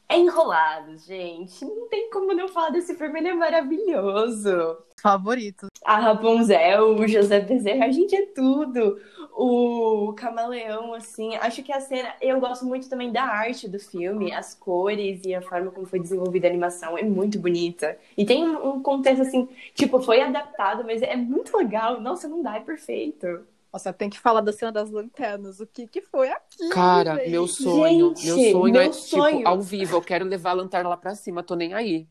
É 0.10 0.18
Enrolados, 0.18 1.06
gente. 1.06 1.64
Não 1.64 1.88
tem 1.88 2.10
como 2.10 2.34
não 2.34 2.50
falar 2.50 2.72
desse 2.72 2.96
filme, 2.96 3.18
ele 3.18 3.30
é 3.30 3.34
maravilhoso. 3.34 4.78
Favorito. 5.02 5.68
A 5.86 6.00
Rapunzel, 6.00 6.98
o 6.98 7.08
José 7.08 7.40
Bezerra, 7.40 7.86
a 7.86 7.92
gente 7.94 8.14
é 8.14 8.26
tudo. 8.26 9.00
O 9.32 10.12
Camaleão, 10.18 10.94
assim, 10.94 11.34
acho 11.38 11.64
que 11.64 11.72
a 11.72 11.80
cena. 11.80 12.14
Eu 12.20 12.38
gosto 12.42 12.66
muito 12.66 12.90
também 12.90 13.14
da 13.14 13.24
arte 13.24 13.70
do 13.70 13.80
filme, 13.80 14.34
as 14.34 14.54
cores 14.54 15.22
e 15.24 15.34
a 15.34 15.42
forma 15.42 15.72
como 15.72 15.86
foi 15.86 16.02
desenvolvida 16.02 16.46
a 16.46 16.50
animação 16.50 16.98
é 16.98 17.04
muito 17.04 17.40
bonita. 17.40 17.98
E 18.18 18.26
tem 18.26 18.44
um 18.44 18.76
um 18.76 18.84
contexto 18.84 19.22
assim, 19.22 19.48
tipo, 19.74 20.02
foi 20.02 20.22
adaptado, 20.22 20.84
mas 20.84 21.02
é 21.02 21.16
muito 21.16 21.56
legal. 21.56 22.02
Nossa, 22.02 22.28
não 22.28 22.44
dá, 22.44 22.58
é 22.58 22.60
perfeito. 22.60 23.55
Nossa, 23.76 23.92
tem 23.92 24.10
que 24.10 24.18
falar 24.18 24.40
da 24.40 24.54
cena 24.54 24.72
das 24.72 24.90
lanternas. 24.90 25.60
O 25.60 25.68
que 25.68 25.86
que 25.86 26.02
foi 26.02 26.30
aquilo, 26.32 26.70
Cara, 26.70 27.18
gente? 27.18 27.30
meu 27.30 27.46
sonho, 27.46 28.16
Gente, 28.16 28.26
meu 28.26 28.52
sonho 28.54 28.72
meu 28.72 28.82
é, 28.82 28.92
sonho. 28.94 29.38
tipo, 29.40 29.50
ao 29.50 29.60
vivo, 29.62 29.98
eu 29.98 30.02
quero 30.02 30.24
levar 30.24 30.52
a 30.52 30.54
lanterna 30.54 30.88
lá 30.88 30.96
pra 30.96 31.14
cima, 31.14 31.44
tô 31.44 31.56
nem 31.56 31.74
aí. 31.74 32.08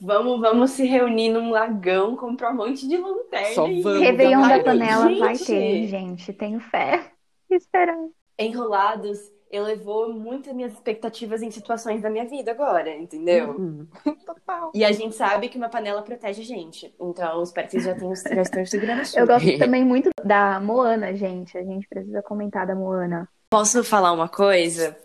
Vamos, 0.00 0.40
vamos 0.40 0.70
se 0.70 0.86
reunir 0.86 1.28
num 1.28 1.50
lagão, 1.50 2.16
comprar 2.16 2.52
um 2.52 2.56
monte 2.56 2.88
de 2.88 2.96
lanterna. 2.96 3.54
Só 3.54 3.68
e- 3.68 3.82
vamos, 3.82 4.00
Réveillon 4.00 4.48
da 4.48 4.64
panela 4.64 5.14
vai 5.18 5.34
gente. 5.34 5.46
ter, 5.46 5.86
gente. 5.88 6.32
Tenho 6.32 6.58
fé. 6.58 7.12
Esperando. 7.50 8.10
Enrolados 8.38 9.18
elevou 9.52 10.12
muito 10.12 10.48
as 10.48 10.56
minhas 10.56 10.72
expectativas 10.72 11.42
em 11.42 11.50
situações 11.50 12.00
da 12.00 12.08
minha 12.08 12.24
vida 12.24 12.50
agora, 12.50 12.96
entendeu? 12.96 13.50
Uhum. 13.50 13.86
Total. 14.24 14.72
E 14.74 14.82
a 14.84 14.90
gente 14.90 15.14
sabe 15.14 15.48
que 15.50 15.58
uma 15.58 15.68
panela 15.68 16.02
protege 16.02 16.40
a 16.40 16.44
gente. 16.44 16.92
Então, 16.98 17.42
espero 17.42 17.66
que 17.68 17.72
vocês 17.72 17.84
já, 17.84 17.94
tenham, 17.94 18.14
já 18.16 18.64
segurando 18.64 19.02
a 19.02 19.20
Eu 19.20 19.26
gosto 19.26 19.58
também 19.58 19.84
muito 19.84 20.10
da 20.24 20.58
Moana, 20.58 21.14
gente. 21.14 21.56
A 21.58 21.62
gente 21.62 21.86
precisa 21.86 22.22
comentar 22.22 22.66
da 22.66 22.74
Moana. 22.74 23.28
Posso 23.50 23.84
falar 23.84 24.12
uma 24.12 24.28
coisa? 24.28 24.96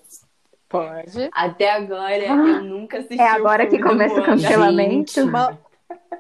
Pode. 0.70 1.30
Até 1.34 1.72
agora, 1.72 2.16
Ah, 2.16 2.58
eu 2.58 2.64
nunca 2.64 2.98
assisti 3.00 3.20
É 3.20 3.30
agora 3.30 3.68
que 3.68 3.80
começa 3.80 4.20
o 4.20 4.24
cancelamento. 4.24 5.14
Gente, 5.14 5.32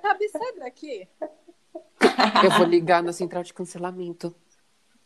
Sabe, 0.02 0.30
sai 0.30 0.54
daqui. 0.60 1.08
eu 2.44 2.52
vou 2.58 2.66
ligar 2.66 3.02
na 3.02 3.12
central 3.12 3.44
de 3.44 3.54
cancelamento. 3.54 4.34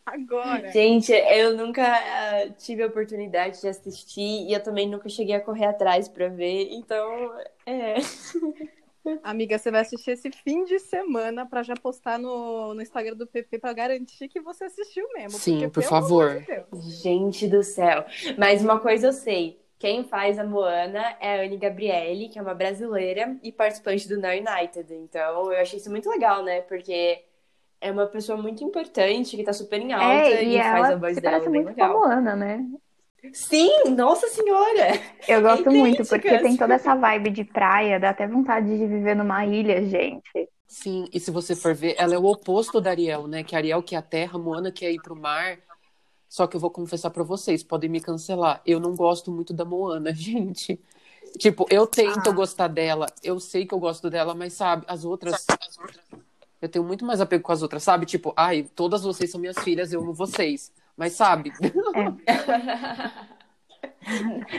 Agora. 0.04 0.70
Gente, 0.70 1.12
eu 1.12 1.56
nunca 1.56 1.82
ah, 1.84 2.50
tive 2.58 2.82
a 2.82 2.86
oportunidade 2.86 3.60
de 3.60 3.68
assistir 3.68 4.46
e 4.48 4.52
eu 4.52 4.62
também 4.62 4.88
nunca 4.88 5.08
cheguei 5.08 5.34
a 5.34 5.40
correr 5.40 5.66
atrás 5.66 6.08
pra 6.08 6.28
ver, 6.28 6.68
então, 6.72 7.32
é. 7.64 7.94
Amiga, 9.22 9.58
você 9.58 9.70
vai 9.70 9.80
assistir 9.80 10.12
esse 10.12 10.30
fim 10.30 10.64
de 10.64 10.78
semana 10.78 11.44
pra 11.44 11.62
já 11.62 11.74
postar 11.74 12.18
no, 12.18 12.72
no 12.72 12.82
Instagram 12.82 13.16
do 13.16 13.26
PP 13.26 13.58
pra 13.58 13.72
garantir 13.72 14.28
que 14.28 14.40
você 14.40 14.64
assistiu 14.64 15.08
mesmo. 15.12 15.38
Sim, 15.38 15.54
porque, 15.54 15.70
por 15.70 15.82
favor. 15.82 16.40
de. 16.40 16.90
Gente 17.02 17.48
do 17.48 17.62
céu. 17.62 18.04
Mas 18.38 18.62
uma 18.62 18.78
coisa 18.78 19.08
eu 19.08 19.12
sei. 19.12 19.60
Quem 19.76 20.04
faz 20.04 20.38
a 20.38 20.44
Moana 20.44 21.16
é 21.18 21.40
a 21.40 21.44
Anne 21.44 21.56
Gabriele, 21.56 22.28
que 22.28 22.38
é 22.38 22.42
uma 22.42 22.54
brasileira 22.54 23.36
e 23.42 23.50
participante 23.50 24.08
do 24.08 24.16
Now 24.16 24.30
United. 24.30 24.94
Então, 24.94 25.52
eu 25.52 25.60
achei 25.60 25.80
isso 25.80 25.90
muito 25.90 26.08
legal, 26.08 26.44
né? 26.44 26.60
Porque 26.60 27.20
é 27.82 27.90
uma 27.92 28.06
pessoa 28.06 28.40
muito 28.40 28.62
importante, 28.64 29.36
que 29.36 29.42
tá 29.42 29.52
super 29.52 29.80
em 29.80 29.92
alta 29.92 30.06
É, 30.06 30.44
e, 30.44 30.56
e 30.56 30.62
faz 30.62 30.90
a 30.90 30.96
voz 30.96 31.14
se 31.14 31.20
dela 31.20 31.32
parece 31.36 31.50
bem 31.50 31.64
muito 31.64 31.76
com 31.76 31.82
a 31.82 31.86
legal. 31.88 32.00
Moana, 32.00 32.36
né? 32.36 32.64
Sim, 33.32 33.90
nossa 33.96 34.28
senhora! 34.28 35.00
Eu 35.28 35.42
gosto 35.42 35.70
muito, 35.70 36.04
porque 36.06 36.38
tem 36.38 36.56
toda 36.56 36.74
essa 36.74 36.94
vibe 36.94 37.30
de 37.30 37.44
praia, 37.44 38.00
dá 38.00 38.10
até 38.10 38.26
vontade 38.26 38.66
de 38.66 38.86
viver 38.86 39.14
numa 39.14 39.44
ilha, 39.44 39.84
gente. 39.86 40.48
Sim, 40.66 41.06
e 41.12 41.20
se 41.20 41.30
você 41.30 41.54
for 41.54 41.74
ver, 41.74 41.94
ela 41.98 42.14
é 42.14 42.18
o 42.18 42.24
oposto 42.24 42.80
da 42.80 42.90
Ariel, 42.90 43.28
né? 43.28 43.44
Que 43.44 43.54
a 43.54 43.58
Ariel 43.58 43.82
quer 43.82 43.96
a 43.96 44.02
terra, 44.02 44.38
Moana 44.38 44.72
quer 44.72 44.90
ir 44.90 45.00
pro 45.00 45.14
mar. 45.14 45.58
Só 46.28 46.46
que 46.46 46.56
eu 46.56 46.60
vou 46.60 46.70
confessar 46.70 47.10
pra 47.10 47.22
vocês, 47.22 47.62
podem 47.62 47.90
me 47.90 48.00
cancelar. 48.00 48.62
Eu 48.64 48.80
não 48.80 48.96
gosto 48.96 49.30
muito 49.30 49.52
da 49.52 49.64
Moana, 49.66 50.12
gente. 50.16 50.80
Tipo, 51.38 51.66
eu 51.70 51.86
tento 51.86 52.30
Ah. 52.30 52.32
gostar 52.32 52.68
dela, 52.68 53.06
eu 53.22 53.38
sei 53.38 53.66
que 53.66 53.74
eu 53.74 53.78
gosto 53.78 54.08
dela, 54.10 54.34
mas 54.34 54.54
sabe, 54.54 54.84
as 54.88 55.04
outras. 55.04 55.46
Eu 56.62 56.68
tenho 56.68 56.84
muito 56.84 57.04
mais 57.04 57.20
apego 57.20 57.42
com 57.42 57.50
as 57.52 57.60
outras, 57.60 57.82
sabe? 57.82 58.06
Tipo, 58.06 58.32
ai, 58.36 58.64
todas 58.76 59.02
vocês 59.02 59.28
são 59.30 59.40
minhas 59.40 59.58
filhas, 59.58 59.92
eu 59.92 60.00
amo 60.00 60.14
vocês. 60.14 60.72
Mas 60.96 61.12
sabe, 61.14 61.52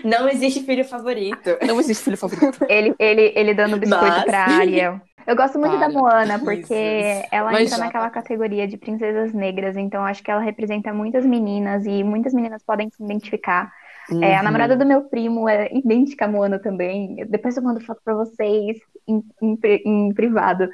Não 0.03 0.27
existe 0.29 0.61
filho 0.63 0.85
favorito. 0.85 1.57
não 1.65 1.79
existe 1.79 2.03
filho 2.03 2.17
favorito. 2.17 2.65
Ele, 2.69 2.93
ele, 2.99 3.33
ele 3.35 3.53
dando 3.53 3.77
biscoito 3.77 4.05
Mas- 4.05 4.23
pra 4.25 4.45
Ariel. 4.45 4.99
Eu 5.25 5.37
gosto 5.37 5.57
muito 5.57 5.79
da 5.79 5.85
Para, 5.89 5.93
Moana, 5.93 6.37
porque 6.39 6.73
Jesus. 6.75 7.27
ela 7.31 7.51
Mas- 7.51 7.71
entra 7.71 7.85
naquela 7.85 8.09
categoria 8.09 8.67
de 8.67 8.75
princesas 8.75 9.33
negras, 9.33 9.77
então 9.77 10.03
acho 10.03 10.21
que 10.21 10.29
ela 10.29 10.41
representa 10.41 10.93
muitas 10.93 11.25
meninas 11.25 11.85
e 11.85 12.03
muitas 12.03 12.33
meninas 12.33 12.61
podem 12.61 12.89
se 12.89 13.01
identificar. 13.01 13.71
É, 14.21 14.35
a 14.35 14.39
Uhum. 14.39 14.43
namorada 14.43 14.75
do 14.75 14.85
meu 14.85 15.03
primo 15.03 15.47
é 15.47 15.73
idêntica 15.73 16.25
à 16.25 16.27
Moana 16.27 16.59
também. 16.59 17.25
Depois 17.29 17.55
eu 17.55 17.63
mando 17.63 17.79
foto 17.79 18.01
pra 18.03 18.13
vocês 18.13 18.77
em, 19.07 19.23
em 19.41 19.57
em 19.85 20.13
privado. 20.13 20.67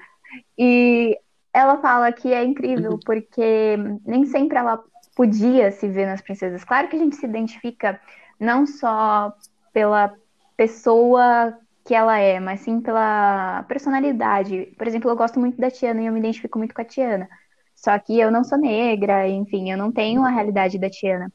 E 0.58 1.18
ela 1.54 1.78
fala 1.82 2.12
que 2.12 2.34
é 2.34 2.44
incrível 2.44 2.94
Uhum. 2.94 3.00
porque 3.06 3.78
nem 4.06 4.26
sempre 4.26 4.58
ela 4.58 4.84
podia 5.16 5.72
se 5.72 5.88
ver 5.88 6.06
nas 6.08 6.22
princesas. 6.22 6.64
Claro 6.64 6.88
que 6.90 6.96
a 6.96 7.00
gente 7.00 7.16
se 7.16 7.26
identifica 7.26 8.00
não 8.40 8.66
só 8.66 9.34
pela 9.74 10.14
pessoa 10.58 11.58
que 11.86 11.96
ela 11.96 12.18
é, 12.20 12.40
mas 12.40 12.62
sim 12.62 12.82
pela 12.82 13.64
personalidade. 13.64 14.74
Por 14.78 14.88
exemplo, 14.88 15.10
eu 15.10 15.16
gosto 15.16 15.40
muito 15.40 15.58
da 15.60 15.72
Tiana 15.72 16.02
e 16.02 16.06
eu 16.06 16.14
me 16.14 16.20
identifico 16.20 16.58
muito 16.60 16.74
com 16.74 16.82
a 16.82 16.86
Tiana. 16.86 17.28
Só 17.76 17.98
que 18.00 18.20
eu 18.20 18.30
não 18.32 18.44
sou 18.44 18.58
negra, 18.58 19.28
enfim, 19.28 19.72
eu 19.72 19.78
não 19.78 19.92
tenho 19.92 20.24
a 20.24 20.30
realidade 20.30 20.78
da 20.80 20.90
Tiana. 20.90 21.32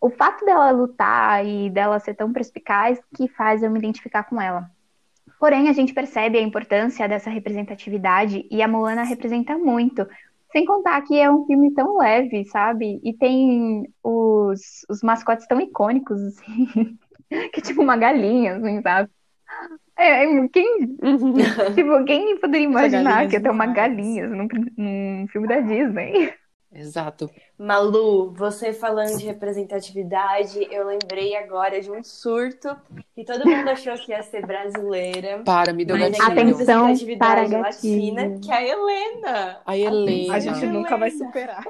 O 0.00 0.10
fato 0.10 0.44
dela 0.44 0.70
lutar 0.72 1.46
e 1.46 1.70
dela 1.70 1.98
ser 2.00 2.14
tão 2.14 2.32
perspicaz 2.32 3.00
que 3.16 3.28
faz 3.28 3.62
eu 3.62 3.70
me 3.70 3.78
identificar 3.78 4.24
com 4.24 4.40
ela. 4.40 4.70
Porém, 5.40 5.70
a 5.70 5.72
gente 5.72 5.94
percebe 5.94 6.36
a 6.36 6.42
importância 6.42 7.08
dessa 7.08 7.30
representatividade 7.30 8.46
e 8.50 8.60
a 8.62 8.68
Moana 8.68 9.02
representa 9.02 9.56
muito. 9.56 10.06
Sem 10.52 10.66
contar 10.66 11.00
que 11.00 11.18
é 11.18 11.30
um 11.30 11.46
filme 11.46 11.72
tão 11.72 11.96
leve, 11.96 12.44
sabe? 12.44 13.00
E 13.02 13.14
tem 13.14 13.90
os, 14.02 14.84
os 14.86 15.02
mascotes 15.02 15.46
tão 15.46 15.58
icônicos, 15.58 16.20
assim, 16.20 16.98
que 17.54 17.60
é 17.60 17.62
tipo 17.62 17.80
uma 17.80 17.96
galinha, 17.96 18.56
assim, 18.56 18.82
sabe? 18.82 19.08
É, 19.96 20.24
é, 20.24 20.48
quem, 20.48 20.96
tipo, 21.74 22.04
quem 22.04 22.38
poderia 22.38 22.66
imaginar 22.66 23.26
que 23.26 23.36
ia 23.36 23.42
ter 23.42 23.50
uma 23.50 23.66
galinha 23.66 24.28
num, 24.28 24.46
num 24.76 25.26
filme 25.28 25.48
da 25.48 25.60
Disney? 25.60 26.34
Exato. 26.72 27.28
Malu, 27.58 28.32
você 28.32 28.72
falando 28.72 29.18
de 29.18 29.26
representatividade, 29.26 30.68
eu 30.70 30.86
lembrei 30.86 31.34
agora 31.34 31.80
de 31.80 31.90
um 31.90 32.02
surto 32.02 32.76
que 33.14 33.24
todo 33.24 33.44
mundo 33.48 33.68
achou 33.68 33.94
que 33.94 34.12
ia 34.12 34.22
ser 34.22 34.46
brasileira. 34.46 35.42
Para, 35.44 35.72
me 35.72 35.84
deu 35.84 35.96
Mas 35.98 36.16
gatilho. 36.16 36.22
é 36.22 36.42
Atenção 36.42 36.86
representatividade 36.86 37.50
para 37.50 37.60
latina, 37.60 38.22
gatilho. 38.22 38.40
que 38.40 38.52
é 38.52 38.54
a 38.54 38.68
Helena. 38.68 39.60
A 39.66 39.76
Helena. 39.76 40.34
A 40.34 40.38
gente 40.38 40.66
nunca 40.66 40.96
vai 40.96 41.10
superar. 41.10 41.64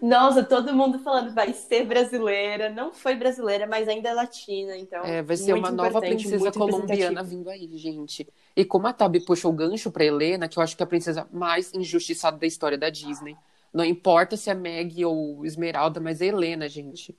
Nossa, 0.00 0.42
todo 0.42 0.74
mundo 0.74 0.98
falando 1.00 1.34
vai 1.34 1.52
ser 1.52 1.84
brasileira. 1.84 2.70
Não 2.70 2.92
foi 2.92 3.14
brasileira, 3.14 3.66
mas 3.66 3.88
ainda 3.88 4.08
é 4.08 4.14
latina, 4.14 4.76
então. 4.76 5.04
É, 5.04 5.22
vai 5.22 5.36
ser 5.36 5.52
uma 5.52 5.70
nova 5.70 6.00
princesa 6.00 6.50
colombiana 6.50 7.22
vindo 7.22 7.48
aí, 7.50 7.68
gente. 7.76 8.26
E 8.56 8.64
como 8.64 8.86
a 8.86 8.92
Tabi 8.92 9.20
puxou 9.20 9.52
o 9.52 9.54
gancho 9.54 9.90
pra 9.90 10.04
Helena, 10.04 10.48
que 10.48 10.58
eu 10.58 10.62
acho 10.62 10.76
que 10.76 10.82
é 10.82 10.84
a 10.84 10.88
princesa 10.88 11.28
mais 11.32 11.72
injustiçada 11.74 12.38
da 12.38 12.46
história 12.46 12.78
da 12.78 12.90
Disney. 12.90 13.36
Não 13.72 13.84
importa 13.84 14.36
se 14.36 14.50
é 14.50 14.54
Meg 14.54 15.04
ou 15.04 15.44
Esmeralda, 15.46 16.00
mas 16.00 16.20
é 16.20 16.26
Helena, 16.26 16.68
gente. 16.68 17.16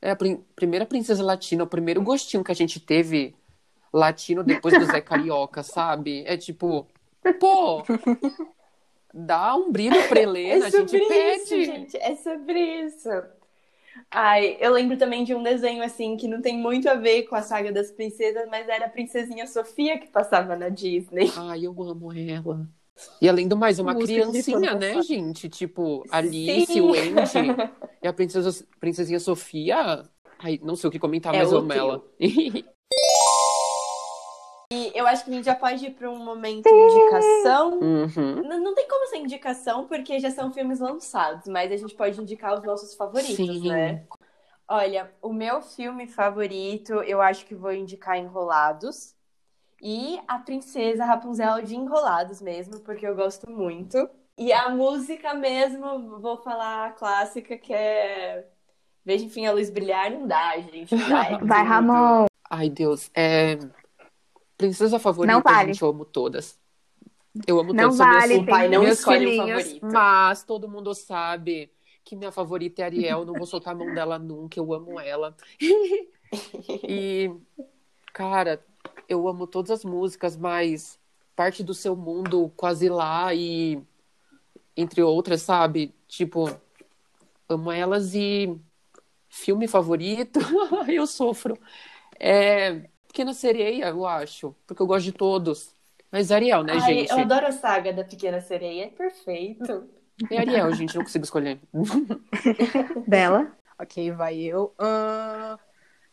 É 0.00 0.10
a 0.10 0.16
prim- 0.16 0.44
primeira 0.56 0.86
princesa 0.86 1.22
latina, 1.24 1.64
o 1.64 1.66
primeiro 1.66 2.02
gostinho 2.02 2.44
que 2.44 2.52
a 2.52 2.54
gente 2.54 2.80
teve 2.80 3.34
latino 3.92 4.44
depois 4.44 4.76
do 4.76 4.86
Zé 4.86 5.00
Carioca, 5.02 5.62
sabe? 5.62 6.24
É 6.26 6.36
tipo, 6.36 6.88
pô, 7.38 7.88
dá 9.12 9.54
um 9.56 9.70
brilho 9.72 10.02
pra 10.04 10.20
Helena, 10.20 10.66
É 10.66 10.66
a 10.66 10.70
gente 10.70 10.98
pede. 10.98 11.54
isso, 11.54 11.60
gente. 11.62 11.96
É 11.98 12.14
sobre 12.16 12.58
isso. 12.86 13.08
Ai, 14.10 14.56
eu 14.60 14.72
lembro 14.72 14.96
também 14.98 15.24
de 15.24 15.34
um 15.34 15.42
desenho 15.42 15.82
assim 15.82 16.16
que 16.16 16.28
não 16.28 16.40
tem 16.42 16.56
muito 16.58 16.88
a 16.88 16.94
ver 16.94 17.24
com 17.24 17.34
a 17.34 17.42
saga 17.42 17.72
das 17.72 17.90
princesas, 17.90 18.46
mas 18.48 18.68
era 18.68 18.86
a 18.86 18.88
princesinha 18.90 19.46
Sofia 19.46 19.98
que 19.98 20.06
passava 20.08 20.56
na 20.56 20.68
Disney. 20.68 21.32
Ai, 21.34 21.64
eu 21.66 21.82
amo 21.82 22.10
ela. 22.12 22.68
E 23.20 23.28
além 23.28 23.48
do 23.48 23.56
mais, 23.56 23.78
uma 23.78 23.94
Música 23.94 24.12
criancinha, 24.12 24.74
né, 24.74 24.88
passado. 24.88 25.02
gente? 25.02 25.48
Tipo, 25.48 26.04
Alice, 26.10 26.72
Sim. 26.72 26.80
o 26.82 26.90
Andy 26.92 27.72
e 28.02 28.06
a 28.08 28.12
princesa, 28.12 28.66
princesinha 28.78 29.18
Sofia. 29.18 30.04
Ai, 30.38 30.58
não 30.62 30.76
sei 30.76 30.88
o 30.88 30.90
que 30.90 30.98
comentar, 30.98 31.34
É 31.34 31.38
mas 31.38 31.52
amo 31.52 31.72
ela. 31.72 32.04
E 34.72 34.90
eu 34.94 35.06
acho 35.06 35.24
que 35.24 35.30
a 35.30 35.34
gente 35.34 35.44
já 35.44 35.54
pode 35.54 35.84
ir 35.84 35.90
para 35.90 36.10
um 36.10 36.18
momento 36.18 36.64
de 36.64 36.74
indicação. 36.74 37.78
Uhum. 37.78 38.42
Não, 38.42 38.60
não 38.60 38.74
tem 38.74 38.88
como 38.88 39.06
ser 39.06 39.18
indicação, 39.18 39.86
porque 39.86 40.18
já 40.18 40.30
são 40.30 40.52
filmes 40.52 40.80
lançados, 40.80 41.46
mas 41.46 41.70
a 41.70 41.76
gente 41.76 41.94
pode 41.94 42.20
indicar 42.20 42.54
os 42.54 42.64
nossos 42.64 42.94
favoritos, 42.94 43.36
Sim. 43.36 43.68
né? 43.68 44.04
Olha, 44.66 45.12
o 45.20 45.32
meu 45.32 45.60
filme 45.60 46.06
favorito, 46.06 46.94
eu 47.02 47.20
acho 47.20 47.44
que 47.44 47.54
vou 47.54 47.72
indicar 47.72 48.18
Enrolados. 48.18 49.14
E 49.82 50.20
a 50.28 50.38
Princesa 50.38 51.04
Rapunzel 51.04 51.62
de 51.62 51.74
Enrolados 51.74 52.40
mesmo, 52.40 52.78
porque 52.80 53.06
eu 53.06 53.16
gosto 53.16 53.50
muito. 53.50 54.08
E 54.38 54.52
a 54.52 54.70
música 54.70 55.34
mesmo, 55.34 56.20
vou 56.20 56.36
falar 56.38 56.86
a 56.86 56.92
clássica, 56.92 57.58
que 57.58 57.74
é 57.74 58.46
Veja 59.04 59.24
enfim 59.24 59.46
a 59.46 59.52
luz 59.52 59.68
brilhar, 59.68 60.10
não 60.10 60.26
dá, 60.26 60.56
gente. 60.58 60.94
Não 60.94 61.08
dá, 61.08 61.24
é 61.26 61.38
Vai. 61.44 61.64
Ramon. 61.64 62.26
Ai, 62.48 62.70
Deus. 62.70 63.10
É... 63.14 63.58
Princesa 64.56 64.98
favorita, 64.98 65.34
Não 65.34 65.42
vale. 65.42 65.72
gente, 65.72 65.82
eu 65.82 65.88
amo 65.88 66.04
todas. 66.04 66.58
Eu 67.46 67.58
amo 67.58 67.72
Não 67.72 67.84
todas. 67.90 67.98
vale, 67.98 68.46
pai 68.46 68.68
não 68.68 68.86
escolhe 68.86 69.26
o 69.26 69.30
filhinhas, 69.30 69.62
favorito. 69.64 69.86
Mas 69.92 70.44
todo 70.44 70.68
mundo 70.68 70.94
sabe 70.94 71.72
que 72.04 72.14
minha 72.14 72.30
favorita 72.30 72.82
é 72.82 72.84
a 72.84 72.86
Ariel. 72.86 73.24
Não 73.24 73.34
vou 73.34 73.46
soltar 73.46 73.74
a 73.74 73.76
mão 73.76 73.92
dela 73.92 74.18
nunca. 74.18 74.60
Eu 74.60 74.72
amo 74.72 75.00
ela. 75.00 75.34
e, 76.86 77.28
cara, 78.12 78.62
eu 79.08 79.28
amo 79.28 79.46
todas 79.46 79.70
as 79.70 79.84
músicas, 79.84 80.36
mas 80.36 80.98
parte 81.34 81.62
do 81.62 81.74
seu 81.74 81.96
mundo 81.96 82.52
quase 82.56 82.88
lá 82.88 83.34
e 83.34 83.82
entre 84.76 85.02
outras, 85.02 85.42
sabe? 85.42 85.94
Tipo, 86.08 86.50
amo 87.48 87.70
elas 87.70 88.14
e 88.14 88.58
filme 89.28 89.66
favorito, 89.66 90.40
eu 90.88 91.06
sofro. 91.06 91.58
É 92.18 92.88
Pequena 93.06 93.34
Sereia, 93.34 93.88
eu 93.88 94.06
acho, 94.06 94.54
porque 94.66 94.80
eu 94.82 94.86
gosto 94.86 95.04
de 95.04 95.12
todos. 95.12 95.74
Mas 96.10 96.30
Ariel, 96.30 96.62
né, 96.62 96.74
Ai, 96.74 96.80
gente? 96.80 97.10
eu 97.10 97.18
adoro 97.18 97.46
a 97.46 97.52
saga 97.52 97.92
da 97.92 98.04
Pequena 98.04 98.40
Sereia, 98.40 98.84
é 98.84 98.88
perfeito. 98.88 99.88
É 100.30 100.38
Ariel, 100.38 100.72
gente, 100.74 100.94
não 100.94 101.02
consigo 101.02 101.24
escolher. 101.24 101.60
Bela. 103.06 103.56
Ok, 103.78 104.12
vai 104.12 104.38
eu. 104.40 104.74
Ahn, 104.78 105.58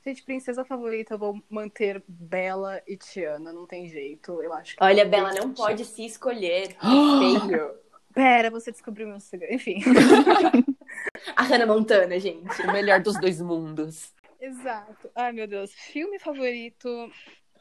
Gente, 0.05 0.23
princesa 0.23 0.63
favorita, 0.63 1.15
eu 1.15 1.19
vou 1.19 1.43
manter 1.49 2.01
Bela 2.07 2.81
e 2.87 2.95
Tiana, 2.95 3.51
não 3.51 3.67
tem 3.67 3.87
jeito. 3.87 4.41
Eu 4.41 4.53
acho 4.53 4.75
que. 4.75 4.83
Olha, 4.83 5.05
Bela, 5.05 5.33
não 5.33 5.53
pode 5.53 5.83
se 5.83 6.05
escolher. 6.05 6.75
Feio. 6.79 7.71
Pera, 8.13 8.49
você 8.49 8.71
descobriu 8.71 9.07
meu 9.07 9.19
segredo. 9.19 9.53
Enfim. 9.53 9.81
A 11.35 11.43
Hannah 11.43 11.65
Montana, 11.65 12.19
gente. 12.19 12.61
O 12.61 12.71
melhor 12.71 13.01
dos 13.01 13.19
dois 13.19 13.41
mundos. 13.41 14.13
Exato. 14.39 15.09
Ai, 15.13 15.31
meu 15.31 15.47
Deus. 15.47 15.71
Filme 15.73 16.17
favorito. 16.17 16.89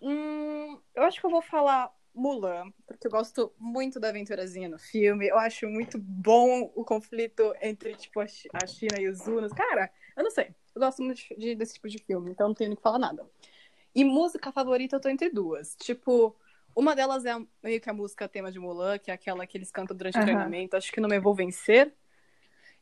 Hum, 0.01 0.79
eu 0.95 1.03
acho 1.03 1.21
que 1.21 1.27
eu 1.27 1.31
vou 1.31 1.43
falar 1.43 1.93
Mulan, 2.15 2.73
porque 2.87 3.07
eu 3.07 3.11
gosto 3.11 3.53
muito 3.59 4.01
da 4.01 4.09
aventurazinha 4.09 4.69
no 4.69 4.79
filme. 4.79 5.29
Eu 5.29 5.39
acho 5.39 5.69
muito 5.69 5.99
bom 5.99 6.71
o 6.75 6.85
conflito 6.85 7.53
entre, 7.61 7.95
tipo, 7.95 8.21
a 8.21 8.27
China 8.67 9.01
e 9.01 9.09
os 9.09 9.27
Hunos. 9.27 9.53
Cara, 9.53 9.91
eu 10.19 10.25
não 10.25 10.31
sei. 10.31 10.55
Eu 10.75 10.81
gosto 10.81 11.03
muito 11.03 11.19
de- 11.19 11.37
de- 11.37 11.55
desse 11.55 11.75
tipo 11.75 11.89
de 11.89 11.99
filme, 11.99 12.31
então 12.31 12.49
não 12.49 12.55
tenho 12.55 12.69
nem 12.71 12.77
que 12.77 12.83
falar 12.83 12.99
nada. 12.99 13.27
E 13.95 14.05
música 14.05 14.53
favorita, 14.53 14.97
eu 14.97 15.01
tô 15.01 15.09
entre 15.09 15.31
duas. 15.31 15.75
Tipo, 15.77 16.37
uma 16.77 16.95
delas 16.95 17.25
é 17.25 17.35
meio 17.63 17.81
que 17.81 17.91
a 17.91 17.93
música 17.93 18.29
tema 18.29 18.53
de 18.53 18.59
Mulan, 18.59 18.99
que 18.99 19.11
é 19.11 19.15
aquela 19.15 19.47
que 19.47 19.57
eles 19.59 19.71
cantam 19.71 19.97
durante 19.97 20.17
o 20.17 20.19
Aham. 20.19 20.27
treinamento. 20.27 20.77
Acho 20.77 20.93
que 20.93 21.01
não 21.01 21.09
me 21.09 21.19
vou 21.19 21.35
vencer. 21.35 21.93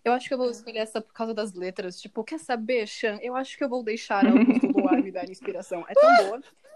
Eu 0.04 0.12
acho 0.12 0.28
que 0.28 0.34
eu 0.34 0.38
vou 0.38 0.50
escolher 0.50 0.78
essa 0.78 1.00
por 1.00 1.12
causa 1.12 1.34
das 1.34 1.52
letras. 1.52 2.00
Tipo, 2.00 2.22
quer 2.22 2.38
saber, 2.38 2.86
Chan? 2.86 3.18
Eu 3.22 3.34
acho 3.34 3.56
que 3.56 3.64
eu 3.64 3.68
vou 3.68 3.82
deixar 3.82 4.26
a 4.26 4.30
luz 4.32 4.60
do 4.60 4.78
luar 4.78 5.02
me 5.02 5.10
dar 5.10 5.28
inspiração. 5.28 5.84
É 5.88 5.94
tão 5.94 6.14
boa. 6.16 6.40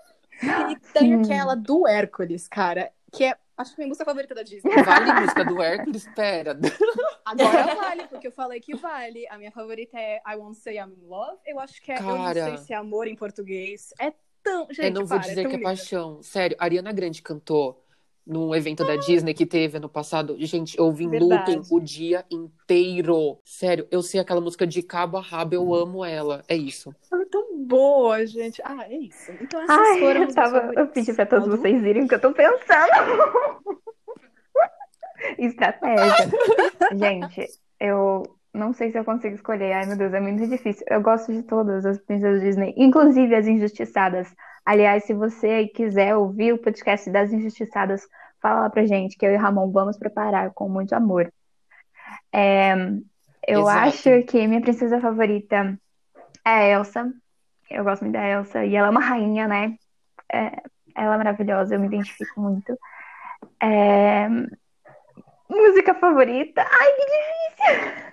E 0.42 0.76
tem 0.94 1.12
aquela 1.12 1.54
do 1.54 1.86
Hércules, 1.86 2.48
cara, 2.48 2.90
que 3.12 3.24
é, 3.24 3.36
acho 3.56 3.72
que 3.72 3.78
minha 3.78 3.88
música 3.88 4.04
favorita 4.04 4.34
da 4.34 4.42
Disney. 4.42 4.70
Vale 4.82 5.11
a 5.11 5.20
música 5.20 5.44
do 5.44 5.62
Hércules? 5.62 6.06
Espera. 6.06 6.58
Agora 7.24 7.74
vale, 7.74 8.06
porque 8.08 8.28
eu 8.28 8.32
falei 8.32 8.61
que 8.61 8.74
vale. 8.74 9.26
A 9.28 9.38
minha 9.38 9.50
favorita 9.52 9.98
é 9.98 10.20
I 10.26 10.36
Won't 10.36 10.56
Say 10.58 10.76
I'm 10.78 10.92
in 10.92 11.06
Love. 11.06 11.38
Eu 11.46 11.58
acho 11.61 11.80
que 11.82 11.92
é, 11.92 11.98
eu 11.98 12.02
não 12.02 12.16
Cara. 12.16 12.44
sei 12.44 12.58
se 12.58 12.72
é 12.72 12.76
amor 12.76 13.06
em 13.06 13.16
português. 13.16 13.92
É 13.98 14.12
tão, 14.42 14.66
gente, 14.70 14.86
eu 14.86 14.92
não 14.92 15.06
vou 15.06 15.18
para, 15.18 15.28
dizer 15.28 15.42
tão 15.42 15.50
que 15.50 15.56
é 15.56 15.58
linda. 15.58 15.68
paixão. 15.68 16.22
Sério, 16.22 16.56
a 16.58 16.64
Ariana 16.64 16.92
Grande 16.92 17.22
cantou 17.22 17.80
num 18.27 18.55
evento 18.55 18.85
da 18.85 18.97
Disney 18.97 19.35
que 19.35 19.47
teve 19.47 19.79
ano 19.79 19.89
passado. 19.89 20.37
Gente, 20.39 20.79
eu 20.79 20.85
ouvi 20.85 21.07
Verdade. 21.07 21.57
looping 21.57 21.75
o 21.75 21.81
dia 21.81 22.25
inteiro. 22.31 23.39
Sério, 23.45 23.87
eu 23.91 24.03
sei 24.03 24.21
aquela 24.21 24.41
música 24.41 24.66
de 24.66 24.83
cabo 24.83 25.18
a 25.18 25.21
rabo, 25.21 25.55
eu 25.55 25.75
amo 25.75 26.05
ela. 26.05 26.45
É 26.49 26.55
isso. 26.55 26.95
Ela 27.12 27.23
é 27.23 27.27
tão 27.27 27.64
boa, 27.66 28.25
gente. 28.27 28.61
Ah, 28.64 28.85
é 28.89 28.97
isso. 28.97 29.33
Então 29.41 29.61
essas 29.62 29.79
Ai, 29.79 29.99
foram 30.01 30.23
eu, 30.23 30.35
tava, 30.35 30.73
eu 30.77 30.87
pedi 30.89 31.12
pra 31.12 31.27
todos 31.27 31.49
vocês 31.49 31.83
irem, 31.83 32.03
porque 32.03 32.14
eu 32.14 32.21
tô 32.21 32.33
pensando. 32.33 33.81
Estratégia. 35.39 36.31
Gente, 36.97 37.47
eu 37.79 38.23
não 38.53 38.73
sei 38.73 38.91
se 38.91 38.99
eu 38.99 39.05
consigo 39.05 39.35
escolher. 39.35 39.73
Ai, 39.73 39.87
meu 39.87 39.97
Deus, 39.97 40.12
é 40.12 40.21
muito 40.21 40.47
difícil. 40.47 40.85
Eu 40.89 41.01
gosto 41.01 41.33
de 41.33 41.43
todas 41.43 41.87
as 41.87 41.99
princesas 41.99 42.43
Disney, 42.43 42.75
inclusive 42.77 43.35
as 43.35 43.47
injustiçadas. 43.47 44.29
Aliás, 44.64 45.04
se 45.04 45.14
você 45.14 45.66
quiser 45.68 46.16
ouvir 46.16 46.52
o 46.52 46.58
podcast 46.58 47.11
das 47.11 47.32
injustiçadas, 47.32 48.06
fala 48.40 48.61
lá 48.61 48.70
pra 48.70 48.86
gente, 48.86 49.16
que 49.16 49.26
eu 49.26 49.32
e 49.32 49.36
o 49.36 49.40
Ramon 49.40 49.70
vamos 49.70 49.98
preparar 49.98 50.52
com 50.52 50.68
muito 50.68 50.94
amor. 50.94 51.32
É, 52.32 52.74
eu 53.46 53.62
Exato. 53.62 53.88
acho 53.88 54.22
que 54.24 54.46
minha 54.46 54.61
princesa 54.61 55.00
favorita 55.00 55.78
é 56.44 56.50
a 56.50 56.64
Elsa. 56.66 57.12
Eu 57.70 57.84
gosto 57.84 58.02
muito 58.02 58.14
da 58.14 58.26
Elsa. 58.26 58.64
E 58.64 58.74
ela 58.74 58.88
é 58.88 58.90
uma 58.90 59.00
rainha, 59.00 59.46
né? 59.46 59.76
É, 60.32 60.62
ela 60.94 61.14
é 61.14 61.18
maravilhosa, 61.18 61.74
eu 61.74 61.80
me 61.80 61.86
identifico 61.86 62.40
muito. 62.40 62.78
É, 63.62 64.28
Música 65.50 65.94
favorita? 65.94 66.62
Ai, 66.62 66.92
que 66.92 67.06
difícil! 67.06 68.09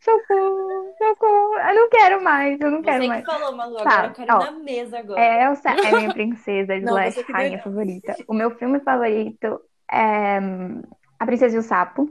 Socorro, 0.00 0.94
socorro. 0.96 1.54
Eu 1.58 1.74
não 1.74 1.88
quero 1.90 2.22
mais, 2.22 2.60
eu 2.60 2.70
não 2.70 2.82
quero 2.82 3.02
Você 3.02 3.08
mais. 3.08 3.24
que 3.24 3.30
falou, 3.32 3.56
Malu, 3.56 3.76
Tá, 3.76 3.90
agora 3.90 4.06
eu 4.08 4.12
quero 4.14 4.34
ó. 4.34 4.38
na 4.44 4.52
mesa 4.52 4.98
agora. 4.98 5.20
É, 5.20 5.44
Elsa 5.44 5.70
é 5.70 5.92
minha 5.96 6.12
princesa 6.12 6.74
slash 6.76 7.14
você 7.26 7.32
rainha 7.32 7.56
deu. 7.56 7.64
favorita. 7.64 8.16
O 8.28 8.34
meu 8.34 8.50
filme 8.56 8.80
favorito 8.80 9.60
é 9.90 10.40
hum, 10.40 10.82
A 11.18 11.26
Princesa 11.26 11.56
e 11.56 11.58
o 11.58 11.62
Sapo. 11.62 12.08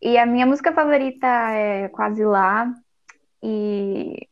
E 0.00 0.18
a 0.18 0.26
minha 0.26 0.46
música 0.46 0.72
favorita 0.72 1.26
é 1.26 1.88
Quase 1.88 2.24
Lá. 2.24 2.72
E 3.42 4.28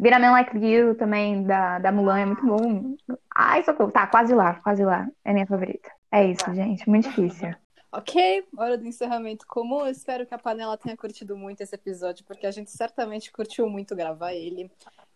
Be 0.00 0.12
a 0.12 0.18
Man 0.18 0.32
Like 0.32 0.56
You 0.58 0.94
também, 0.94 1.44
da, 1.44 1.78
da 1.78 1.92
Mulan, 1.92 2.20
é 2.20 2.26
muito 2.26 2.44
bom. 2.46 2.94
Ai, 3.34 3.62
socorro. 3.62 3.90
Tá, 3.90 4.06
Quase 4.06 4.34
Lá, 4.34 4.54
Quase 4.62 4.84
Lá. 4.84 5.06
É 5.24 5.32
minha 5.32 5.46
favorita. 5.46 5.90
É 6.12 6.24
isso, 6.24 6.52
gente. 6.54 6.88
Muito 6.88 7.08
difícil. 7.08 7.54
Ok, 7.92 8.46
hora 8.56 8.78
do 8.78 8.86
encerramento 8.86 9.44
comum. 9.46 9.80
Eu 9.80 9.90
espero 9.90 10.24
que 10.24 10.32
a 10.32 10.38
panela 10.38 10.76
tenha 10.76 10.96
curtido 10.96 11.36
muito 11.36 11.60
esse 11.60 11.74
episódio, 11.74 12.24
porque 12.24 12.46
a 12.46 12.50
gente 12.52 12.70
certamente 12.70 13.32
curtiu 13.32 13.68
muito 13.68 13.96
gravar 13.96 14.32
ele. 14.32 14.70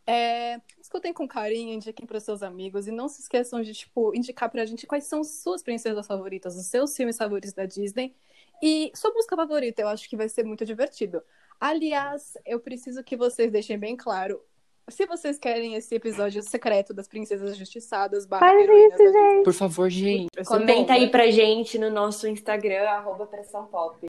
É, 0.04 0.60
escutem 0.80 1.12
com 1.12 1.26
carinho, 1.26 1.72
indiquem 1.72 2.04
para 2.04 2.18
seus 2.18 2.42
amigos 2.42 2.88
e 2.88 2.90
não 2.90 3.08
se 3.08 3.22
esqueçam 3.22 3.62
de 3.62 3.72
tipo 3.72 4.14
indicar 4.14 4.50
pra 4.50 4.66
gente 4.66 4.86
quais 4.88 5.04
são 5.04 5.22
suas 5.22 5.62
princesas 5.62 6.06
favoritas, 6.06 6.56
os 6.56 6.66
seus 6.66 6.94
filmes 6.96 7.16
favoritos 7.16 7.52
da 7.52 7.64
Disney 7.64 8.14
e 8.60 8.90
sua 8.94 9.12
música 9.12 9.36
favorita. 9.36 9.80
Eu 9.80 9.88
acho 9.88 10.08
que 10.08 10.16
vai 10.16 10.28
ser 10.28 10.44
muito 10.44 10.64
divertido. 10.66 11.22
Aliás, 11.60 12.36
eu 12.44 12.58
preciso 12.58 13.04
que 13.04 13.16
vocês 13.16 13.52
deixem 13.52 13.78
bem 13.78 13.96
claro 13.96 14.42
se 14.88 15.06
vocês 15.06 15.38
querem 15.38 15.74
esse 15.74 15.94
episódio 15.94 16.42
secreto 16.42 16.92
das 16.92 17.08
princesas 17.08 17.56
justiçadas, 17.56 18.26
barra 18.26 18.46
Faz 18.46 18.68
isso, 18.68 19.12
gente. 19.12 19.44
Por 19.44 19.52
favor, 19.54 19.88
gente. 19.88 20.28
Comenta 20.46 20.92
aí 20.92 21.08
pra 21.08 21.30
gente 21.30 21.78
no 21.78 21.90
nosso 21.90 22.28
Instagram, 22.28 22.82
arroba 22.82 23.26
Pressão 23.26 23.66
Pop. 23.66 23.98